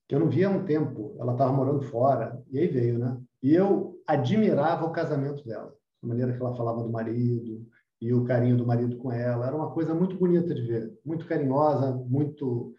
que 0.08 0.16
eu 0.16 0.20
não 0.20 0.30
via 0.30 0.48
há 0.48 0.52
um 0.52 0.66
tempo. 0.66 1.16
Ela 1.20 1.34
estava 1.34 1.52
morando 1.52 1.82
fora, 1.82 2.42
e 2.52 2.60
aí 2.60 2.68
veio, 2.68 2.98
né? 3.00 3.20
E 3.42 3.54
eu 3.54 4.00
admirava 4.08 4.86
o 4.86 4.92
casamento 4.92 5.46
dela, 5.46 5.74
a 6.04 6.08
maneira 6.08 6.34
que 6.34 6.42
ela 6.42 6.56
falava 6.56 6.84
do 6.84 6.92
marido 6.92 7.66
e 8.02 8.14
o 8.14 8.24
carinho 8.24 8.58
do 8.58 8.66
marido 8.66 8.98
com 8.98 9.12
ela. 9.12 9.48
Era 9.48 9.56
uma 9.56 9.72
coisa 9.72 9.94
muito 9.94 10.16
bonita 10.16 10.54
de 10.54 10.62
ver, 10.62 11.00
muito 11.04 11.26
carinhosa, 11.26 11.92
muito, 11.92 12.76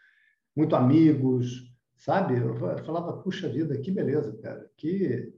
muito 0.54 0.76
amigos, 0.76 1.72
sabe? 1.96 2.38
Eu 2.38 2.56
falava, 2.84 3.22
puxa 3.22 3.48
vida, 3.48 3.76
que 3.78 3.90
beleza, 3.90 4.36
cara, 4.38 4.70
que 4.76 5.32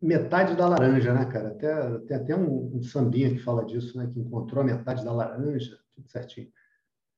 metade 0.00 0.56
da 0.56 0.68
laranja, 0.68 1.12
né, 1.12 1.24
cara? 1.26 1.48
Até, 1.48 1.98
tem 2.00 2.16
até 2.16 2.36
um, 2.36 2.76
um 2.76 2.82
sambinha 2.82 3.30
que 3.30 3.38
fala 3.38 3.64
disso, 3.64 3.98
né? 3.98 4.08
Que 4.12 4.20
encontrou 4.20 4.62
a 4.62 4.66
metade 4.66 5.04
da 5.04 5.12
laranja, 5.12 5.78
tudo 5.94 6.08
certinho. 6.08 6.50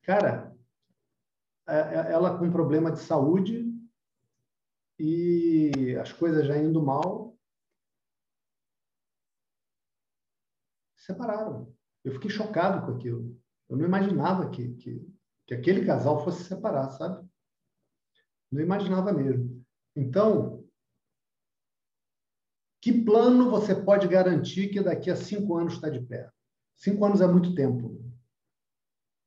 Cara, 0.03 0.53
ela 1.67 2.39
com 2.39 2.51
problema 2.51 2.91
de 2.91 3.01
saúde 3.01 3.71
e 4.99 5.97
as 5.97 6.13
coisas 6.13 6.47
já 6.47 6.57
indo 6.59 6.83
mal, 6.83 7.39
separaram. 10.97 11.75
Eu 12.05 12.13
fiquei 12.13 12.31
chocado 12.31 12.87
com 12.87 12.97
aquilo. 12.97 13.41
Eu 13.69 13.77
não 13.77 13.85
imaginava 13.85 14.51
que, 14.51 14.75
que, 14.75 15.07
que 15.47 15.55
aquele 15.55 15.85
casal 15.85 16.25
fosse 16.25 16.45
separar, 16.45 16.91
sabe? 16.91 17.27
Não 18.51 18.61
imaginava 18.61 19.13
mesmo. 19.13 19.65
Então, 19.95 20.67
que 22.81 23.05
plano 23.05 23.51
você 23.51 23.75
pode 23.75 24.09
garantir 24.09 24.69
que 24.69 24.83
daqui 24.83 25.11
a 25.11 25.17
cinco 25.17 25.57
anos 25.57 25.75
está 25.75 25.91
de 25.91 26.01
pé? 26.01 26.31
Cinco 26.75 27.05
anos 27.05 27.21
é 27.21 27.27
muito 27.27 27.55
tempo. 27.55 28.03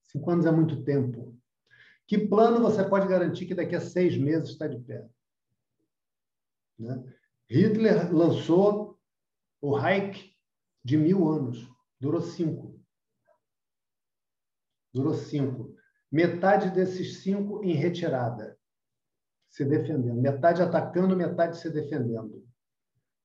Cinco 0.02 0.32
anos 0.32 0.46
é 0.46 0.52
muito 0.52 0.84
tempo. 0.84 1.23
Que 2.08 2.18
plano 2.18 2.62
você 2.62 2.84
pode 2.84 3.08
garantir 3.08 3.46
que 3.46 3.56
daqui 3.56 3.76
a 3.76 3.82
seis 3.82 4.18
meses 4.18 4.50
está 4.50 4.68
de 4.68 4.80
pé? 4.80 5.08
Né? 6.78 7.04
Hitler 7.50 8.14
lançou 8.14 9.00
o 9.62 9.76
Reich 9.76 10.36
de 10.84 10.98
mil 10.98 11.30
anos, 11.30 11.70
durou 12.00 12.22
cinco. 12.22 12.80
Durou 14.94 15.14
cinco. 15.14 15.76
Metade 16.12 16.70
desses 16.70 17.24
cinco 17.24 17.64
em 17.64 17.74
retirada, 17.74 18.58
se 19.50 19.66
defendendo. 19.66 20.22
Metade 20.22 20.62
atacando, 20.62 21.16
metade 21.16 21.58
se 21.58 21.70
defendendo. 21.70 22.46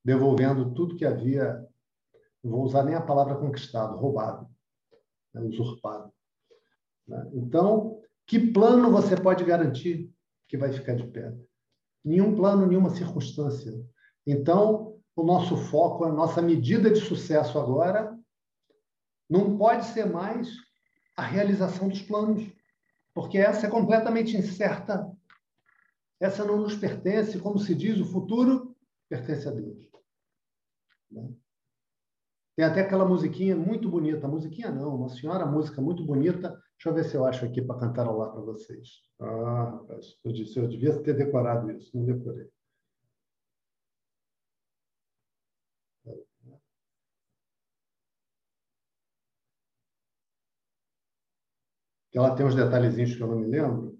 Devolvendo 0.05 0.73
tudo 0.73 0.97
que 0.97 1.05
havia, 1.05 1.67
não 2.43 2.53
vou 2.53 2.63
usar 2.63 2.85
nem 2.85 2.95
a 2.95 3.01
palavra 3.03 3.37
conquistado, 3.37 3.97
roubado, 3.97 4.49
né? 5.35 5.43
usurpado. 5.43 6.13
Né? 7.07 7.31
Então, 7.35 8.01
que 8.29 8.39
plano 8.39 8.93
você 8.93 9.17
pode 9.17 9.43
garantir 9.43 10.15
que 10.47 10.59
vai 10.59 10.71
ficar 10.71 10.95
de 10.95 11.07
pé? 11.07 11.35
Nenhum 12.05 12.37
plano, 12.37 12.67
nenhuma 12.67 12.91
circunstância. 12.91 13.73
Então, 14.27 15.01
o 15.17 15.23
nosso 15.23 15.57
foco, 15.57 16.05
a 16.05 16.13
nossa 16.13 16.43
medida 16.43 16.91
de 16.91 17.01
sucesso 17.01 17.59
agora 17.59 18.17
não 19.29 19.57
pode 19.57 19.87
ser 19.87 20.05
mais 20.05 20.55
a 21.17 21.23
realização 21.23 21.89
dos 21.89 22.03
planos, 22.03 22.47
porque 23.15 23.39
essa 23.39 23.67
é 23.67 23.71
completamente 23.71 24.37
incerta. 24.37 25.11
Essa 26.21 26.45
não 26.45 26.59
nos 26.59 26.77
pertence, 26.77 27.39
como 27.39 27.59
se 27.59 27.75
diz, 27.75 27.99
o 27.99 28.05
futuro 28.05 28.77
pertence 29.09 29.49
a 29.49 29.53
Deus. 29.53 29.89
Né? 31.11 31.33
Tem 32.55 32.67
até 32.67 32.83
aquela 32.83 33.07
musiquinha 33.07 33.57
muito 33.57 33.89
bonita, 33.89 34.29
musiquinha 34.29 34.71
não, 34.71 34.97
uma 34.97 35.09
senhora 35.09 35.47
música 35.47 35.81
muito 35.81 36.05
bonita, 36.05 36.61
Deixa 36.79 36.89
eu 36.91 36.95
ver 36.95 37.05
se 37.05 37.17
eu 37.17 37.27
acho 37.27 37.45
aqui 37.45 37.61
para 37.61 37.79
cantarolar 37.81 38.31
para 38.33 38.41
vocês. 38.41 39.03
Ah, 39.21 39.65
rapaz, 39.65 40.17
eu 40.25 40.33
disse, 40.33 40.59
eu 40.59 40.69
devia 40.69 41.03
ter 41.03 41.13
decorado 41.15 41.71
isso, 41.73 41.97
não 41.97 42.07
decorei. 42.07 42.49
Que 52.11 52.19
ela 52.19 52.35
tem 52.37 52.45
uns 52.45 52.55
detalhezinhos 52.55 53.15
que 53.15 53.23
eu 53.23 53.27
não 53.29 53.39
me 53.39 53.47
lembro. 53.47 53.99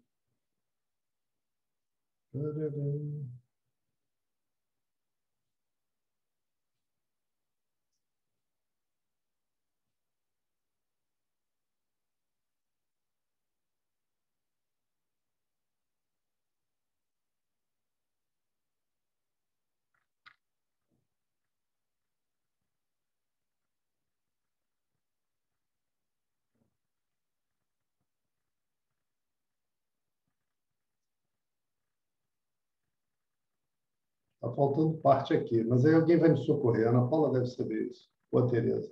Está 34.49 34.57
faltando 34.57 34.99
parte 34.99 35.35
aqui, 35.35 35.63
mas 35.65 35.85
aí 35.85 35.95
alguém 35.95 36.19
vai 36.19 36.31
me 36.31 36.45
socorrer. 36.45 36.87
A 36.87 36.91
Ana 36.91 37.07
Paula 37.09 37.33
deve 37.33 37.47
saber 37.47 37.89
isso, 37.91 38.09
ou 38.31 38.41
a 38.41 38.47
Tereza. 38.47 38.91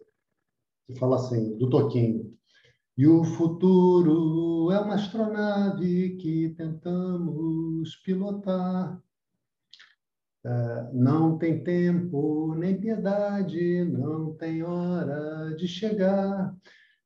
Que 0.86 0.98
fala 0.98 1.16
assim, 1.16 1.56
do 1.56 1.70
Toquinho. 1.70 2.36
E 2.96 3.06
o 3.06 3.24
futuro 3.24 4.70
é 4.70 4.80
uma 4.80 4.94
astronave 4.94 6.16
que 6.16 6.54
tentamos 6.56 7.96
pilotar. 7.96 9.02
É, 10.44 10.90
não 10.92 11.36
tem 11.36 11.62
tempo 11.62 12.54
nem 12.54 12.78
piedade, 12.78 13.84
não 13.84 14.32
tem 14.34 14.62
hora 14.62 15.54
de 15.56 15.66
chegar. 15.66 16.54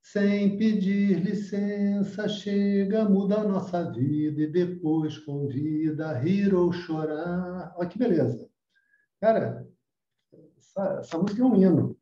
Sem 0.01 0.57
pedir 0.57 1.19
licença, 1.19 2.27
chega, 2.27 3.07
muda 3.07 3.41
a 3.41 3.47
nossa 3.47 3.89
vida 3.91 4.41
e 4.41 4.51
depois 4.51 5.17
convida 5.19 6.09
a 6.09 6.17
rir 6.17 6.53
ou 6.53 6.71
chorar. 6.71 7.73
Olha 7.77 7.87
que 7.87 7.99
beleza. 7.99 8.49
Cara, 9.21 9.67
essa, 10.57 10.99
essa 10.99 11.17
música 11.17 11.41
é 11.41 11.45
um 11.45 11.55
hino. 11.55 11.97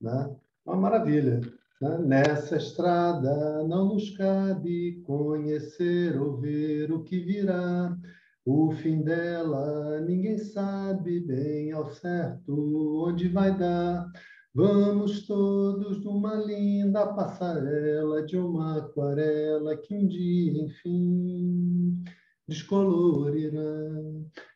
Né? 0.00 0.36
Uma 0.66 0.76
maravilha. 0.76 1.40
Né? 1.80 1.98
Nessa 1.98 2.56
estrada 2.56 3.62
não 3.64 3.94
nos 3.94 4.10
cabe 4.16 5.00
conhecer 5.06 6.20
ou 6.20 6.36
ver 6.36 6.90
o 6.90 7.04
que 7.04 7.20
virá. 7.20 7.96
O 8.44 8.72
fim 8.72 9.02
dela 9.02 10.00
ninguém 10.00 10.38
sabe 10.38 11.20
bem 11.20 11.70
ao 11.70 11.90
certo 11.92 13.04
onde 13.06 13.28
vai 13.28 13.56
dar. 13.56 14.10
Vamos 14.54 15.26
todos 15.26 16.02
numa 16.02 16.34
linda 16.34 17.06
passarela 17.14 18.24
de 18.24 18.36
uma 18.36 18.78
aquarela 18.78 19.76
que 19.76 19.94
um 19.94 20.06
dia, 20.08 20.62
enfim, 20.62 22.02
descolorirá. 22.48 23.60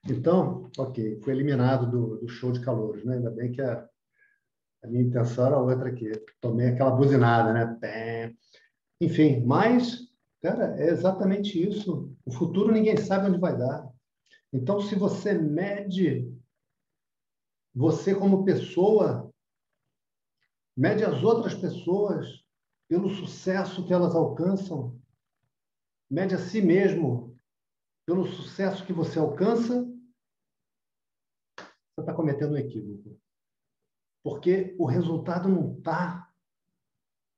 Então, 0.08 0.70
ok, 0.78 1.20
foi 1.22 1.34
eliminado 1.34 1.90
do, 1.90 2.16
do 2.16 2.28
show 2.28 2.50
de 2.50 2.60
calouros, 2.60 3.04
né? 3.04 3.16
Ainda 3.16 3.30
bem 3.30 3.52
que 3.52 3.60
a, 3.60 3.86
a 4.82 4.88
minha 4.88 5.04
intenção 5.04 5.46
era 5.46 5.60
outra 5.60 5.90
aqui. 5.90 6.10
Tomei 6.40 6.68
aquela 6.68 6.90
buzinada, 6.90 7.52
né? 7.52 8.34
Enfim, 9.00 9.44
mas, 9.44 10.08
cara, 10.40 10.74
é 10.80 10.88
exatamente 10.88 11.62
isso. 11.62 12.16
O 12.24 12.32
futuro 12.32 12.72
ninguém 12.72 12.96
sabe 12.96 13.28
onde 13.28 13.38
vai 13.38 13.56
dar. 13.56 13.86
Então, 14.52 14.80
se 14.80 14.94
você 14.94 15.34
mede 15.34 16.32
você 17.74 18.14
como 18.14 18.44
pessoa 18.44 19.31
mede 20.76 21.04
as 21.04 21.22
outras 21.22 21.54
pessoas 21.54 22.26
pelo 22.88 23.08
sucesso 23.10 23.86
que 23.86 23.92
elas 23.92 24.14
alcançam, 24.14 25.00
mede 26.10 26.34
a 26.34 26.38
si 26.38 26.60
mesmo 26.60 27.38
pelo 28.06 28.26
sucesso 28.26 28.84
que 28.84 28.92
você 28.92 29.18
alcança, 29.18 29.84
você 31.56 32.00
está 32.00 32.12
cometendo 32.12 32.52
um 32.52 32.58
equívoco. 32.58 33.18
Porque 34.22 34.74
o 34.78 34.86
resultado 34.86 35.48
não 35.48 35.76
está 35.78 36.32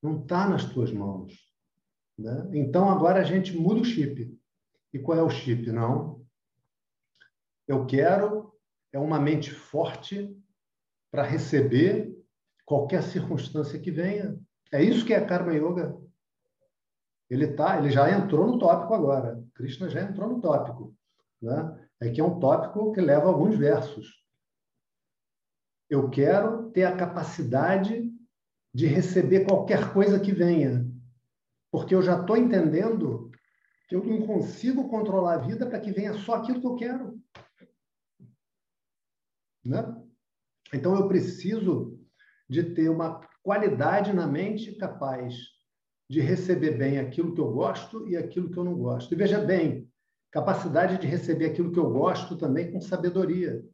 não 0.03 0.25
tá 0.27 0.47
nas 0.47 0.67
tuas 0.67 0.93
mãos. 0.93 1.33
Né? 2.19 2.51
Então, 2.53 2.91
agora 2.91 3.21
a 3.21 3.25
gente 3.25 3.57
muda 3.57 3.81
o 3.81 3.85
chip. 3.85 4.39
E 4.93 4.99
qual 4.99 5.19
é 5.19 5.23
o 5.23 5.31
chip? 5.31 5.73
Não. 5.73 6.23
Eu 7.67 7.87
quero 7.87 8.53
é 8.93 8.99
uma 8.99 9.19
mente 9.19 9.51
forte 9.51 10.37
para 11.11 11.23
receber 11.23 12.15
qualquer 12.65 13.03
circunstância 13.03 13.79
que 13.79 13.91
venha. 13.91 14.39
É 14.73 14.83
isso 14.83 15.05
que 15.05 15.15
é 15.15 15.25
Karma 15.25 15.53
Yoga. 15.55 15.97
Ele 17.29 17.49
tá, 17.49 17.79
ele 17.79 17.91
já 17.91 18.11
entrou 18.11 18.47
no 18.47 18.59
tópico 18.59 18.95
agora. 18.95 19.43
Krishna 19.55 19.89
já 19.89 20.03
entrou 20.03 20.29
no 20.29 20.41
tópico, 20.41 20.95
né? 21.41 21.89
É 22.01 22.11
que 22.11 22.21
é 22.21 22.25
um 22.25 22.39
tópico 22.39 22.93
que 22.93 23.01
leva 23.01 23.29
alguns 23.29 23.57
versos. 23.57 24.23
Eu 25.89 26.11
quero 26.11 26.71
ter 26.71 26.85
a 26.85 26.97
capacidade 26.97 28.13
de 28.73 28.87
receber 28.87 29.45
qualquer 29.45 29.93
coisa 29.93 30.19
que 30.19 30.33
venha, 30.33 30.85
porque 31.71 31.95
eu 31.95 32.03
já 32.03 32.21
estou 32.21 32.37
entendendo 32.37 33.31
que 33.89 33.95
eu 33.95 34.05
não 34.05 34.27
consigo 34.27 34.89
controlar 34.89 35.35
a 35.35 35.39
vida 35.39 35.67
para 35.67 35.79
que 35.79 35.93
venha 35.93 36.15
só 36.15 36.35
aquilo 36.35 36.61
que 36.61 36.67
eu 36.67 36.75
quero. 36.75 37.21
Né? 39.65 40.03
Então 40.73 40.97
eu 40.97 41.07
preciso 41.07 42.04
de 42.49 42.75
ter 42.75 42.89
uma 42.89 43.21
qualidade 43.43 44.13
na 44.13 44.27
mente 44.27 44.73
capaz 44.77 45.35
de 46.09 46.21
receber 46.21 46.77
bem 46.77 46.99
aquilo 46.99 47.35
que 47.35 47.41
eu 47.41 47.53
gosto 47.53 48.09
e 48.09 48.17
aquilo 48.17 48.51
que 48.51 48.59
eu 48.59 48.65
não 48.65 48.75
gosto. 48.75 49.13
E 49.13 49.17
veja 49.17 49.41
bem, 49.41 49.91
capacidade 50.31 50.99
de 50.99 51.07
receber 51.07 51.47
aquilo 51.47 51.73
que 51.73 51.79
eu 51.79 51.91
gosto 51.91 52.37
também 52.37 52.71
com 52.71 52.81
sabedoria. 52.81 53.65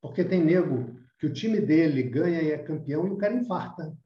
Porque 0.00 0.24
tem 0.24 0.42
nego 0.44 0.98
que 1.18 1.26
o 1.26 1.32
time 1.32 1.60
dele 1.60 2.02
ganha 2.02 2.42
e 2.42 2.50
é 2.50 2.58
campeão 2.58 3.06
e 3.06 3.10
o 3.10 3.16
cara 3.16 3.34
infarta. 3.34 3.96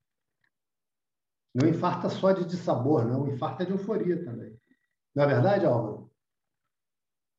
Não 1.54 1.68
infarta 1.68 2.08
só 2.08 2.32
de 2.32 2.56
sabor, 2.56 3.04
não. 3.04 3.28
Infarta 3.28 3.64
de 3.64 3.72
euforia 3.72 4.24
também. 4.24 4.58
Não 5.14 5.22
é 5.22 5.26
verdade, 5.26 5.64
Álvaro? 5.64 6.10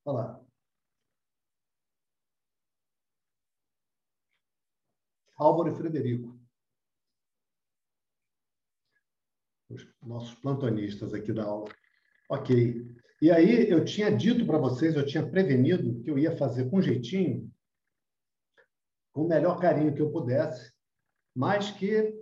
Olha 0.06 0.18
lá. 0.18 0.46
Álvaro 5.38 5.70
e 5.70 5.76
Frederico. 5.76 6.46
os 9.70 9.84
nossos 10.06 10.34
plantonistas 10.36 11.14
aqui 11.14 11.34
da 11.34 11.44
aula. 11.44 11.70
Ok. 12.30 12.86
E 13.22 13.32
aí 13.32 13.70
eu 13.70 13.84
tinha 13.84 14.12
dito 14.12 14.46
para 14.46 14.58
vocês, 14.58 14.96
eu 14.96 15.06
tinha 15.06 15.26
prevenido 15.26 16.02
que 16.02 16.10
eu 16.10 16.18
ia 16.18 16.36
fazer 16.36 16.70
com 16.70 16.82
jeitinho, 16.82 17.52
com 19.14 19.24
o 19.24 19.28
melhor 19.28 19.60
carinho 19.60 19.94
que 19.94 20.02
eu 20.02 20.12
pudesse, 20.12 20.72
mas 21.36 21.72
que 21.72 22.14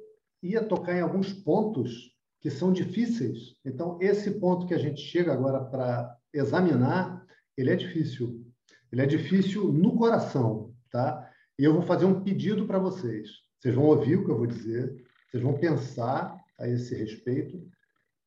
ia 0.41 0.63
tocar 0.63 0.95
em 0.95 1.01
alguns 1.01 1.33
pontos 1.33 2.13
que 2.39 2.51
são 2.51 2.71
difíceis. 2.71 3.55
Então, 3.65 3.97
esse 4.01 4.31
ponto 4.39 4.67
que 4.67 4.73
a 4.73 4.77
gente 4.77 5.01
chega 5.01 5.33
agora 5.33 5.63
para 5.63 6.17
examinar, 6.33 7.25
ele 7.57 7.71
é 7.71 7.75
difícil. 7.75 8.45
Ele 8.91 9.01
é 9.01 9.05
difícil 9.05 9.71
no 9.71 9.95
coração, 9.95 10.73
tá? 10.91 11.31
E 11.57 11.63
eu 11.63 11.73
vou 11.73 11.81
fazer 11.81 12.05
um 12.05 12.21
pedido 12.21 12.67
para 12.67 12.77
vocês. 12.77 13.29
Vocês 13.59 13.73
vão 13.73 13.85
ouvir 13.85 14.17
o 14.17 14.25
que 14.25 14.31
eu 14.31 14.37
vou 14.37 14.45
dizer, 14.45 15.03
vocês 15.27 15.41
vão 15.41 15.57
pensar 15.57 16.37
a 16.59 16.67
esse 16.67 16.93
respeito 16.93 17.65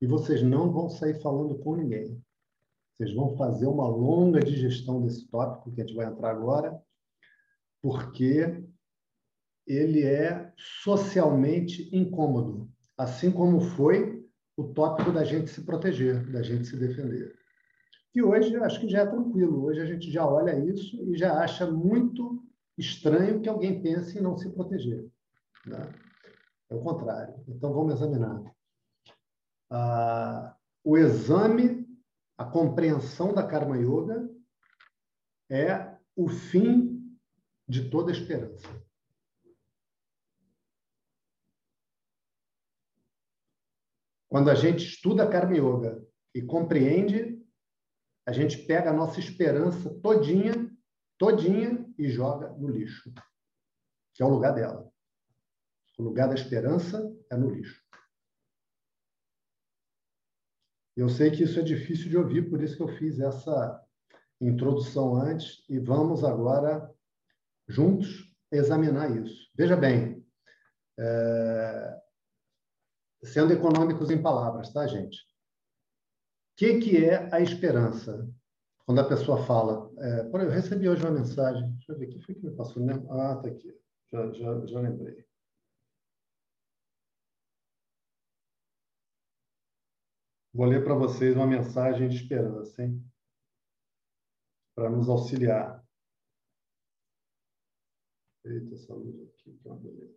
e 0.01 0.07
vocês 0.07 0.43
não 0.43 0.73
vão 0.73 0.89
sair 0.89 1.21
falando 1.23 1.59
com 1.59 1.77
ninguém. 1.77 2.23
Vocês 2.97 3.15
vão 3.15 3.37
fazer 3.37 3.67
uma 3.67 3.89
longa 3.89 4.41
digestão 4.41 5.03
desse 5.03 5.29
tópico 5.29 5.73
que 5.73 5.81
a 5.81 5.85
gente 5.85 5.97
vai 5.97 6.07
entrar 6.07 6.31
agora, 6.31 6.81
porque 7.83 8.65
ele 9.67 10.03
é 10.03 10.53
socialmente 10.57 11.95
incômodo, 11.95 12.71
assim 12.97 13.31
como 13.31 13.61
foi 13.61 14.25
o 14.57 14.65
tópico 14.65 15.13
da 15.13 15.25
gente 15.25 15.51
se 15.51 15.63
proteger, 15.63 16.31
da 16.33 16.43
gente 16.43 16.67
se 16.67 16.77
defender. 16.77 17.35
E 18.15 18.23
hoje 18.23 18.55
eu 18.55 18.65
acho 18.65 18.81
que 18.81 18.89
já 18.89 19.01
é 19.01 19.07
tranquilo. 19.07 19.65
Hoje 19.65 19.83
a 19.83 19.85
gente 19.85 20.11
já 20.11 20.27
olha 20.27 20.59
isso 20.59 20.97
e 21.05 21.19
já 21.19 21.39
acha 21.39 21.71
muito 21.71 22.43
estranho 22.79 23.43
que 23.43 23.49
alguém 23.49 23.83
pense 23.83 24.19
em 24.19 24.23
não 24.23 24.39
se 24.39 24.49
proteger. 24.49 25.07
Né? 25.67 25.95
É 26.71 26.75
o 26.75 26.81
contrário. 26.81 27.35
Então, 27.47 27.75
vamos 27.75 27.95
examinar. 27.95 28.43
Ah, 29.71 30.57
o 30.85 30.97
exame, 30.97 31.87
a 32.39 32.45
compreensão 32.45 33.35
da 33.35 33.47
Karma 33.47 33.77
Yoga 33.77 34.29
é 35.51 35.97
o 36.15 36.29
fim 36.29 37.19
de 37.69 37.91
toda 37.91 38.13
esperança. 38.13 38.69
Quando 44.29 44.51
a 44.51 44.55
gente 44.55 44.85
estuda 44.85 45.29
Karma 45.29 45.57
Yoga 45.57 46.07
e 46.35 46.43
compreende, 46.43 47.43
a 48.27 48.33
gente 48.33 48.59
pega 48.59 48.91
a 48.91 48.93
nossa 48.93 49.21
esperança 49.21 49.89
todinha, 50.01 50.71
todinha 51.17 51.87
e 51.97 52.09
joga 52.09 52.51
no 52.51 52.69
lixo, 52.69 53.13
que 54.13 54.23
é 54.23 54.27
o 54.27 54.29
lugar 54.29 54.53
dela. 54.53 54.93
O 55.99 56.03
lugar 56.03 56.29
da 56.29 56.35
esperança 56.35 57.11
é 57.31 57.37
no 57.37 57.49
lixo. 57.49 57.86
Eu 60.97 61.11
sei 61.11 61.31
que 61.31 61.43
isso 61.43 61.61
é 61.61 61.63
difícil 61.63 62.09
de 62.09 62.17
ouvir, 62.17 62.49
por 62.49 62.63
isso 62.63 62.77
que 62.77 62.83
eu 62.83 62.89
fiz 62.89 63.21
essa 63.21 63.85
introdução 64.41 65.15
antes 65.15 65.63
e 65.69 65.79
vamos 65.79 66.25
agora 66.25 66.91
juntos 67.69 68.35
examinar 68.51 69.15
isso. 69.15 69.51
Veja 69.55 69.77
bem, 69.77 70.25
é... 70.99 72.01
sendo 73.25 73.53
econômicos 73.53 74.11
em 74.11 74.23
palavras, 74.23 74.73
tá, 74.73 74.87
gente? 74.87 75.19
O 75.19 76.57
que, 76.57 76.79
que 76.79 77.05
é 77.05 77.29
a 77.31 77.41
esperança? 77.41 78.27
Quando 78.87 79.01
a 79.01 79.09
pessoa 79.09 79.45
fala, 79.45 79.91
é... 79.99 80.21
eu 80.23 80.51
recebi 80.51 80.89
hoje 80.89 81.03
uma 81.03 81.19
mensagem, 81.19 81.71
deixa 81.73 81.93
eu 81.93 81.99
ver, 81.99 82.07
o 82.07 82.09
que 82.11 82.21
foi 82.21 82.35
que 82.37 82.47
me 82.47 82.57
passou? 82.57 82.83
Ah, 83.11 83.37
tá 83.37 83.49
aqui, 83.49 83.79
já, 84.11 84.33
já, 84.33 84.67
já 84.67 84.81
lembrei. 84.81 85.27
Vou 90.57 90.65
ler 90.65 90.83
para 90.83 90.95
vocês 90.95 91.37
uma 91.37 91.47
mensagem 91.47 92.09
de 92.09 92.17
esperança, 92.17 92.83
hein? 92.83 93.05
Para 94.75 94.89
nos 94.89 95.07
auxiliar. 95.07 95.87
Eita, 98.43 98.75
essa 98.75 98.95
luz 98.95 99.21
aqui, 99.21 99.53
que 99.53 99.69
é 99.69 99.71
uma 99.71 99.79
beleza. 99.79 100.17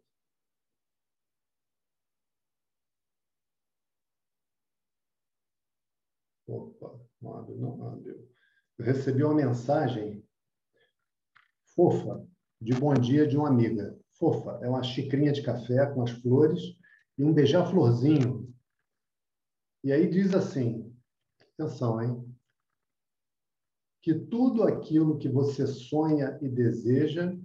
Opa, 6.48 7.06
não 7.22 7.34
abre, 7.36 7.56
não 7.56 7.88
abre. 7.90 8.10
Eu 8.78 8.86
recebi 8.86 9.26
uma 9.26 9.36
mensagem 9.36 10.26
fofa 11.76 12.26
de 12.62 12.74
bom 12.76 12.94
dia 12.94 13.28
de 13.28 13.36
uma 13.36 13.50
amiga. 13.50 14.00
Fofa, 14.12 14.58
é 14.64 14.70
uma 14.70 14.84
xicrinha 14.84 15.34
de 15.34 15.44
café 15.44 15.86
com 15.94 16.02
as 16.02 16.12
flores 16.12 16.62
e 17.18 17.26
um 17.26 17.34
beija-florzinho 17.34 18.50
e 19.84 19.92
aí 19.92 20.10
diz 20.10 20.34
assim: 20.34 20.94
atenção, 21.54 22.02
hein? 22.02 22.36
Que 24.02 24.14
tudo 24.14 24.64
aquilo 24.64 25.18
que 25.18 25.30
você 25.30 25.68
sonha 25.68 26.38
e 26.42 26.48
deseja, 26.50 27.36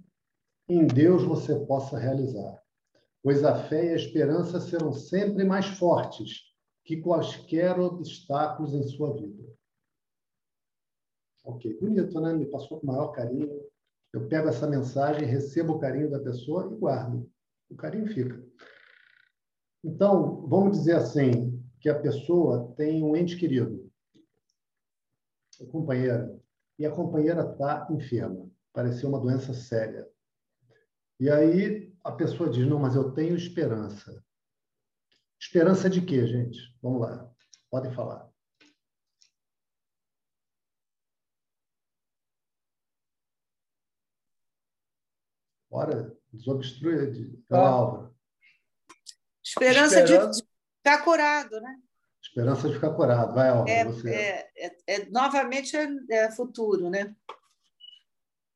em 0.69 0.87
Deus 0.87 1.25
você 1.25 1.55
possa 1.67 1.99
realizar, 1.99 2.63
pois 3.23 3.45
a 3.45 3.69
fé 3.69 3.87
e 3.87 3.89
a 3.91 3.97
esperança 3.97 4.61
serão 4.61 4.93
sempre 4.93 5.45
mais 5.45 5.67
fortes 5.67 6.55
que 6.85 7.01
quaisquer 7.01 7.79
obstáculos 7.79 8.75
em 8.75 8.83
sua 8.83 9.15
vida. 9.15 9.45
Ok, 11.45 11.79
bonito, 11.79 12.21
né? 12.21 12.33
Me 12.33 12.47
passou 12.47 12.81
com 12.81 12.87
o 12.87 12.91
maior 12.91 13.09
carinho. 13.09 13.51
Eu 14.13 14.29
pego 14.29 14.49
essa 14.49 14.67
mensagem, 14.67 15.27
recebo 15.27 15.75
o 15.75 15.79
carinho 15.79 16.11
da 16.11 16.21
pessoa 16.21 16.71
e 16.73 16.77
guardo. 16.77 17.31
O 17.69 17.75
carinho 17.75 18.07
fica. 18.07 18.43
Então, 19.83 20.47
vamos 20.47 20.79
dizer 20.79 20.97
assim, 20.97 21.54
que 21.85 21.91
a 21.91 22.01
pessoa 22.01 22.75
tem 22.79 23.05
um 23.05 23.15
ente 23.15 23.37
querido, 23.37 23.93
a 25.61 25.67
companheira, 25.67 26.41
e 26.79 26.87
a 26.87 26.91
companheira 26.91 27.43
está 27.43 27.87
enferma, 27.91 28.51
pareceu 28.73 29.11
uma 29.11 29.21
doença 29.21 29.53
séria. 29.53 30.11
E 31.21 31.29
aí 31.29 31.95
a 32.03 32.11
pessoa 32.11 32.49
diz: 32.49 32.67
Não, 32.67 32.79
mas 32.79 32.95
eu 32.95 33.13
tenho 33.13 33.37
esperança. 33.37 34.25
Esperança 35.39 35.91
de 35.91 36.01
quê, 36.01 36.27
gente? 36.27 36.59
Vamos 36.81 37.03
lá, 37.03 37.31
podem 37.71 37.93
falar. 37.93 38.33
Bora, 45.71 46.17
desobstrui, 46.33 47.11
de... 47.11 47.45
ah. 47.51 47.59
Álvaro. 47.59 48.17
Esperança, 49.45 50.01
Esperança 50.01 50.41
de 50.41 50.44
Ficar 50.85 51.03
curado, 51.03 51.59
né? 51.63 51.79
Esperança 52.23 52.69
de 52.69 52.75
ficar 52.75 52.91
curado. 52.91 53.35
Vai, 53.35 53.49
Alva, 53.49 53.71
é, 53.71 53.85
você. 53.87 54.11
É, 54.11 54.51
é, 54.55 54.77
é, 54.87 55.11
novamente 55.11 55.75
é, 55.75 55.89
é, 56.11 56.31
futuro, 56.31 56.91
né? 56.91 57.17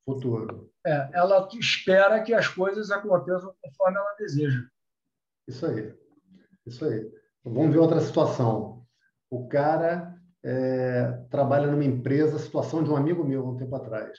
Futuro. 0.04 0.70
É, 0.86 1.08
ela 1.14 1.48
espera 1.58 2.22
que 2.22 2.34
as 2.34 2.46
coisas 2.46 2.90
aconteçam 2.90 3.54
conforme 3.62 3.96
ela 3.96 4.14
deseja. 4.18 4.62
Isso 5.46 5.64
aí. 5.64 5.94
Isso 6.66 6.84
aí. 6.84 7.10
Vamos 7.42 7.72
ver 7.72 7.78
outra 7.78 8.00
situação. 8.00 8.86
O 9.30 9.48
cara 9.48 10.14
é, 10.44 11.24
trabalha 11.30 11.66
numa 11.66 11.84
empresa, 11.84 12.38
situação 12.38 12.84
de 12.84 12.90
um 12.90 12.96
amigo 12.96 13.24
meu 13.24 13.46
um 13.46 13.56
tempo 13.56 13.74
atrás. 13.74 14.18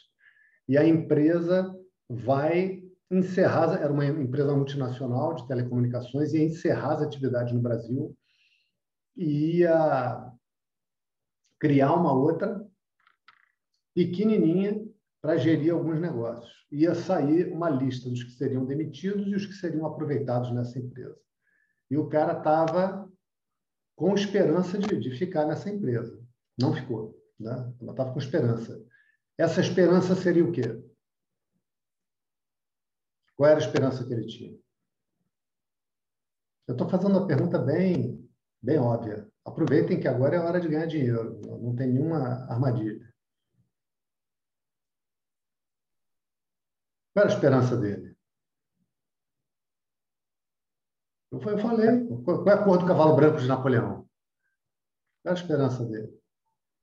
E 0.68 0.80
a 0.80 0.84
empresa 0.84 1.76
vai 2.10 2.79
encerrar, 3.12 3.82
era 3.82 3.92
uma 3.92 4.06
empresa 4.06 4.56
multinacional 4.56 5.34
de 5.36 5.48
telecomunicações, 5.48 6.34
ia 6.34 6.44
encerrar 6.44 6.94
as 6.96 7.02
atividades 7.02 7.54
no 7.54 7.62
Brasil 7.62 8.16
e 9.18 9.58
ia 9.58 10.32
criar 11.60 11.94
uma 11.94 12.14
outra 12.14 12.66
pequenininha 13.94 14.82
para 15.22 15.38
gerir 15.38 15.74
alguns 15.74 16.00
negócios. 16.00 16.66
Ia 16.72 16.94
sair 16.96 17.52
uma 17.52 17.70
lista 17.70 18.10
dos 18.10 18.24
que 18.24 18.32
seriam 18.32 18.66
demitidos 18.66 19.28
e 19.28 19.36
os 19.36 19.46
que 19.46 19.54
seriam 19.54 19.86
aproveitados 19.86 20.52
nessa 20.54 20.80
empresa. 20.80 21.20
E 21.90 21.98
o 21.98 22.08
cara 22.08 22.38
estava 22.38 23.12
com 23.96 24.14
esperança 24.14 24.78
de, 24.78 24.98
de 24.98 25.12
ficar 25.12 25.46
nessa 25.46 25.70
empresa. 25.70 26.18
Não 26.58 26.74
ficou. 26.74 27.20
Né? 27.38 27.74
Ela 27.82 27.92
estava 27.92 28.14
com 28.14 28.20
esperança. 28.20 28.82
Essa 29.38 29.60
esperança 29.60 30.16
seria 30.16 30.46
o 30.46 30.52
quê? 30.52 30.82
Qual 33.40 33.50
era 33.50 33.58
a 33.58 33.64
esperança 33.64 34.06
que 34.06 34.12
ele 34.12 34.28
tinha? 34.28 34.52
Eu 36.68 36.74
estou 36.74 36.90
fazendo 36.90 37.18
uma 37.18 37.26
pergunta 37.26 37.58
bem, 37.58 38.30
bem 38.62 38.78
óbvia. 38.78 39.32
Aproveitem 39.46 39.98
que 39.98 40.10
agora 40.10 40.36
é 40.36 40.40
hora 40.40 40.60
de 40.60 40.68
ganhar 40.68 40.88
dinheiro. 40.88 41.40
Não 41.62 41.74
tem 41.74 41.88
nenhuma 41.88 42.46
armadilha. 42.52 43.00
Qual 47.14 47.24
era 47.24 47.32
a 47.32 47.34
esperança 47.34 47.78
dele? 47.78 48.14
Eu 51.32 51.40
falei. 51.40 52.08
Qual 52.26 52.46
é 52.46 52.54
a 52.54 52.62
cor 52.62 52.78
do 52.78 52.86
cavalo 52.86 53.16
branco 53.16 53.40
de 53.40 53.48
Napoleão? 53.48 54.06
Qual 55.24 55.28
é 55.28 55.30
a 55.30 55.42
esperança 55.42 55.86
dele? 55.86 56.22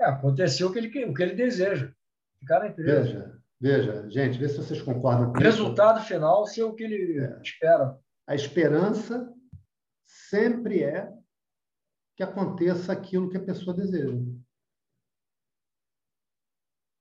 É, 0.01 0.07
aconteceu 0.07 0.69
o 0.69 0.73
que 0.73 0.79
ele, 0.79 1.05
o 1.05 1.13
que 1.13 1.23
ele 1.23 1.35
deseja. 1.35 1.95
Ficar 2.41 2.61
na 2.61 2.69
empresa. 2.69 3.03
Veja, 3.03 3.36
Veja, 3.61 4.09
gente, 4.11 4.39
vê 4.39 4.49
se 4.49 4.59
vocês 4.59 4.83
concordam 4.83 5.33
com 5.33 5.39
o 5.39 5.43
resultado 5.43 5.99
isso. 5.99 6.09
final 6.09 6.47
ser 6.47 6.63
o 6.63 6.75
que 6.75 6.85
ele 6.85 7.19
é. 7.19 7.41
espera. 7.41 7.99
A 8.27 8.35
esperança 8.35 9.33
sempre 10.05 10.83
é 10.83 11.11
que 12.17 12.23
aconteça 12.23 12.93
aquilo 12.93 13.31
que 13.31 13.37
a 13.37 13.45
pessoa 13.45 13.75
deseja. 13.75 14.17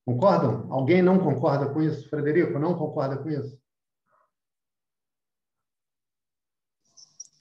Concordam? 0.06 0.72
Alguém 0.72 1.01
não 1.01 1.18
concorda 1.18 1.74
com 1.74 1.82
isso? 1.82 2.08
Frederico, 2.10 2.60
não 2.60 2.78
concorda 2.78 3.18
com 3.18 3.30
isso? 3.30 3.60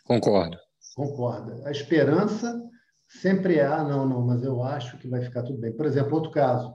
Concordo. 0.05 0.59
Concorda. 0.95 1.69
A 1.69 1.71
esperança 1.71 2.63
sempre 3.07 3.59
é, 3.59 3.67
ah, 3.67 3.83
não, 3.85 4.07
não, 4.07 4.23
mas 4.23 4.43
eu 4.43 4.63
acho 4.63 4.99
que 4.99 5.09
vai 5.09 5.23
ficar 5.23 5.43
tudo 5.43 5.59
bem. 5.59 5.77
Por 5.77 5.87
exemplo, 5.87 6.15
outro 6.15 6.31
caso, 6.31 6.75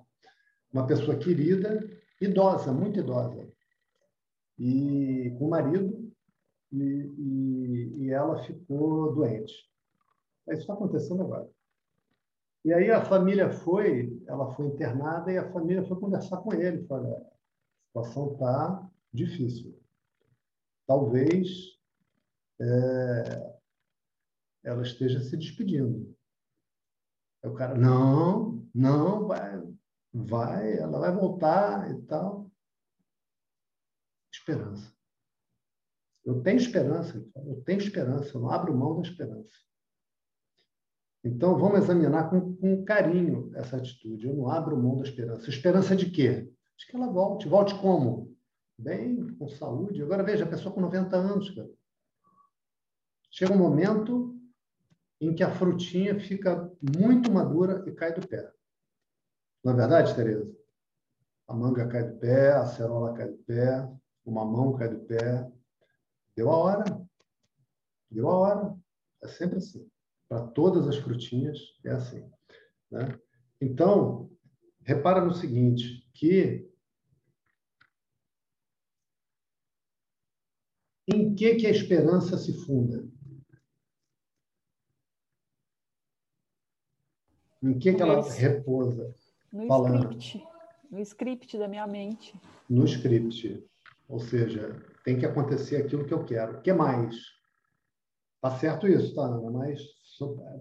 uma 0.72 0.86
pessoa 0.86 1.18
querida 1.18 1.80
idosa, 2.20 2.72
muito 2.72 3.00
idosa, 3.00 3.48
e 4.58 5.36
com 5.38 5.48
o 5.48 5.50
marido, 5.50 6.12
e, 6.72 6.78
e, 6.78 8.04
e 8.04 8.10
ela 8.12 8.44
ficou 8.44 9.14
doente. 9.16 9.54
Isso 10.50 10.62
está 10.62 10.74
acontecendo 10.74 11.22
agora. 11.22 11.50
E 12.66 12.74
aí 12.74 12.92
a 12.92 13.06
família 13.06 13.50
foi, 13.50 14.22
ela 14.28 14.54
foi 14.54 14.68
internada 14.68 15.32
e 15.32 15.38
a 15.38 15.52
família 15.52 15.84
foi 15.86 16.00
conversar 16.00 16.38
com 16.38 16.54
ele. 16.54 16.86
Falou, 16.88 17.16
a 17.16 17.88
situação 17.88 18.34
está 18.34 18.90
difícil. 19.14 19.80
Talvez 20.86 21.80
é, 22.60 23.60
ela 24.64 24.82
esteja 24.82 25.22
se 25.22 25.38
despedindo. 25.38 26.14
Aí 27.44 27.50
o 27.50 27.54
cara, 27.54 27.76
não, 27.76 28.68
não, 28.76 29.28
vai, 29.28 29.64
vai, 30.14 30.78
ela 30.78 31.00
vai 31.00 31.12
voltar 31.12 31.92
e 31.92 32.02
tal. 32.04 32.50
Esperança. 34.32 34.94
Eu 36.26 36.42
tenho 36.42 36.58
esperança, 36.58 37.26
eu 37.36 37.62
tenho 37.64 37.80
esperança, 37.80 38.38
eu 38.38 38.42
não 38.42 38.52
abro 38.52 38.76
mão 38.76 39.02
da 39.02 39.08
esperança. 39.08 39.54
Então, 41.24 41.58
vamos 41.58 41.80
examinar 41.80 42.30
com, 42.30 42.56
com 42.56 42.84
carinho 42.86 43.52
essa 43.56 43.78
atitude. 43.78 44.26
Eu 44.26 44.36
não 44.36 44.50
abro 44.50 44.78
mão 44.78 44.96
da 44.96 45.04
esperança. 45.04 45.50
Esperança 45.50 45.96
de 45.96 46.10
quê? 46.10 46.52
De 46.78 46.88
que 46.88 46.96
ela 46.96 47.08
volte. 47.08 47.48
Volte 47.48 47.78
como? 47.80 48.36
Bem, 48.78 49.36
com 49.36 49.50
saúde. 49.50 50.02
Agora, 50.02 50.24
veja, 50.24 50.46
a 50.46 50.48
pessoa 50.48 50.74
com 50.74 50.80
90 50.80 51.16
anos, 51.18 51.50
cara. 51.50 51.70
Chega 53.32 53.54
um 53.54 53.58
momento 53.58 54.36
em 55.20 55.36
que 55.36 55.44
a 55.44 55.54
frutinha 55.54 56.20
fica 56.20 56.72
muito 56.82 57.32
madura 57.32 57.84
e 57.88 57.92
cai 57.92 58.14
do 58.14 58.26
pé. 58.26 58.50
Não 59.64 59.74
é 59.74 59.76
verdade, 59.76 60.16
Tereza? 60.16 60.50
A 61.48 61.54
manga 61.54 61.88
cai 61.88 62.04
do 62.04 62.18
pé, 62.20 62.54
a 62.54 62.66
cerola 62.66 63.14
cai 63.14 63.28
do 63.28 63.38
pé, 63.40 63.90
o 64.24 64.32
mamão 64.32 64.76
cai 64.78 64.90
do 64.90 65.00
pé. 65.06 65.52
Deu 66.36 66.50
a 66.50 66.58
hora. 66.58 67.08
Deu 68.10 68.30
a 68.30 68.38
hora. 68.38 68.78
É 69.24 69.28
sempre 69.28 69.58
assim. 69.58 69.90
Para 70.28 70.48
todas 70.48 70.88
as 70.88 70.98
frutinhas 70.98 71.58
é 71.84 71.90
assim. 71.90 72.30
Né? 72.92 73.20
Então, 73.60 74.32
repara 74.82 75.26
no 75.26 75.34
seguinte, 75.34 76.08
que 76.14 76.70
em 81.08 81.34
que, 81.34 81.56
que 81.56 81.66
a 81.66 81.72
esperança 81.72 82.38
se 82.38 82.54
funda? 82.54 83.04
Em 87.62 87.78
que, 87.78 87.94
que 87.94 88.02
ela 88.02 88.22
repousa? 88.22 89.16
No 89.52 89.68
falando? 89.68 90.04
script. 90.22 90.48
No 90.92 91.00
script 91.00 91.58
da 91.58 91.68
minha 91.68 91.88
mente. 91.88 92.34
No 92.70 92.86
script. 92.86 93.64
Ou 94.08 94.20
seja, 94.20 94.76
tem 95.04 95.18
que 95.18 95.26
acontecer 95.26 95.78
aquilo 95.78 96.06
que 96.06 96.14
eu 96.14 96.26
quero. 96.26 96.58
O 96.58 96.62
que 96.62 96.74
mais? 96.74 97.16
Tá 98.42 98.52
certo 98.58 98.88
isso, 98.88 99.14
tá, 99.14 99.24
Ana? 99.24 99.52
Mas 99.52 99.82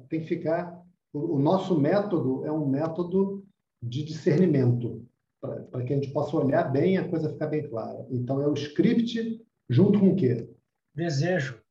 tem 0.08 0.20
que 0.20 0.26
ficar. 0.26 0.82
O 1.12 1.38
nosso 1.38 1.78
método 1.78 2.44
é 2.44 2.52
um 2.52 2.66
método 2.66 3.46
de 3.82 4.04
discernimento, 4.04 5.06
para 5.40 5.84
que 5.84 5.92
a 5.92 5.96
gente 5.96 6.12
possa 6.12 6.36
olhar 6.36 6.64
bem 6.64 6.94
e 6.94 6.98
a 6.98 7.08
coisa 7.08 7.30
ficar 7.30 7.46
bem 7.46 7.68
clara. 7.68 8.06
Então, 8.10 8.42
é 8.42 8.48
o 8.48 8.54
script 8.54 9.40
junto 9.68 9.98
com 9.98 10.10
o 10.10 10.16
quê? 10.16 10.50
Desejo. 10.94 11.62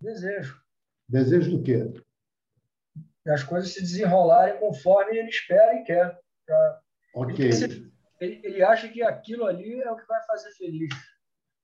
Desejo. 0.00 0.60
Desejo 1.08 1.56
do 1.56 1.62
quê? 1.62 1.92
As 3.26 3.42
coisas 3.42 3.72
se 3.72 3.80
desenrolarem 3.80 4.60
conforme 4.60 5.16
ele 5.16 5.28
espera 5.28 5.74
e 5.76 5.84
quer. 5.84 6.20
Pra... 6.46 6.80
Ok. 7.14 7.50
Ele, 8.18 8.40
ele, 8.42 8.62
acha 8.62 8.88
que 8.88 9.02
aquilo 9.02 9.44
ali 9.44 9.80
é 9.80 9.90
o 9.90 9.96
que 9.96 10.06
vai 10.06 10.24
fazer 10.24 10.50
feliz. 10.52 10.94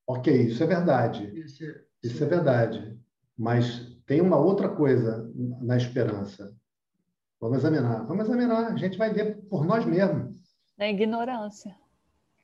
Ok, 0.05 0.33
isso 0.33 0.63
é 0.63 0.67
verdade. 0.67 1.25
Isso, 1.39 1.63
isso 2.03 2.23
é 2.23 2.27
verdade. 2.27 2.99
Mas 3.37 3.97
tem 4.05 4.21
uma 4.21 4.37
outra 4.37 4.69
coisa 4.69 5.31
na 5.61 5.77
esperança. 5.77 6.53
Vamos 7.39 7.57
examinar. 7.57 8.05
Vamos 8.05 8.25
examinar. 8.25 8.71
A 8.71 8.77
gente 8.77 8.97
vai 8.97 9.11
ver 9.11 9.41
por 9.49 9.65
nós 9.65 9.85
mesmos. 9.85 10.35
Na 10.77 10.89
ignorância. 10.89 11.75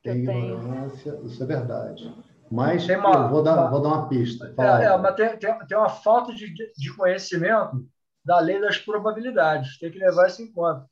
Tem 0.02 0.22
ignorância, 0.22 1.12
tenho. 1.12 1.26
isso 1.26 1.42
é 1.42 1.46
verdade. 1.46 2.14
Mas 2.50 2.88
uma, 2.88 3.14
eu 3.14 3.28
vou 3.28 3.42
dar, 3.42 3.54
uma, 3.54 3.70
vou 3.70 3.80
dar 3.80 3.88
uma 3.88 4.08
pista. 4.08 4.52
É, 4.58 4.84
é, 4.84 4.96
mas 4.96 5.14
tem, 5.14 5.38
tem, 5.38 5.66
tem, 5.66 5.78
uma 5.78 5.88
falta 5.88 6.34
de, 6.34 6.52
de 6.52 6.96
conhecimento 6.96 7.86
da 8.24 8.40
lei 8.40 8.60
das 8.60 8.78
probabilidades. 8.78 9.78
Tem 9.78 9.90
que 9.90 9.98
levar 9.98 10.26
isso 10.26 10.42
em 10.42 10.50
conta. 10.50 10.84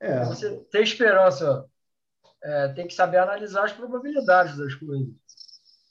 É. 0.00 0.24
Você 0.24 0.56
tem 0.70 0.82
esperança, 0.82 1.66
é, 2.42 2.68
tem 2.68 2.86
que 2.86 2.94
saber 2.94 3.18
analisar 3.18 3.64
as 3.64 3.72
probabilidades 3.72 4.56
das 4.56 4.74
coisas. 4.74 5.08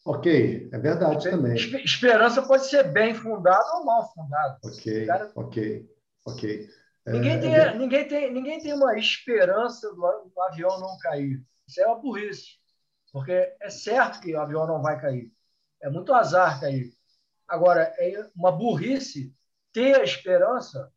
Ok, 0.05 0.69
é 0.71 0.79
verdade 0.79 1.29
também. 1.29 1.55
Esperança 1.55 2.41
pode 2.41 2.67
ser 2.67 2.83
bem 2.91 3.13
fundada 3.13 3.65
ou 3.75 3.85
mal 3.85 4.09
fundada. 4.13 4.57
Ok, 4.63 5.05
cara... 5.05 5.31
ok, 5.35 5.85
ok. 6.25 6.69
Ninguém, 7.05 7.33
é, 7.33 7.39
tem, 7.39 7.55
é... 7.55 7.77
ninguém, 7.77 8.07
tem, 8.07 8.33
ninguém 8.33 8.59
tem 8.61 8.73
uma 8.73 8.97
esperança 8.97 9.89
do, 9.89 9.95
do 10.33 10.41
avião 10.43 10.79
não 10.79 10.97
cair. 10.99 11.43
Isso 11.67 11.81
é 11.81 11.87
uma 11.87 11.99
burrice. 11.99 12.57
Porque 13.11 13.31
é 13.31 13.69
certo 13.69 14.21
que 14.21 14.33
o 14.33 14.39
avião 14.39 14.65
não 14.65 14.81
vai 14.81 14.99
cair. 14.99 15.31
É 15.81 15.89
muito 15.89 16.13
azar 16.13 16.59
cair. 16.59 16.91
Agora, 17.47 17.93
é 17.97 18.29
uma 18.35 18.51
burrice 18.51 19.33
ter 19.73 19.95
a 19.95 20.03
esperança 20.03 20.91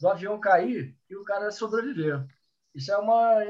do 0.00 0.08
avião 0.08 0.40
cair 0.40 0.96
e 1.08 1.16
o 1.16 1.24
cara 1.24 1.50
sobreviver. 1.50 2.24
Isso 2.74 2.92
é 2.92 2.98
uma 2.98 3.40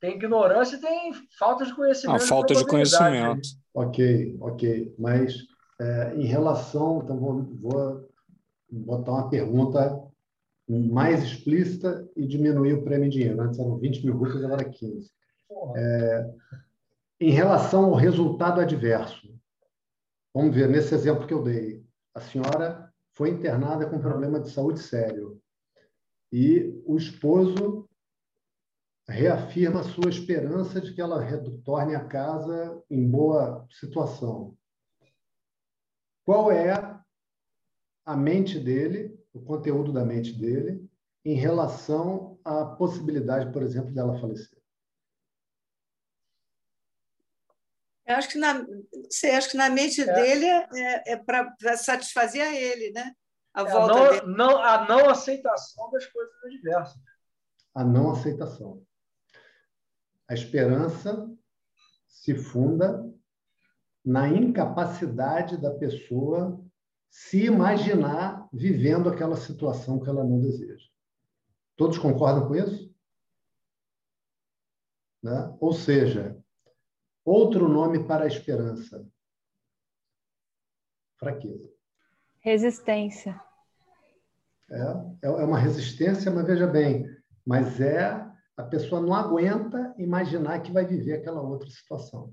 tem 0.00 0.16
ignorância 0.16 0.76
e 0.76 0.80
tem 0.80 1.12
falta 1.38 1.64
de 1.64 1.74
conhecimento. 1.74 2.22
Ah, 2.22 2.26
falta 2.26 2.54
de 2.54 2.66
conhecimento. 2.66 3.48
Ok, 3.74 4.36
ok. 4.40 4.94
Mas 4.98 5.36
é, 5.80 6.14
em 6.16 6.26
relação, 6.26 7.00
então 7.02 7.18
vou, 7.18 7.42
vou 7.60 8.08
botar 8.70 9.12
uma 9.12 9.30
pergunta 9.30 10.02
mais 10.68 11.22
explícita 11.22 12.08
e 12.16 12.26
diminuir 12.26 12.74
o 12.74 12.82
prêmio 12.82 13.06
em 13.06 13.10
dinheiro. 13.10 13.40
Antes 13.40 13.58
eram 13.58 13.78
20 13.78 14.04
mil 14.04 14.16
rupias, 14.16 14.44
agora 14.44 14.64
15. 14.64 15.10
É, 15.76 16.30
em 17.20 17.30
relação 17.30 17.86
ao 17.86 17.94
resultado 17.94 18.60
adverso, 18.60 19.34
vamos 20.34 20.54
ver, 20.54 20.68
nesse 20.68 20.94
exemplo 20.94 21.26
que 21.26 21.32
eu 21.32 21.42
dei, 21.42 21.82
a 22.14 22.20
senhora 22.20 22.92
foi 23.14 23.30
internada 23.30 23.86
com 23.86 23.98
problema 23.98 24.40
de 24.40 24.50
saúde 24.50 24.80
sério 24.80 25.40
e 26.32 26.82
o 26.84 26.96
esposo 26.96 27.88
reafirma 29.08 29.82
sua 29.84 30.10
esperança 30.10 30.80
de 30.80 30.92
que 30.92 31.00
ela 31.00 31.22
retorne 31.22 31.94
a 31.94 32.04
casa 32.04 32.82
em 32.90 33.08
boa 33.08 33.66
situação. 33.70 34.56
Qual 36.24 36.50
é 36.50 36.72
a 38.04 38.16
mente 38.16 38.58
dele, 38.58 39.16
o 39.32 39.40
conteúdo 39.40 39.92
da 39.92 40.04
mente 40.04 40.32
dele, 40.32 40.84
em 41.24 41.34
relação 41.34 42.38
à 42.44 42.64
possibilidade, 42.64 43.52
por 43.52 43.62
exemplo, 43.62 43.94
dela 43.94 44.18
falecer? 44.20 44.56
Eu 48.06 48.14
acho 48.14 48.28
que 48.28 48.38
na, 48.38 48.64
você 49.10 49.28
acha 49.30 49.50
que 49.50 49.56
na 49.56 49.68
mente 49.68 50.00
é. 50.00 50.14
dele 50.14 50.46
é, 50.46 51.12
é 51.12 51.16
para 51.16 51.76
satisfazer 51.76 52.42
a 52.42 52.54
ele, 52.54 52.92
né? 52.92 53.12
A 53.56 53.62
é, 53.62 53.72
volta 53.72 53.94
não, 53.94 54.10
dele. 54.10 54.36
Não, 54.36 54.58
a 54.58 54.86
não 54.86 55.08
aceitação 55.08 55.90
das 55.90 56.04
coisas 56.06 56.34
adversas. 56.44 57.02
A 57.74 57.82
não 57.82 58.10
aceitação. 58.10 58.86
A 60.28 60.34
esperança 60.34 61.26
se 62.06 62.34
funda 62.34 63.10
na 64.04 64.28
incapacidade 64.28 65.56
da 65.56 65.72
pessoa 65.72 66.62
se 67.08 67.46
imaginar 67.46 68.46
vivendo 68.52 69.08
aquela 69.08 69.36
situação 69.36 69.98
que 70.00 70.08
ela 70.08 70.22
não 70.22 70.38
deseja. 70.38 70.86
Todos 71.76 71.96
concordam 71.96 72.46
com 72.46 72.54
isso? 72.54 72.94
Né? 75.22 75.56
Ou 75.60 75.72
seja, 75.72 76.38
outro 77.24 77.68
nome 77.68 78.06
para 78.06 78.24
a 78.24 78.28
esperança: 78.28 79.08
fraqueza. 81.16 81.72
Resistência. 82.40 83.45
É, 84.70 84.80
é, 85.22 85.26
é 85.28 85.44
uma 85.44 85.58
resistência, 85.58 86.30
mas 86.30 86.46
veja 86.46 86.66
bem, 86.66 87.08
mas 87.46 87.80
é 87.80 88.26
a 88.56 88.62
pessoa 88.62 89.00
não 89.00 89.14
aguenta 89.14 89.94
imaginar 89.98 90.60
que 90.60 90.72
vai 90.72 90.84
viver 90.84 91.14
aquela 91.14 91.42
outra 91.42 91.68
situação. 91.68 92.32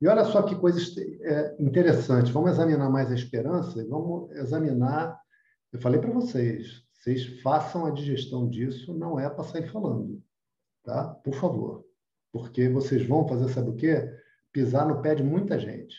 E 0.00 0.06
olha 0.06 0.24
só 0.24 0.42
que 0.42 0.54
coisa 0.54 0.78
é, 1.22 1.56
interessante. 1.58 2.30
Vamos 2.30 2.52
examinar 2.52 2.88
mais 2.88 3.10
a 3.10 3.14
esperança 3.14 3.80
e 3.80 3.84
vamos 3.84 4.30
examinar. 4.32 5.18
Eu 5.72 5.80
falei 5.80 6.00
para 6.00 6.12
vocês, 6.12 6.84
vocês 6.92 7.40
façam 7.42 7.86
a 7.86 7.90
digestão 7.90 8.48
disso, 8.48 8.94
não 8.94 9.18
é 9.18 9.28
para 9.28 9.44
sair 9.44 9.68
falando, 9.68 10.22
tá? 10.84 11.08
Por 11.08 11.34
favor. 11.34 11.84
Porque 12.32 12.68
vocês 12.68 13.06
vão 13.06 13.26
fazer, 13.26 13.48
sabe 13.48 13.70
o 13.70 13.76
quê? 13.76 14.08
Pisar 14.52 14.86
no 14.86 15.02
pé 15.02 15.14
de 15.14 15.24
muita 15.24 15.58
gente. 15.58 15.96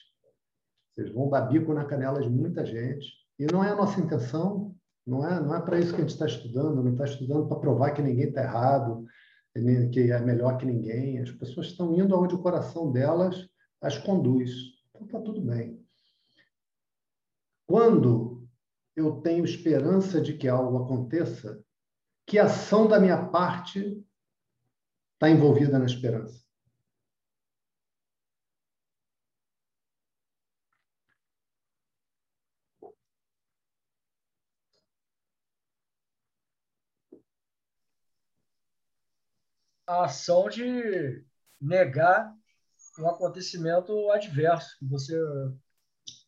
Vocês 0.94 1.12
vão 1.12 1.30
dar 1.30 1.42
bico 1.42 1.74
na 1.74 1.86
canela 1.86 2.22
de 2.22 2.30
muita 2.30 2.66
gente. 2.66 3.08
E 3.38 3.46
não 3.52 3.64
é 3.64 3.70
a 3.70 3.76
nossa 3.76 4.00
intenção, 4.00 4.76
não 5.10 5.28
é, 5.28 5.40
não 5.40 5.56
é 5.56 5.62
para 5.62 5.80
isso 5.80 5.90
que 5.90 5.98
a 5.98 6.02
gente 6.02 6.14
está 6.14 6.28
estudando, 6.28 6.84
não 6.84 6.92
está 6.92 7.06
estudando 7.06 7.48
para 7.48 7.60
provar 7.60 7.92
que 7.92 8.02
ninguém 8.02 8.30
está 8.30 8.44
errado, 8.44 9.06
que 9.92 10.12
é 10.12 10.20
melhor 10.22 10.58
que 10.58 10.66
ninguém. 10.66 11.20
As 11.20 11.32
pessoas 11.32 11.68
estão 11.68 11.94
indo 11.96 12.14
aonde 12.14 12.36
o 12.36 12.42
coração 12.42 12.92
delas 12.92 13.50
as 13.82 13.98
conduz. 13.98 14.52
Então 14.90 15.06
está 15.08 15.20
tudo 15.20 15.42
bem. 15.42 15.84
Quando 17.68 18.48
eu 18.96 19.20
tenho 19.22 19.46
esperança 19.46 20.22
de 20.22 20.38
que 20.38 20.48
algo 20.48 20.84
aconteça, 20.84 21.64
que 22.26 22.38
ação 22.38 22.88
da 22.88 23.00
minha 23.00 23.26
parte 23.30 24.04
está 25.14 25.30
envolvida 25.30 25.80
na 25.80 25.86
esperança? 25.86 26.49
A 39.90 40.06
ação 40.06 40.48
de 40.48 41.26
negar 41.60 42.32
um 43.00 43.10
acontecimento 43.10 44.12
adverso 44.12 44.78
que 44.78 44.86
você 44.86 45.18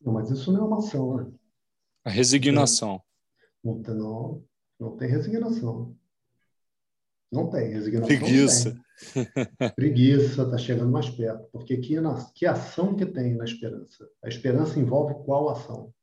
não, 0.02 0.14
mas 0.14 0.32
isso 0.32 0.52
não 0.52 0.62
é 0.62 0.68
uma 0.68 0.80
ação 0.80 1.18
né? 1.18 1.32
a 2.04 2.10
resignação 2.10 3.02
não, 3.64 3.76
não, 3.76 4.44
não 4.80 4.98
tem 4.98 5.08
resignação 5.08 5.96
não 7.32 7.50
tem 7.52 7.70
resignação 7.70 8.08
preguiça 8.08 8.82
tem. 9.14 9.70
preguiça 9.76 10.42
está 10.42 10.58
chegando 10.58 10.92
mais 10.92 11.10
perto 11.10 11.48
porque 11.52 11.78
que, 11.78 11.98
que 12.34 12.46
ação 12.48 12.96
que 12.96 13.06
tem 13.06 13.36
na 13.36 13.46
esperança 13.46 14.10
a 14.24 14.28
esperança 14.28 14.80
envolve 14.80 15.14
qual 15.24 15.50
ação 15.50 15.94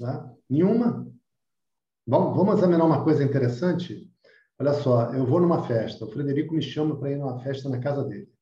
Né? 0.00 0.36
Nenhuma. 0.48 1.12
Vamos, 2.10 2.34
vamos 2.34 2.56
examinar 2.56 2.86
uma 2.86 3.04
coisa 3.04 3.22
interessante? 3.22 4.10
Olha 4.58 4.72
só, 4.72 5.12
eu 5.12 5.26
vou 5.26 5.42
numa 5.42 5.64
festa, 5.64 6.06
o 6.06 6.10
Frederico 6.10 6.54
me 6.54 6.62
chama 6.62 6.96
para 6.96 7.10
ir 7.10 7.18
numa 7.18 7.38
festa 7.40 7.68
na 7.68 7.78
casa 7.78 8.02
dele. 8.02 8.32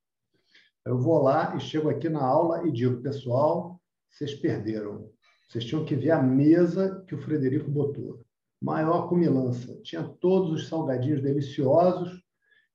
Eu 0.85 0.97
vou 0.97 1.21
lá 1.21 1.53
e 1.57 1.59
chego 1.59 1.89
aqui 1.89 2.09
na 2.09 2.25
aula 2.25 2.65
e 2.65 2.71
digo, 2.71 3.03
pessoal, 3.03 3.81
vocês 4.09 4.37
perderam. 4.37 5.11
Vocês 5.49 5.65
tinham 5.65 5.85
que 5.85 5.97
ver 5.97 6.13
a 6.13 6.23
mesa 6.23 7.05
que 7.09 7.17
o 7.17 7.19
Frederico 7.19 7.69
botou. 7.69 8.25
Maior 8.63 9.09
comilança. 9.09 9.75
Tinha 9.83 10.05
todos 10.21 10.53
os 10.53 10.69
salgadinhos 10.69 11.21
deliciosos 11.21 12.23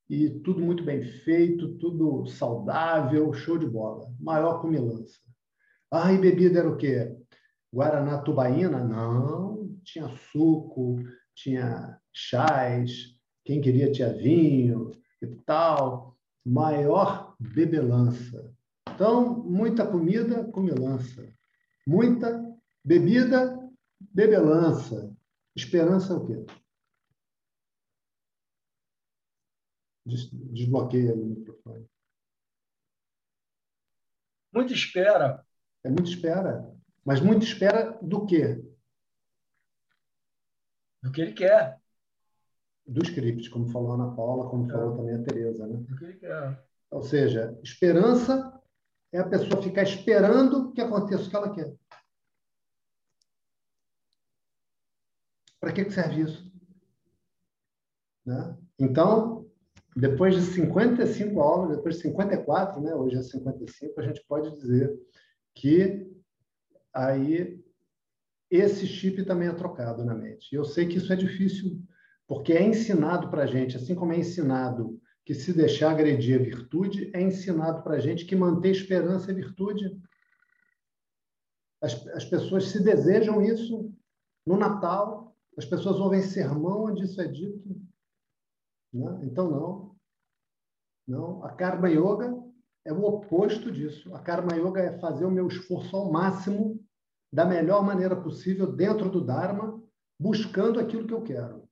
e 0.10 0.30
tudo 0.42 0.60
muito 0.60 0.84
bem 0.84 1.06
feito, 1.06 1.78
tudo 1.78 2.26
saudável, 2.26 3.32
show 3.32 3.58
de 3.58 3.66
bola. 3.66 4.14
Maior 4.20 4.60
comilança. 4.60 5.22
Ah, 5.90 6.12
e 6.12 6.18
bebida 6.18 6.60
era 6.60 6.70
o 6.70 6.76
quê? 6.76 7.16
Guaraná 7.74 8.18
tubaína? 8.18 8.84
Não, 8.84 9.61
tinha 9.92 10.08
suco, 10.32 11.04
tinha 11.36 12.00
chás, 12.14 13.16
quem 13.44 13.62
queria 13.62 13.92
tinha 13.92 14.14
vinho 14.14 14.92
e 15.22 15.28
tal. 15.28 16.18
Maior 16.46 17.36
bebelança. 17.40 18.56
Então, 18.90 19.44
muita 19.44 19.86
comida, 19.86 20.44
comilança. 20.52 21.28
Muita 21.86 22.42
bebida, 22.84 23.70
bebelança. 24.00 25.16
Esperança 25.56 26.14
é 26.14 26.16
o 26.16 26.26
quê? 26.26 26.46
Desbloqueia 30.06 31.14
o 31.14 31.26
microfone. 31.26 31.88
Muita 34.54 34.74
espera. 34.74 35.46
É 35.84 35.90
muita 35.90 36.10
espera. 36.10 36.76
Mas 37.06 37.20
muita 37.20 37.46
espera 37.46 37.98
do 38.02 38.26
quê? 38.26 38.71
Do 41.02 41.12
que 41.12 41.22
ele 41.22 41.34
quer. 41.34 41.80
Do 42.86 43.04
script, 43.04 43.50
como 43.50 43.70
falou 43.70 43.92
a 43.92 43.96
Ana 43.96 44.16
Paula, 44.16 44.50
como 44.50 44.70
é. 44.70 44.74
falou 44.74 44.96
também 44.96 45.16
a 45.16 45.24
Tereza. 45.24 45.68
Né? 45.68 45.78
Do 45.78 45.96
que 45.96 46.04
ele 46.04 46.14
quer. 46.16 46.64
Ou 46.92 47.02
seja, 47.02 47.58
esperança 47.64 48.60
é 49.14 49.20
a 49.20 49.28
pessoa 49.28 49.62
ficar 49.62 49.84
esperando 49.84 50.72
que 50.74 50.82
aconteça 50.82 51.24
o 51.24 51.30
que 51.30 51.36
ela 51.36 51.54
quer. 51.54 51.74
Para 55.60 55.72
que 55.72 55.90
serve 55.92 56.22
isso? 56.22 56.52
Né? 58.26 58.58
Então, 58.80 59.50
depois 59.96 60.36
de 60.36 60.42
55 60.42 61.40
aulas, 61.42 61.78
depois 61.78 61.96
de 61.96 62.02
54, 62.02 62.82
né, 62.82 62.96
hoje 62.96 63.18
é 63.18 63.22
55, 63.22 64.00
a 64.00 64.04
gente 64.04 64.24
pode 64.28 64.52
dizer 64.56 64.98
que 65.54 66.10
aí 66.94 67.64
esse 68.52 68.86
chip 68.86 69.24
também 69.24 69.48
é 69.48 69.54
trocado 69.54 70.04
na 70.04 70.14
mente. 70.14 70.54
Eu 70.54 70.66
sei 70.66 70.86
que 70.86 70.98
isso 70.98 71.12
é 71.12 71.16
difícil, 71.16 71.82
porque 72.28 72.52
é 72.52 72.62
ensinado 72.62 73.30
para 73.30 73.44
a 73.44 73.46
gente, 73.48 73.78
assim 73.78 73.96
como 73.96 74.12
é 74.12 74.18
ensinado 74.18 75.00
que 75.24 75.34
se 75.34 75.54
deixar 75.54 75.92
agredir 75.92 76.40
a 76.40 76.44
virtude, 76.44 77.10
é 77.14 77.22
ensinado 77.22 77.82
para 77.82 77.96
a 77.96 78.00
gente 78.00 78.26
que 78.26 78.36
manter 78.36 78.72
esperança 78.72 79.32
é 79.32 79.34
virtude. 79.34 79.98
As, 81.82 82.06
as 82.08 82.26
pessoas 82.26 82.66
se 82.66 82.84
desejam 82.84 83.42
isso 83.42 83.94
no 84.46 84.58
Natal, 84.58 85.34
as 85.58 85.66
pessoas 85.66 85.98
ouvem 85.98 86.22
sermão 86.22 86.86
onde 86.86 87.06
isso 87.06 87.22
é 87.22 87.28
dito. 87.28 87.70
Né? 88.94 89.20
Então, 89.24 89.50
não. 89.50 89.96
Não. 91.08 91.44
A 91.46 91.54
Karma 91.54 91.90
Yoga 91.90 92.38
é 92.84 92.92
o 92.92 93.04
oposto 93.04 93.72
disso. 93.72 94.14
A 94.14 94.20
Karma 94.20 94.56
Yoga 94.56 94.82
é 94.82 95.00
fazer 95.00 95.26
o 95.26 95.32
meu 95.32 95.48
esforço 95.48 95.96
ao 95.96 96.12
máximo, 96.12 96.84
da 97.32 97.46
melhor 97.46 97.84
maneira 97.84 98.16
possível, 98.16 98.72
dentro 98.72 99.10
do 99.10 99.24
Dharma, 99.24 99.82
buscando 100.20 100.80
aquilo 100.80 101.08
que 101.08 101.14
eu 101.14 101.24
quero. 101.24 101.68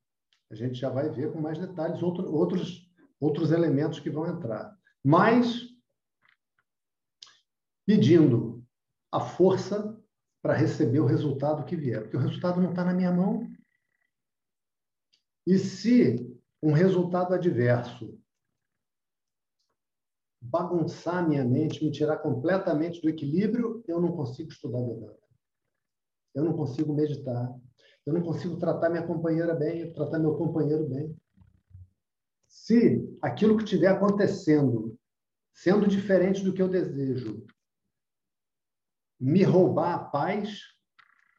A 0.49 0.55
gente 0.55 0.79
já 0.79 0.89
vai 0.89 1.09
ver 1.09 1.31
com 1.31 1.41
mais 1.41 1.59
detalhes 1.59 2.01
outro, 2.01 2.31
outros, 2.31 2.89
outros 3.19 3.51
elementos 3.51 3.99
que 3.99 4.09
vão 4.09 4.25
entrar. 4.25 4.75
Mas 5.03 5.67
pedindo 7.85 8.63
a 9.11 9.19
força 9.19 9.99
para 10.41 10.53
receber 10.53 10.99
o 10.99 11.05
resultado 11.05 11.65
que 11.65 11.75
vier, 11.75 12.01
porque 12.01 12.17
o 12.17 12.19
resultado 12.19 12.61
não 12.61 12.69
está 12.69 12.85
na 12.85 12.93
minha 12.93 13.11
mão. 13.11 13.51
E 15.45 15.57
se 15.57 16.39
um 16.61 16.71
resultado 16.71 17.33
adverso 17.33 18.17
bagunçar 20.41 21.27
minha 21.27 21.43
mente, 21.43 21.83
me 21.83 21.91
tirar 21.91 22.17
completamente 22.17 23.01
do 23.01 23.09
equilíbrio, 23.09 23.83
eu 23.87 23.99
não 23.99 24.15
consigo 24.15 24.49
estudar 24.49 24.81
Vedanta. 24.81 25.28
Eu 26.39 26.45
não 26.45 26.53
consigo 26.53 26.93
meditar. 26.93 27.53
Eu 28.05 28.13
não 28.13 28.21
consigo 28.21 28.57
tratar 28.57 28.89
minha 28.89 29.05
companheira 29.05 29.53
bem, 29.53 29.91
tratar 29.93 30.19
meu 30.19 30.35
companheiro 30.35 30.87
bem. 30.87 31.15
Se 32.47 33.17
aquilo 33.21 33.57
que 33.57 33.63
estiver 33.63 33.87
acontecendo, 33.87 34.97
sendo 35.53 35.85
diferente 35.85 36.43
do 36.43 36.53
que 36.53 36.61
eu 36.61 36.69
desejo, 36.69 37.45
me 39.19 39.43
roubar 39.43 39.93
a 39.93 40.05
paz, 40.05 40.61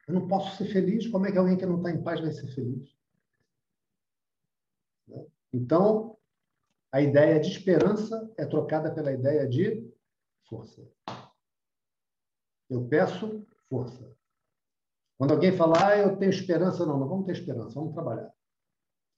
eu 0.07 0.15
não 0.15 0.29
posso 0.29 0.57
ser 0.57 0.71
feliz. 0.71 1.09
Como 1.09 1.27
é 1.27 1.33
que 1.33 1.39
alguém 1.39 1.57
que 1.57 1.65
não 1.65 1.79
está 1.79 1.91
em 1.91 2.03
paz 2.03 2.21
vai 2.21 2.31
ser 2.31 2.47
feliz? 2.55 2.95
Então, 5.53 6.19
a 6.93 7.01
ideia 7.01 7.41
de 7.41 7.49
esperança 7.49 8.31
é 8.37 8.45
trocada 8.45 8.93
pela 8.95 9.13
ideia 9.13 9.49
de 9.49 9.91
força. 10.47 10.87
Eu 12.69 12.87
peço 12.87 13.47
força. 13.69 14.20
Quando 15.21 15.33
alguém 15.33 15.53
fala, 15.53 15.75
ah, 15.87 15.99
eu 15.99 16.17
tenho 16.17 16.31
esperança, 16.31 16.87
não, 16.87 16.99
não 16.99 17.07
vamos 17.07 17.27
ter 17.27 17.33
esperança, 17.33 17.75
vamos 17.75 17.93
trabalhar. 17.93 18.25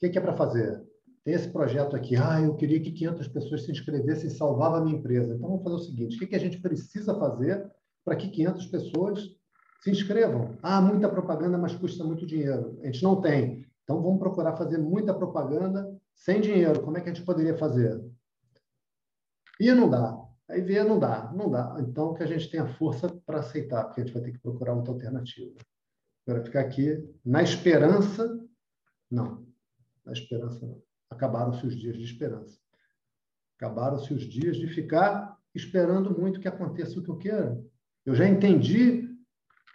O 0.03 0.11
que 0.11 0.18
é 0.18 0.20
para 0.20 0.36
fazer? 0.36 0.82
Tem 1.24 1.32
esse 1.32 1.48
projeto 1.48 1.94
aqui, 1.94 2.16
ah, 2.16 2.40
eu 2.40 2.57
queria 2.57 2.82
que 2.82 2.90
500 2.90 3.28
pessoas 3.28 3.62
se 3.62 3.70
inscrevessem 3.70 4.26
e 4.26 4.34
salvava 4.34 4.78
a 4.78 4.80
minha 4.80 4.98
empresa. 4.98 5.32
Então 5.32 5.48
vamos 5.48 5.62
fazer 5.62 5.76
o 5.76 5.78
seguinte: 5.78 6.16
o 6.16 6.28
que 6.28 6.34
a 6.34 6.40
gente 6.40 6.61
precisa 6.61 7.16
fazer 7.16 7.70
para 8.05 8.16
que 8.16 8.28
500 8.30 8.66
pessoas 8.66 9.30
se 9.80 9.92
inscrevam? 9.92 10.59
Ah, 10.61 10.80
muita 10.80 11.09
propaganda, 11.09 11.57
mas 11.57 11.72
custa 11.76 12.03
muito 12.03 12.26
dinheiro. 12.26 12.80
A 12.82 12.86
gente 12.86 13.05
não 13.05 13.20
tem. 13.20 13.64
Então 13.84 14.03
vamos 14.03 14.18
procurar 14.18 14.57
fazer 14.57 14.78
muita 14.78 15.14
propaganda 15.14 15.88
sem 16.16 16.40
dinheiro, 16.40 16.82
como 16.82 16.98
é 16.98 17.00
que 17.00 17.11
a 17.11 17.14
gente 17.14 17.24
poderia 17.24 17.57
fazer? 17.57 18.05
E 19.61 19.70
não 19.70 19.88
dá. 19.88 20.20
Aí 20.50 20.61
vê, 20.62 20.82
não 20.82 20.98
dá, 20.98 21.32
não 21.32 21.48
dá. 21.48 21.76
Então, 21.78 22.12
que 22.12 22.24
a 22.24 22.26
gente 22.26 22.50
tenha 22.50 22.66
força 22.74 23.09
para 23.24 23.38
aceitar, 23.38 23.84
porque 23.84 24.00
a 24.00 24.05
gente 24.05 24.12
vai 24.12 24.22
ter 24.24 24.32
que 24.32 24.40
procurar 24.40 24.74
outra 24.74 24.92
alternativa. 24.92 25.55
Agora, 26.26 26.44
ficar 26.44 26.60
aqui 26.60 27.08
na 27.24 27.42
esperança, 27.42 28.40
não. 29.10 29.46
Na 30.04 30.12
esperança, 30.12 30.64
não. 30.66 30.82
Acabaram-se 31.10 31.66
os 31.66 31.76
dias 31.76 31.96
de 31.96 32.04
esperança. 32.04 32.58
Acabaram-se 33.56 34.12
os 34.14 34.22
dias 34.22 34.56
de 34.56 34.66
ficar 34.68 35.36
esperando 35.54 36.18
muito 36.18 36.40
que 36.40 36.48
aconteça 36.48 36.98
o 36.98 37.02
que 37.02 37.10
eu 37.10 37.18
quero. 37.18 37.70
Eu 38.04 38.14
já 38.14 38.26
entendi 38.26 39.08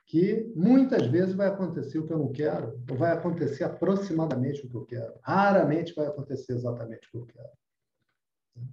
que 0.05 0.51
muitas 0.55 1.05
vezes 1.07 1.35
vai 1.35 1.47
acontecer 1.47 1.99
o 1.99 2.07
que 2.07 2.13
eu 2.13 2.17
não 2.17 2.31
quero, 2.31 2.81
ou 2.89 2.97
vai 2.97 3.11
acontecer 3.11 3.65
aproximadamente 3.65 4.65
o 4.65 4.69
que 4.69 4.75
eu 4.75 4.85
quero. 4.85 5.19
Raramente 5.21 5.93
vai 5.93 6.07
acontecer 6.07 6.53
exatamente 6.53 7.07
o 7.07 7.11
que 7.11 7.17
eu 7.17 7.25
quero. 7.25 8.69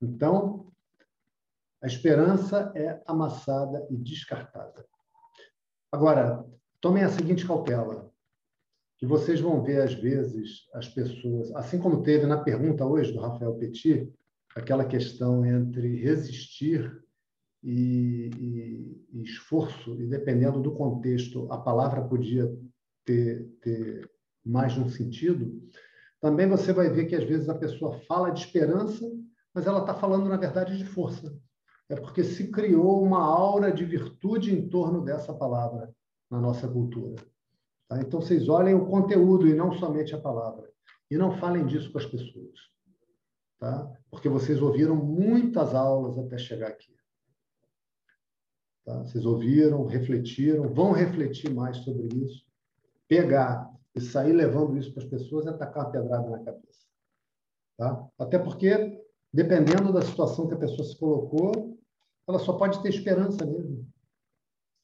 Então, 0.00 0.72
a 1.82 1.86
esperança 1.86 2.72
é 2.76 3.02
amassada 3.06 3.86
e 3.90 3.96
descartada. 3.96 4.86
Agora, 5.90 6.46
tomem 6.80 7.02
a 7.02 7.08
seguinte 7.08 7.46
cautela, 7.46 8.10
que 8.98 9.06
vocês 9.06 9.40
vão 9.40 9.62
ver, 9.62 9.82
às 9.82 9.94
vezes, 9.94 10.68
as 10.74 10.88
pessoas, 10.88 11.54
assim 11.54 11.78
como 11.78 12.02
teve 12.02 12.26
na 12.26 12.38
pergunta 12.38 12.84
hoje 12.84 13.12
do 13.12 13.20
Rafael 13.20 13.54
Petit, 13.54 14.12
aquela 14.56 14.84
questão 14.84 15.44
entre 15.44 15.96
resistir 15.96 17.00
e, 17.62 18.30
e, 18.36 19.06
e, 19.12 19.22
esforço, 19.22 19.94
e 20.00 20.06
dependendo 20.06 20.60
do 20.60 20.72
contexto, 20.72 21.50
a 21.52 21.58
palavra 21.58 22.02
podia 22.02 22.52
ter, 23.04 23.46
ter 23.62 24.10
mais 24.44 24.76
um 24.76 24.88
sentido, 24.88 25.62
também 26.20 26.48
você 26.48 26.72
vai 26.72 26.90
ver 26.90 27.06
que 27.06 27.14
às 27.14 27.24
vezes 27.24 27.48
a 27.48 27.54
pessoa 27.54 28.00
fala 28.08 28.30
de 28.30 28.40
esperança, 28.40 29.08
mas 29.54 29.66
ela 29.66 29.80
está 29.80 29.94
falando, 29.94 30.28
na 30.28 30.36
verdade, 30.36 30.76
de 30.76 30.84
força. 30.84 31.36
É 31.88 31.94
porque 31.94 32.24
se 32.24 32.50
criou 32.50 33.02
uma 33.02 33.22
aura 33.22 33.70
de 33.72 33.84
virtude 33.84 34.52
em 34.52 34.68
torno 34.68 35.04
dessa 35.04 35.32
palavra 35.32 35.94
na 36.30 36.40
nossa 36.40 36.68
cultura. 36.68 37.16
Tá? 37.88 38.00
Então, 38.00 38.20
vocês 38.20 38.48
olhem 38.48 38.74
o 38.74 38.86
conteúdo 38.86 39.48
e 39.48 39.54
não 39.54 39.72
somente 39.72 40.14
a 40.14 40.20
palavra. 40.20 40.70
E 41.10 41.16
não 41.16 41.38
falem 41.38 41.66
disso 41.66 41.90
com 41.90 41.98
as 41.98 42.06
pessoas. 42.06 42.58
Tá? 43.58 43.90
Porque 44.10 44.28
vocês 44.28 44.60
ouviram 44.60 44.94
muitas 44.94 45.74
aulas 45.74 46.18
até 46.18 46.36
chegar 46.38 46.68
aqui. 46.68 46.94
Tá? 48.84 49.00
Vocês 49.00 49.24
ouviram, 49.24 49.86
refletiram, 49.86 50.72
vão 50.72 50.92
refletir 50.92 51.52
mais 51.52 51.78
sobre 51.78 52.08
isso. 52.14 52.46
Pegar 53.08 53.70
e 53.94 54.00
sair 54.00 54.32
levando 54.32 54.76
isso 54.76 54.92
para 54.92 55.02
as 55.02 55.08
pessoas 55.08 55.46
é 55.46 55.52
tacar 55.52 55.84
uma 55.84 55.92
pedrada 55.92 56.28
na 56.28 56.38
cabeça. 56.40 56.86
Tá? 57.76 58.06
Até 58.18 58.38
porque, 58.38 59.02
dependendo 59.32 59.92
da 59.92 60.02
situação 60.02 60.46
que 60.46 60.54
a 60.54 60.58
pessoa 60.58 60.84
se 60.84 60.98
colocou, 60.98 61.78
ela 62.28 62.38
só 62.38 62.52
pode 62.52 62.82
ter 62.82 62.90
esperança 62.90 63.44
mesmo. 63.46 63.86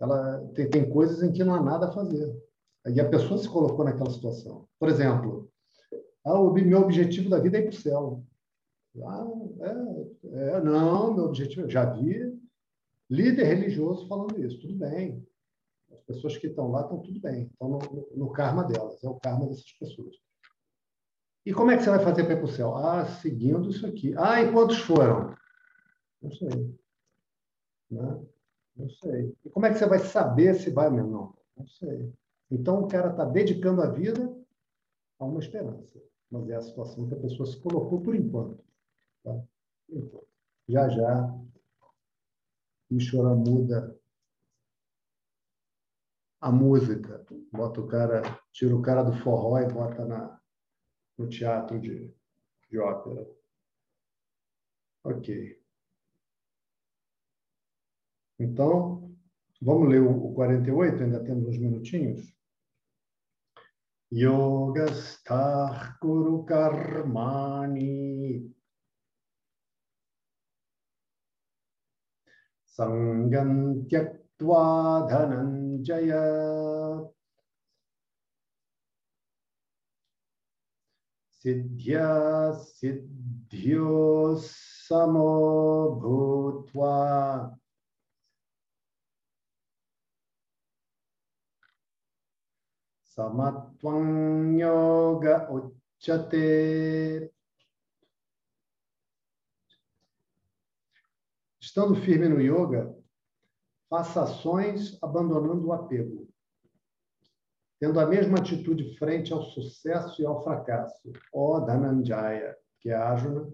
Ela 0.05 0.47
tem, 0.55 0.69
tem 0.69 0.89
coisas 0.89 1.23
em 1.23 1.33
que 1.33 1.43
não 1.43 1.55
há 1.55 1.63
nada 1.63 1.89
a 1.89 1.93
fazer. 1.93 2.31
E 2.87 3.01
a 3.01 3.09
pessoa 3.09 3.39
se 3.39 3.49
colocou 3.49 3.85
naquela 3.85 4.11
situação. 4.11 4.69
Por 4.79 4.91
exemplo, 4.91 5.51
ah, 6.25 6.39
o 6.39 6.53
meu 6.53 6.81
objetivo 6.81 7.31
da 7.31 7.39
vida 7.39 7.57
é 7.57 7.61
ir 7.61 7.65
para 7.65 7.71
o 7.71 7.81
céu. 7.81 8.23
Ah, 9.03 9.27
é, 9.61 10.57
é, 10.57 10.61
não, 10.61 11.15
meu 11.15 11.25
objetivo, 11.25 11.69
já 11.69 11.85
vi 11.87 12.39
líder 13.11 13.45
religioso 13.45 14.07
falando 14.07 14.39
isso, 14.45 14.61
tudo 14.61 14.75
bem. 14.75 15.27
As 15.91 16.01
pessoas 16.03 16.37
que 16.37 16.47
estão 16.47 16.71
lá 16.71 16.83
estão 16.83 17.01
tudo 17.01 17.19
bem, 17.21 17.47
estão 17.47 17.69
no, 17.71 17.79
no, 18.15 18.33
karma 18.33 18.65
delas, 18.65 19.03
é 19.03 19.09
o 19.09 19.19
karma 19.19 19.47
dessas 19.47 19.73
pessoas. 19.73 20.15
E 21.47 21.53
como 21.53 21.71
é 21.71 21.77
que 21.77 21.83
você 21.83 21.91
vai 21.91 21.99
fazer 21.99 22.25
para 22.25 22.35
ir 22.35 22.37
para 22.37 22.45
o 22.45 22.53
céu? 22.53 22.75
Ah, 22.75 23.07
seguindo 23.07 23.71
isso 23.71 23.87
aqui. 23.87 24.15
Ah, 24.17 24.43
e 24.43 24.53
quantos 24.53 24.79
foram? 24.79 25.35
Não 26.23 26.31
sei. 26.31 26.79
Né? 27.91 28.25
Não 28.77 28.89
sei. 28.91 29.37
E 29.45 29.51
como 29.51 29.67
é 29.67 29.73
que 29.73 29.79
você 29.79 29.87
vai 29.87 29.99
saber 29.99 30.55
se 30.55 30.71
vai 30.71 30.91
mesmo? 30.91 31.11
Não, 31.11 31.35
não 31.57 31.67
sei. 31.67 32.13
Então, 32.51 32.83
o 32.83 32.89
cara 32.89 33.11
está 33.11 33.25
dedicando 33.25 33.83
a 33.83 33.91
vida 33.91 34.35
a 35.19 35.25
uma 35.25 35.41
esperança. 35.41 36.01
Mas 36.31 36.49
é 36.51 36.57
a 36.57 36.61
situação 36.61 37.09
que 37.09 37.15
a 37.15 37.21
pessoa 37.21 37.47
se 37.47 37.59
colocou 37.61 38.01
por 38.01 38.15
enquanto. 38.15 38.63
Tá? 39.23 39.41
Enquanto. 39.89 40.27
Já, 40.69 40.89
já, 40.89 41.35
Ishvara 42.91 43.35
muda 43.35 43.99
a 46.41 46.51
música. 46.53 47.25
Bota 47.53 47.81
o 47.81 47.87
cara, 47.89 48.23
tira 48.53 48.75
o 48.75 48.83
cara 48.83 49.03
do 49.03 49.13
forró 49.23 49.59
e 49.59 49.73
bota 49.73 50.05
na, 50.05 50.41
no 51.17 51.29
teatro 51.29 51.81
de, 51.81 52.13
de 52.71 52.79
ópera. 52.79 53.27
Ok. 55.05 55.64
Então, 58.45 59.11
vamos 59.63 59.89
ler 59.89 60.03
o 60.03 60.35
48, 60.35 61.03
ainda 61.03 61.25
temos 61.25 61.49
uns 61.49 61.59
minutinhos. 61.59 62.21
Yogastar 64.13 65.99
Kuru 65.99 66.45
Karmani. 66.45 68.55
Sangam 72.67 73.87
Dhananjaya. 75.09 76.21
Siddhya 81.41 82.53
Siddhyo 82.53 84.37
Samatvam 93.15 94.59
Yoga 94.59 95.49
Uchate. 95.49 97.31
Estando 101.61 101.95
firme 101.95 102.29
no 102.29 102.41
yoga, 102.41 102.93
faça 103.89 104.25
ações 104.25 104.99
abandonando 105.01 105.69
o 105.69 105.73
apego, 105.73 106.29
tendo 107.81 108.01
a 108.01 108.07
mesma 108.07 108.39
atitude 108.39 108.99
frente 108.99 109.33
ao 109.33 109.43
sucesso 109.43 110.21
e 110.21 110.27
ao 110.27 110.43
fracasso. 110.43 111.13
O 111.33 111.61
Dhananjaya, 111.61 112.57
que 112.81 112.91
é 112.91 112.97
Ajuna, 112.97 113.49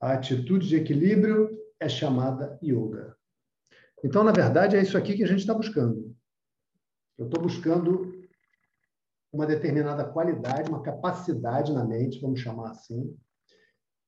a 0.00 0.14
atitude 0.14 0.68
de 0.68 0.76
equilíbrio 0.76 1.50
é 1.78 1.88
chamada 1.88 2.58
yoga. 2.62 3.14
Então, 4.02 4.24
na 4.24 4.32
verdade, 4.32 4.74
é 4.74 4.80
isso 4.80 4.96
aqui 4.96 5.16
que 5.16 5.24
a 5.24 5.28
gente 5.28 5.40
está 5.40 5.52
buscando. 5.52 6.16
Eu 7.18 7.26
estou 7.26 7.42
buscando 7.42 8.07
uma 9.32 9.46
determinada 9.46 10.04
qualidade, 10.04 10.70
uma 10.70 10.82
capacidade 10.82 11.72
na 11.72 11.84
mente, 11.84 12.20
vamos 12.20 12.40
chamar 12.40 12.70
assim. 12.70 13.16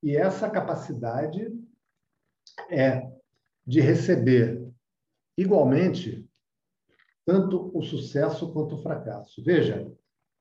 E 0.03 0.17
essa 0.17 0.49
capacidade 0.49 1.53
é 2.71 3.11
de 3.67 3.81
receber 3.81 4.67
igualmente 5.37 6.27
tanto 7.27 7.71
o 7.77 7.83
sucesso 7.83 8.53
quanto 8.53 8.75
o 8.75 8.83
fracasso. 8.83 9.43
Veja, 9.45 9.91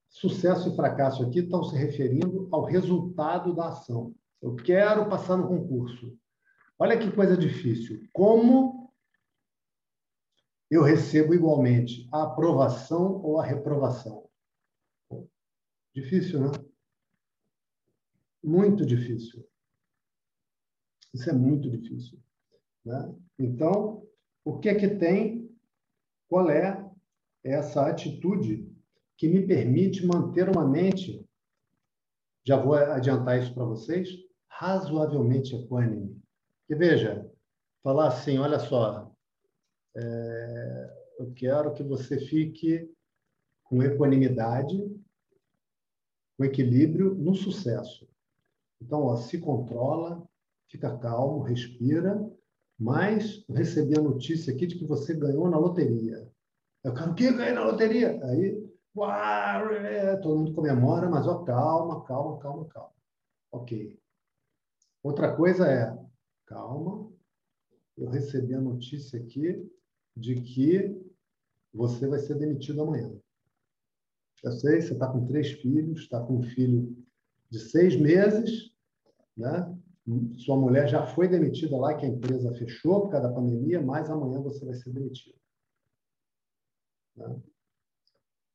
sucesso 0.08 0.70
e 0.70 0.76
fracasso 0.76 1.22
aqui 1.22 1.40
estão 1.40 1.62
se 1.62 1.76
referindo 1.76 2.48
ao 2.50 2.64
resultado 2.64 3.54
da 3.54 3.68
ação. 3.68 4.14
Eu 4.40 4.56
quero 4.56 5.08
passar 5.08 5.36
no 5.36 5.46
concurso. 5.46 6.16
Olha 6.78 6.98
que 6.98 7.12
coisa 7.12 7.36
difícil. 7.36 8.00
Como 8.12 8.90
eu 10.70 10.82
recebo 10.82 11.34
igualmente 11.34 12.08
a 12.10 12.22
aprovação 12.22 13.20
ou 13.22 13.38
a 13.38 13.44
reprovação? 13.44 14.29
Difícil, 15.94 16.40
né? 16.40 16.52
Muito 18.42 18.86
difícil. 18.86 19.44
Isso 21.12 21.28
é 21.28 21.32
muito 21.32 21.68
difícil. 21.68 22.18
Né? 22.84 23.14
Então, 23.38 24.06
o 24.44 24.58
que 24.58 24.68
é 24.68 24.74
que 24.74 24.88
tem 24.88 25.50
qual 26.28 26.48
é 26.48 26.88
essa 27.42 27.86
atitude 27.88 28.70
que 29.16 29.28
me 29.28 29.46
permite 29.46 30.06
manter 30.06 30.48
uma 30.48 30.66
mente, 30.66 31.26
já 32.44 32.56
vou 32.56 32.74
adiantar 32.74 33.38
isso 33.38 33.52
para 33.52 33.64
vocês, 33.64 34.08
razoavelmente 34.48 35.54
equânime. 35.54 36.16
Que 36.66 36.74
veja, 36.74 37.28
falar 37.82 38.08
assim, 38.08 38.38
olha 38.38 38.58
só, 38.58 39.12
é, 39.96 40.96
eu 41.18 41.32
quero 41.34 41.74
que 41.74 41.82
você 41.82 42.18
fique 42.18 42.88
com 43.64 43.82
equanimidade, 43.82 44.78
com 46.40 46.44
equilíbrio 46.46 47.14
no 47.14 47.34
sucesso. 47.34 48.08
Então, 48.80 49.02
ó, 49.02 49.16
se 49.16 49.38
controla, 49.38 50.26
fica 50.70 50.96
calmo, 50.96 51.42
respira 51.42 52.18
mas 52.78 53.44
recebi 53.46 53.94
a 53.98 54.00
notícia 54.00 54.54
aqui 54.54 54.66
de 54.66 54.78
que 54.78 54.86
você 54.86 55.12
ganhou 55.12 55.50
na 55.50 55.58
loteria. 55.58 56.26
Eu 56.82 56.94
quero 56.94 57.10
o 57.10 57.14
quê? 57.14 57.30
Ganhei 57.30 57.52
na 57.52 57.66
loteria. 57.66 58.18
Aí, 58.24 58.72
uau, 58.96 59.70
é, 59.70 60.16
todo 60.16 60.38
mundo 60.38 60.54
comemora, 60.54 61.10
mas 61.10 61.26
ó, 61.26 61.44
calma, 61.44 62.02
calma, 62.04 62.38
calma, 62.38 62.64
calma. 62.70 62.94
Ok. 63.52 64.00
Outra 65.02 65.36
coisa 65.36 65.70
é, 65.70 65.94
calma, 66.46 67.06
eu 67.98 68.08
recebi 68.08 68.54
a 68.54 68.60
notícia 68.62 69.20
aqui 69.20 69.70
de 70.16 70.40
que 70.40 70.98
você 71.74 72.08
vai 72.08 72.18
ser 72.18 72.36
demitido 72.36 72.80
amanhã. 72.80 73.12
Eu 74.42 74.52
sei, 74.52 74.80
você 74.80 74.92
está 74.92 75.06
com 75.06 75.26
três 75.26 75.52
filhos, 75.52 76.00
está 76.00 76.20
com 76.24 76.38
um 76.38 76.42
filho 76.42 76.96
de 77.50 77.58
seis 77.58 77.96
meses, 77.96 78.72
né? 79.36 79.76
sua 80.38 80.56
mulher 80.56 80.88
já 80.88 81.06
foi 81.06 81.28
demitida 81.28 81.76
lá, 81.76 81.94
que 81.94 82.06
a 82.06 82.08
empresa 82.08 82.54
fechou 82.54 83.02
por 83.02 83.10
causa 83.10 83.28
da 83.28 83.34
pandemia, 83.34 83.80
mas 83.80 84.08
amanhã 84.08 84.40
você 84.40 84.64
vai 84.64 84.74
ser 84.74 84.90
demitido. 84.90 85.38
Né? 87.16 87.40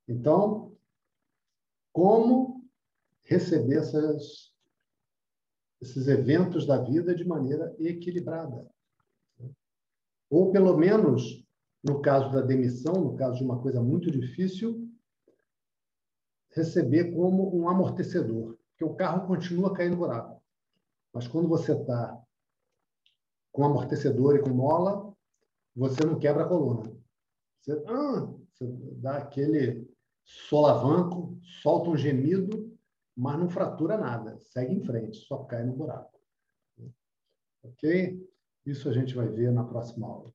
Então, 0.07 0.75
como 1.93 2.63
receber 3.23 3.77
essas, 3.77 4.53
esses 5.81 6.07
eventos 6.07 6.65
da 6.65 6.81
vida 6.81 7.15
de 7.15 7.25
maneira 7.25 7.75
equilibrada? 7.79 8.67
Ou, 10.29 10.51
pelo 10.51 10.75
menos, 10.75 11.45
no 11.83 12.01
caso 12.01 12.31
da 12.31 12.41
demissão, 12.41 12.93
no 12.93 13.15
caso 13.15 13.37
de 13.37 13.43
uma 13.43 13.61
coisa 13.61 13.81
muito 13.81 14.11
difícil, 14.11 14.84
receber 16.55 17.11
como 17.13 17.53
um 17.55 17.67
amortecedor, 17.67 18.57
que 18.77 18.83
o 18.83 18.95
carro 18.95 19.27
continua 19.27 19.73
caindo 19.73 19.97
buraco. 19.97 20.41
Mas 21.13 21.27
quando 21.27 21.47
você 21.47 21.73
está 21.73 22.19
com 23.51 23.65
amortecedor 23.65 24.35
e 24.35 24.41
com 24.41 24.49
mola, 24.49 25.13
você 25.75 26.05
não 26.05 26.17
quebra 26.17 26.43
a 26.45 26.47
coluna. 26.47 26.91
Você, 27.61 27.71
ah, 27.87 28.33
você 28.49 28.65
dá 28.97 29.17
aquele 29.17 29.89
solavanco, 30.23 31.37
solta 31.61 31.89
um 31.89 31.97
gemido, 31.97 32.73
mas 33.15 33.37
não 33.37 33.49
fratura 33.49 33.97
nada. 33.97 34.37
Segue 34.39 34.73
em 34.73 34.83
frente, 34.83 35.17
só 35.17 35.43
cai 35.43 35.63
no 35.63 35.73
buraco. 35.73 36.19
Ok? 37.63 38.29
Isso 38.65 38.89
a 38.89 38.93
gente 38.93 39.13
vai 39.13 39.27
ver 39.27 39.51
na 39.51 39.63
próxima 39.63 40.07
aula. 40.07 40.34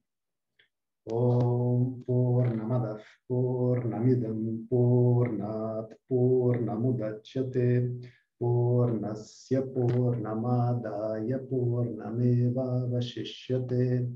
Om 1.09 2.05
Purnamadav 2.05 3.01
Purnamidam 3.27 4.69
Purnat 4.69 5.89
Purnamudachyate 6.11 8.05
Purnasya 8.39 9.63
Purnamadaya 9.73 11.39
Purnameva 11.49 12.87
Vashishyate 12.93 14.15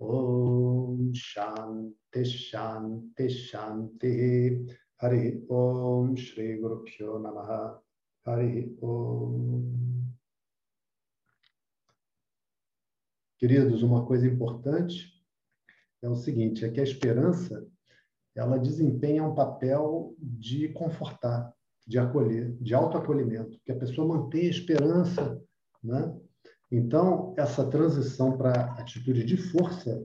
Om 0.00 1.12
Shanti 1.14 2.24
Shanti 2.24 3.28
Shanti 3.30 4.66
Hari 5.00 5.40
Om 5.48 6.16
Shri 6.16 6.58
Guru 6.58 6.82
Pyo 6.84 7.18
Namaha 7.22 7.78
Hari 8.26 8.74
Om 8.82 9.94
Queridos, 13.38 13.82
uma 13.82 14.06
coisa 14.06 14.26
importante 14.26 15.13
é 16.04 16.08
o 16.08 16.16
seguinte, 16.16 16.64
é 16.64 16.70
que 16.70 16.80
a 16.80 16.84
esperança 16.84 17.66
ela 18.36 18.58
desempenha 18.58 19.24
um 19.24 19.34
papel 19.34 20.14
de 20.18 20.68
confortar, 20.68 21.54
de 21.86 21.98
acolher, 21.98 22.52
de 22.60 22.74
autoacolhimento, 22.74 23.58
que 23.64 23.72
a 23.72 23.76
pessoa 23.76 24.06
mantenha 24.06 24.50
esperança, 24.50 25.40
né? 25.82 26.14
Então, 26.70 27.34
essa 27.38 27.64
transição 27.66 28.36
para 28.36 28.72
atitude 28.72 29.24
de 29.24 29.36
força 29.36 30.04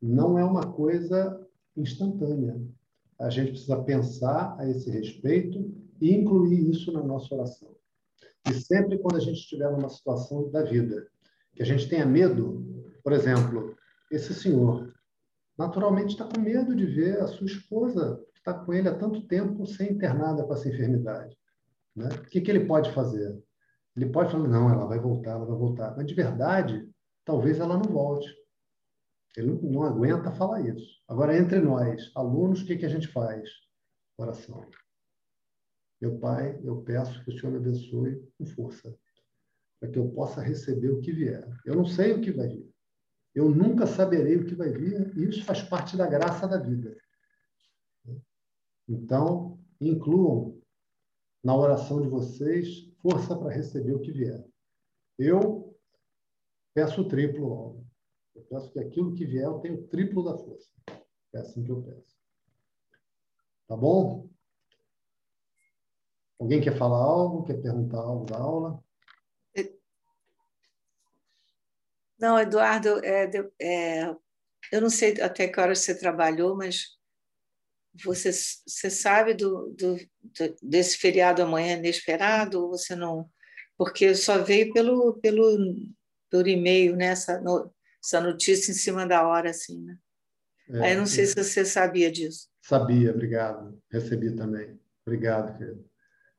não 0.00 0.36
é 0.36 0.44
uma 0.44 0.72
coisa 0.72 1.40
instantânea. 1.76 2.60
A 3.18 3.30
gente 3.30 3.52
precisa 3.52 3.82
pensar 3.82 4.56
a 4.58 4.68
esse 4.68 4.90
respeito 4.90 5.72
e 6.00 6.12
incluir 6.12 6.68
isso 6.68 6.90
na 6.92 7.02
nossa 7.02 7.34
oração. 7.34 7.74
E 8.50 8.54
sempre 8.54 8.98
quando 8.98 9.16
a 9.16 9.20
gente 9.20 9.38
estiver 9.38 9.70
numa 9.70 9.88
situação 9.88 10.50
da 10.50 10.62
vida 10.62 11.06
que 11.54 11.62
a 11.62 11.66
gente 11.66 11.88
tenha 11.88 12.04
medo, 12.04 12.66
por 13.04 13.12
exemplo, 13.12 13.76
esse 14.10 14.34
senhor 14.34 14.92
naturalmente 15.58 16.10
está 16.10 16.24
com 16.24 16.40
medo 16.40 16.74
de 16.74 16.86
ver 16.86 17.20
a 17.20 17.26
sua 17.26 17.46
esposa 17.46 18.22
que 18.32 18.38
está 18.38 18.54
com 18.54 18.72
ele 18.72 18.88
há 18.88 18.94
tanto 18.96 19.26
tempo 19.26 19.66
sem 19.66 19.92
internada 19.92 20.44
com 20.44 20.52
essa 20.52 20.68
enfermidade. 20.68 21.36
Né? 21.94 22.08
O 22.08 22.22
que, 22.22 22.40
que 22.40 22.50
ele 22.50 22.66
pode 22.66 22.92
fazer? 22.92 23.42
Ele 23.94 24.06
pode 24.06 24.32
falar, 24.32 24.48
não, 24.48 24.70
ela 24.70 24.86
vai 24.86 24.98
voltar, 24.98 25.32
ela 25.32 25.44
vai 25.44 25.56
voltar. 25.56 25.94
Mas, 25.96 26.06
de 26.06 26.14
verdade, 26.14 26.88
talvez 27.24 27.60
ela 27.60 27.76
não 27.76 27.92
volte. 27.92 28.34
Ele 29.36 29.58
não 29.62 29.82
aguenta 29.82 30.30
falar 30.32 30.60
isso. 30.62 31.02
Agora, 31.08 31.36
entre 31.36 31.60
nós, 31.60 32.10
alunos, 32.14 32.62
o 32.62 32.66
que, 32.66 32.76
que 32.76 32.86
a 32.86 32.88
gente 32.88 33.08
faz? 33.08 33.48
Oração. 34.16 34.66
Meu 36.00 36.18
Pai, 36.18 36.60
eu 36.64 36.82
peço 36.82 37.22
que 37.24 37.30
o 37.30 37.38
Senhor 37.38 37.52
me 37.52 37.58
abençoe 37.58 38.20
com 38.36 38.44
força, 38.44 38.94
para 39.78 39.90
que 39.90 39.98
eu 39.98 40.10
possa 40.10 40.40
receber 40.40 40.90
o 40.90 41.00
que 41.00 41.12
vier. 41.12 41.48
Eu 41.64 41.76
não 41.76 41.84
sei 41.84 42.12
o 42.12 42.20
que 42.20 42.32
vai 42.32 42.48
vir. 42.48 42.71
Eu 43.34 43.48
nunca 43.48 43.86
saberei 43.86 44.36
o 44.36 44.44
que 44.44 44.54
vai 44.54 44.70
vir, 44.70 45.16
e 45.16 45.28
isso 45.28 45.44
faz 45.44 45.62
parte 45.62 45.96
da 45.96 46.06
graça 46.06 46.46
da 46.46 46.58
vida. 46.58 46.96
Então, 48.88 49.58
incluam 49.80 50.60
na 51.42 51.56
oração 51.56 52.02
de 52.02 52.08
vocês 52.08 52.92
força 53.00 53.36
para 53.36 53.50
receber 53.50 53.94
o 53.94 54.00
que 54.00 54.12
vier. 54.12 54.44
Eu 55.18 55.76
peço 56.74 57.02
o 57.02 57.08
triplo, 57.08 57.84
Eu 58.34 58.42
peço 58.44 58.70
que 58.70 58.80
aquilo 58.80 59.14
que 59.14 59.26
vier 59.26 59.44
eu 59.44 59.58
tenha 59.60 59.74
o 59.74 59.86
triplo 59.88 60.24
da 60.24 60.36
força. 60.36 60.70
É 61.34 61.38
assim 61.38 61.62
que 61.64 61.70
eu 61.70 61.82
peço. 61.82 62.16
Tá 63.66 63.76
bom? 63.76 64.28
Alguém 66.38 66.60
quer 66.60 66.76
falar 66.76 66.98
algo? 66.98 67.44
Quer 67.44 67.60
perguntar 67.60 67.98
algo 67.98 68.26
da 68.26 68.38
aula? 68.38 68.82
Não, 72.22 72.38
Eduardo, 72.38 73.04
é, 73.04 73.28
é, 73.60 74.16
eu 74.70 74.80
não 74.80 74.88
sei 74.88 75.20
até 75.20 75.48
que 75.48 75.58
hora 75.58 75.74
você 75.74 75.92
trabalhou, 75.92 76.56
mas 76.56 76.96
você, 78.04 78.30
você 78.30 78.88
sabe 78.88 79.34
do, 79.34 79.74
do, 79.76 79.96
desse 80.62 80.98
feriado 80.98 81.42
amanhã 81.42 81.76
inesperado? 81.76 82.62
Ou 82.62 82.70
você 82.70 82.94
não? 82.94 83.28
Porque 83.76 84.14
só 84.14 84.38
veio 84.38 84.72
pelo, 84.72 85.14
pelo, 85.14 85.74
pelo 86.30 86.46
e-mail, 86.46 86.94
né? 86.94 87.06
Essa, 87.06 87.40
no, 87.40 87.74
essa 88.00 88.20
notícia 88.20 88.70
em 88.70 88.74
cima 88.76 89.04
da 89.04 89.26
hora, 89.26 89.50
assim, 89.50 89.82
né? 89.82 89.98
É, 90.70 90.80
Aí 90.80 90.92
eu 90.92 90.98
não 90.98 91.06
sei 91.06 91.26
se 91.26 91.34
você 91.34 91.64
sabia 91.64 92.10
disso. 92.10 92.48
Sabia, 92.62 93.10
obrigado. 93.10 93.76
Recebi 93.90 94.30
também. 94.36 94.78
Obrigado, 95.04 95.58
querido. 95.58 95.84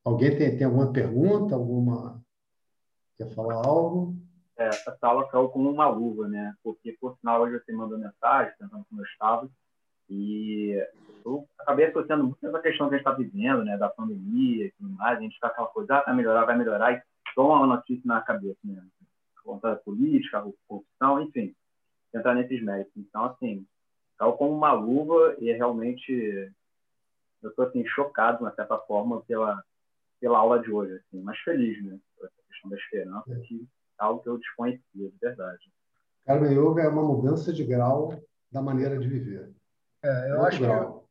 Alguém 0.01 0.37
tem, 0.37 0.55
tem 0.55 0.65
alguma 0.65 0.93
pergunta? 0.93 1.55
Alguma. 1.55 2.23
Quer 3.17 3.29
falar 3.35 3.55
algo? 3.55 4.22
É, 4.63 4.69
essa 4.69 4.97
aula 5.01 5.27
caiu 5.29 5.49
como 5.49 5.69
uma 5.69 5.87
luva, 5.87 6.27
né? 6.27 6.55
Porque, 6.63 6.93
por 6.93 7.17
sinal, 7.17 7.41
hoje 7.41 7.59
você 7.59 7.73
mandou 7.73 7.97
mensagem, 7.97 8.53
perguntando 8.57 8.85
como 8.89 9.01
eu 9.01 9.05
estava, 9.05 9.49
e 10.09 10.87
eu 11.25 11.47
acabei 11.59 11.87
associando 11.87 12.23
muito 12.23 12.45
essa 12.45 12.59
questão 12.59 12.87
que 12.87 12.95
a 12.95 12.97
gente 12.97 13.07
está 13.07 13.17
vivendo, 13.17 13.63
né? 13.63 13.77
Da 13.77 13.89
pandemia 13.89 14.65
e 14.65 14.71
tudo 14.71 14.89
mais, 14.91 15.17
a 15.17 15.21
gente 15.21 15.33
está 15.33 15.47
aquela 15.47 15.67
coisa, 15.67 15.95
ah, 15.95 16.03
vai 16.05 16.15
melhorar, 16.15 16.45
vai 16.45 16.57
melhorar, 16.57 16.93
e 16.93 17.01
toma 17.35 17.57
uma 17.57 17.75
notícia 17.75 18.03
na 18.05 18.21
cabeça, 18.21 18.59
né? 18.63 18.81
Conta 19.43 19.75
política, 19.75 20.43
corrupção, 20.67 21.21
enfim, 21.21 21.53
entrar 22.13 22.33
nesses 22.33 22.63
méritos. 22.63 22.93
Então, 22.95 23.25
assim, 23.25 23.65
caiu 24.17 24.33
como 24.33 24.55
uma 24.55 24.71
luva 24.71 25.35
e 25.39 25.51
realmente 25.51 26.51
eu 27.41 27.49
estou, 27.49 27.65
assim, 27.65 27.85
chocado, 27.87 28.37
de 28.37 28.43
uma 28.43 28.55
certa 28.55 28.77
forma, 28.77 29.21
pela, 29.23 29.61
pela 30.21 30.37
aula 30.37 30.59
de 30.59 30.71
hoje, 30.71 30.93
assim, 30.95 31.21
mas 31.21 31.37
feliz, 31.39 31.83
né? 31.83 31.99
Essa 32.21 32.41
questão 32.47 32.69
da 32.69 32.77
esperança, 32.77 33.35
que 33.45 33.67
algo 34.03 34.21
que 34.21 34.29
eu 34.29 34.37
desconhecia, 34.37 34.81
de 34.93 35.17
verdade. 35.19 35.71
Karma 36.25 36.47
Yoga 36.47 36.83
é 36.83 36.87
uma 36.87 37.03
mudança 37.03 37.51
de 37.51 37.63
grau 37.63 38.13
da 38.51 38.61
maneira 38.61 38.97
de 38.97 39.07
viver. 39.07 39.53
É, 40.03 40.31
eu 40.31 40.45
acho 40.45 40.59
grau. 40.59 41.07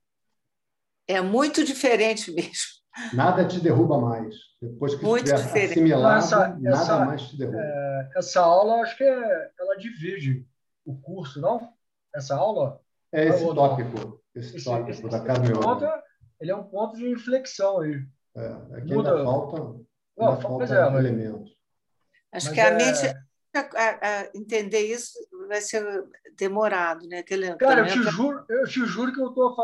que 1.06 1.12
é 1.12 1.20
muito 1.20 1.64
diferente 1.64 2.30
mesmo. 2.32 2.82
Nada 3.12 3.46
te 3.46 3.58
derruba 3.58 3.98
mais. 3.98 4.34
Depois 4.60 4.94
que 4.94 5.04
muito 5.04 5.24
estiver 5.24 5.42
diferente. 5.42 5.70
assimilado, 5.70 6.18
essa, 6.18 6.48
nada 6.48 6.82
essa, 6.82 7.04
mais 7.04 7.22
te 7.22 7.38
derruba. 7.38 7.58
É, 7.58 8.10
essa 8.16 8.40
aula, 8.40 8.82
acho 8.82 8.96
que 8.96 9.04
é, 9.04 9.50
ela 9.58 9.76
divide 9.76 10.46
o 10.84 10.94
curso, 11.00 11.40
não? 11.40 11.72
Essa 12.14 12.36
aula? 12.36 12.80
É 13.10 13.26
esse 13.26 13.44
tópico, 13.54 14.20
esse, 14.34 14.56
esse 14.56 14.64
tópico 14.64 14.90
esse, 14.90 15.08
da 15.08 15.20
Karma 15.20 15.46
Yoga. 15.46 16.02
Ele 16.40 16.50
é 16.50 16.56
um 16.56 16.64
ponto 16.64 16.96
de 16.96 17.08
inflexão 17.08 17.80
aí. 17.80 18.04
É, 18.34 18.46
aqui 18.76 18.94
Muda... 18.94 19.12
ainda 19.12 19.24
falta, 19.24 19.62
ainda 19.62 19.84
não, 20.16 20.40
falta 20.40 20.74
é, 20.74 20.98
elementos. 20.98 21.61
Acho 22.32 22.46
Mas 22.46 22.54
que 22.54 22.60
a 22.60 22.68
é... 22.68 22.76
mente 22.76 23.16
a, 23.54 24.22
a 24.22 24.30
entender 24.34 24.80
isso 24.80 25.12
vai 25.46 25.60
ser 25.60 25.84
demorado, 26.36 27.06
né? 27.06 27.18
Aquele, 27.18 27.54
Cara, 27.56 27.82
eu 27.82 27.86
te, 27.86 28.02
juro, 28.10 28.44
eu 28.48 28.66
te 28.66 28.84
juro 28.86 29.12
que 29.12 29.20
eu 29.20 29.28
estou 29.28 29.54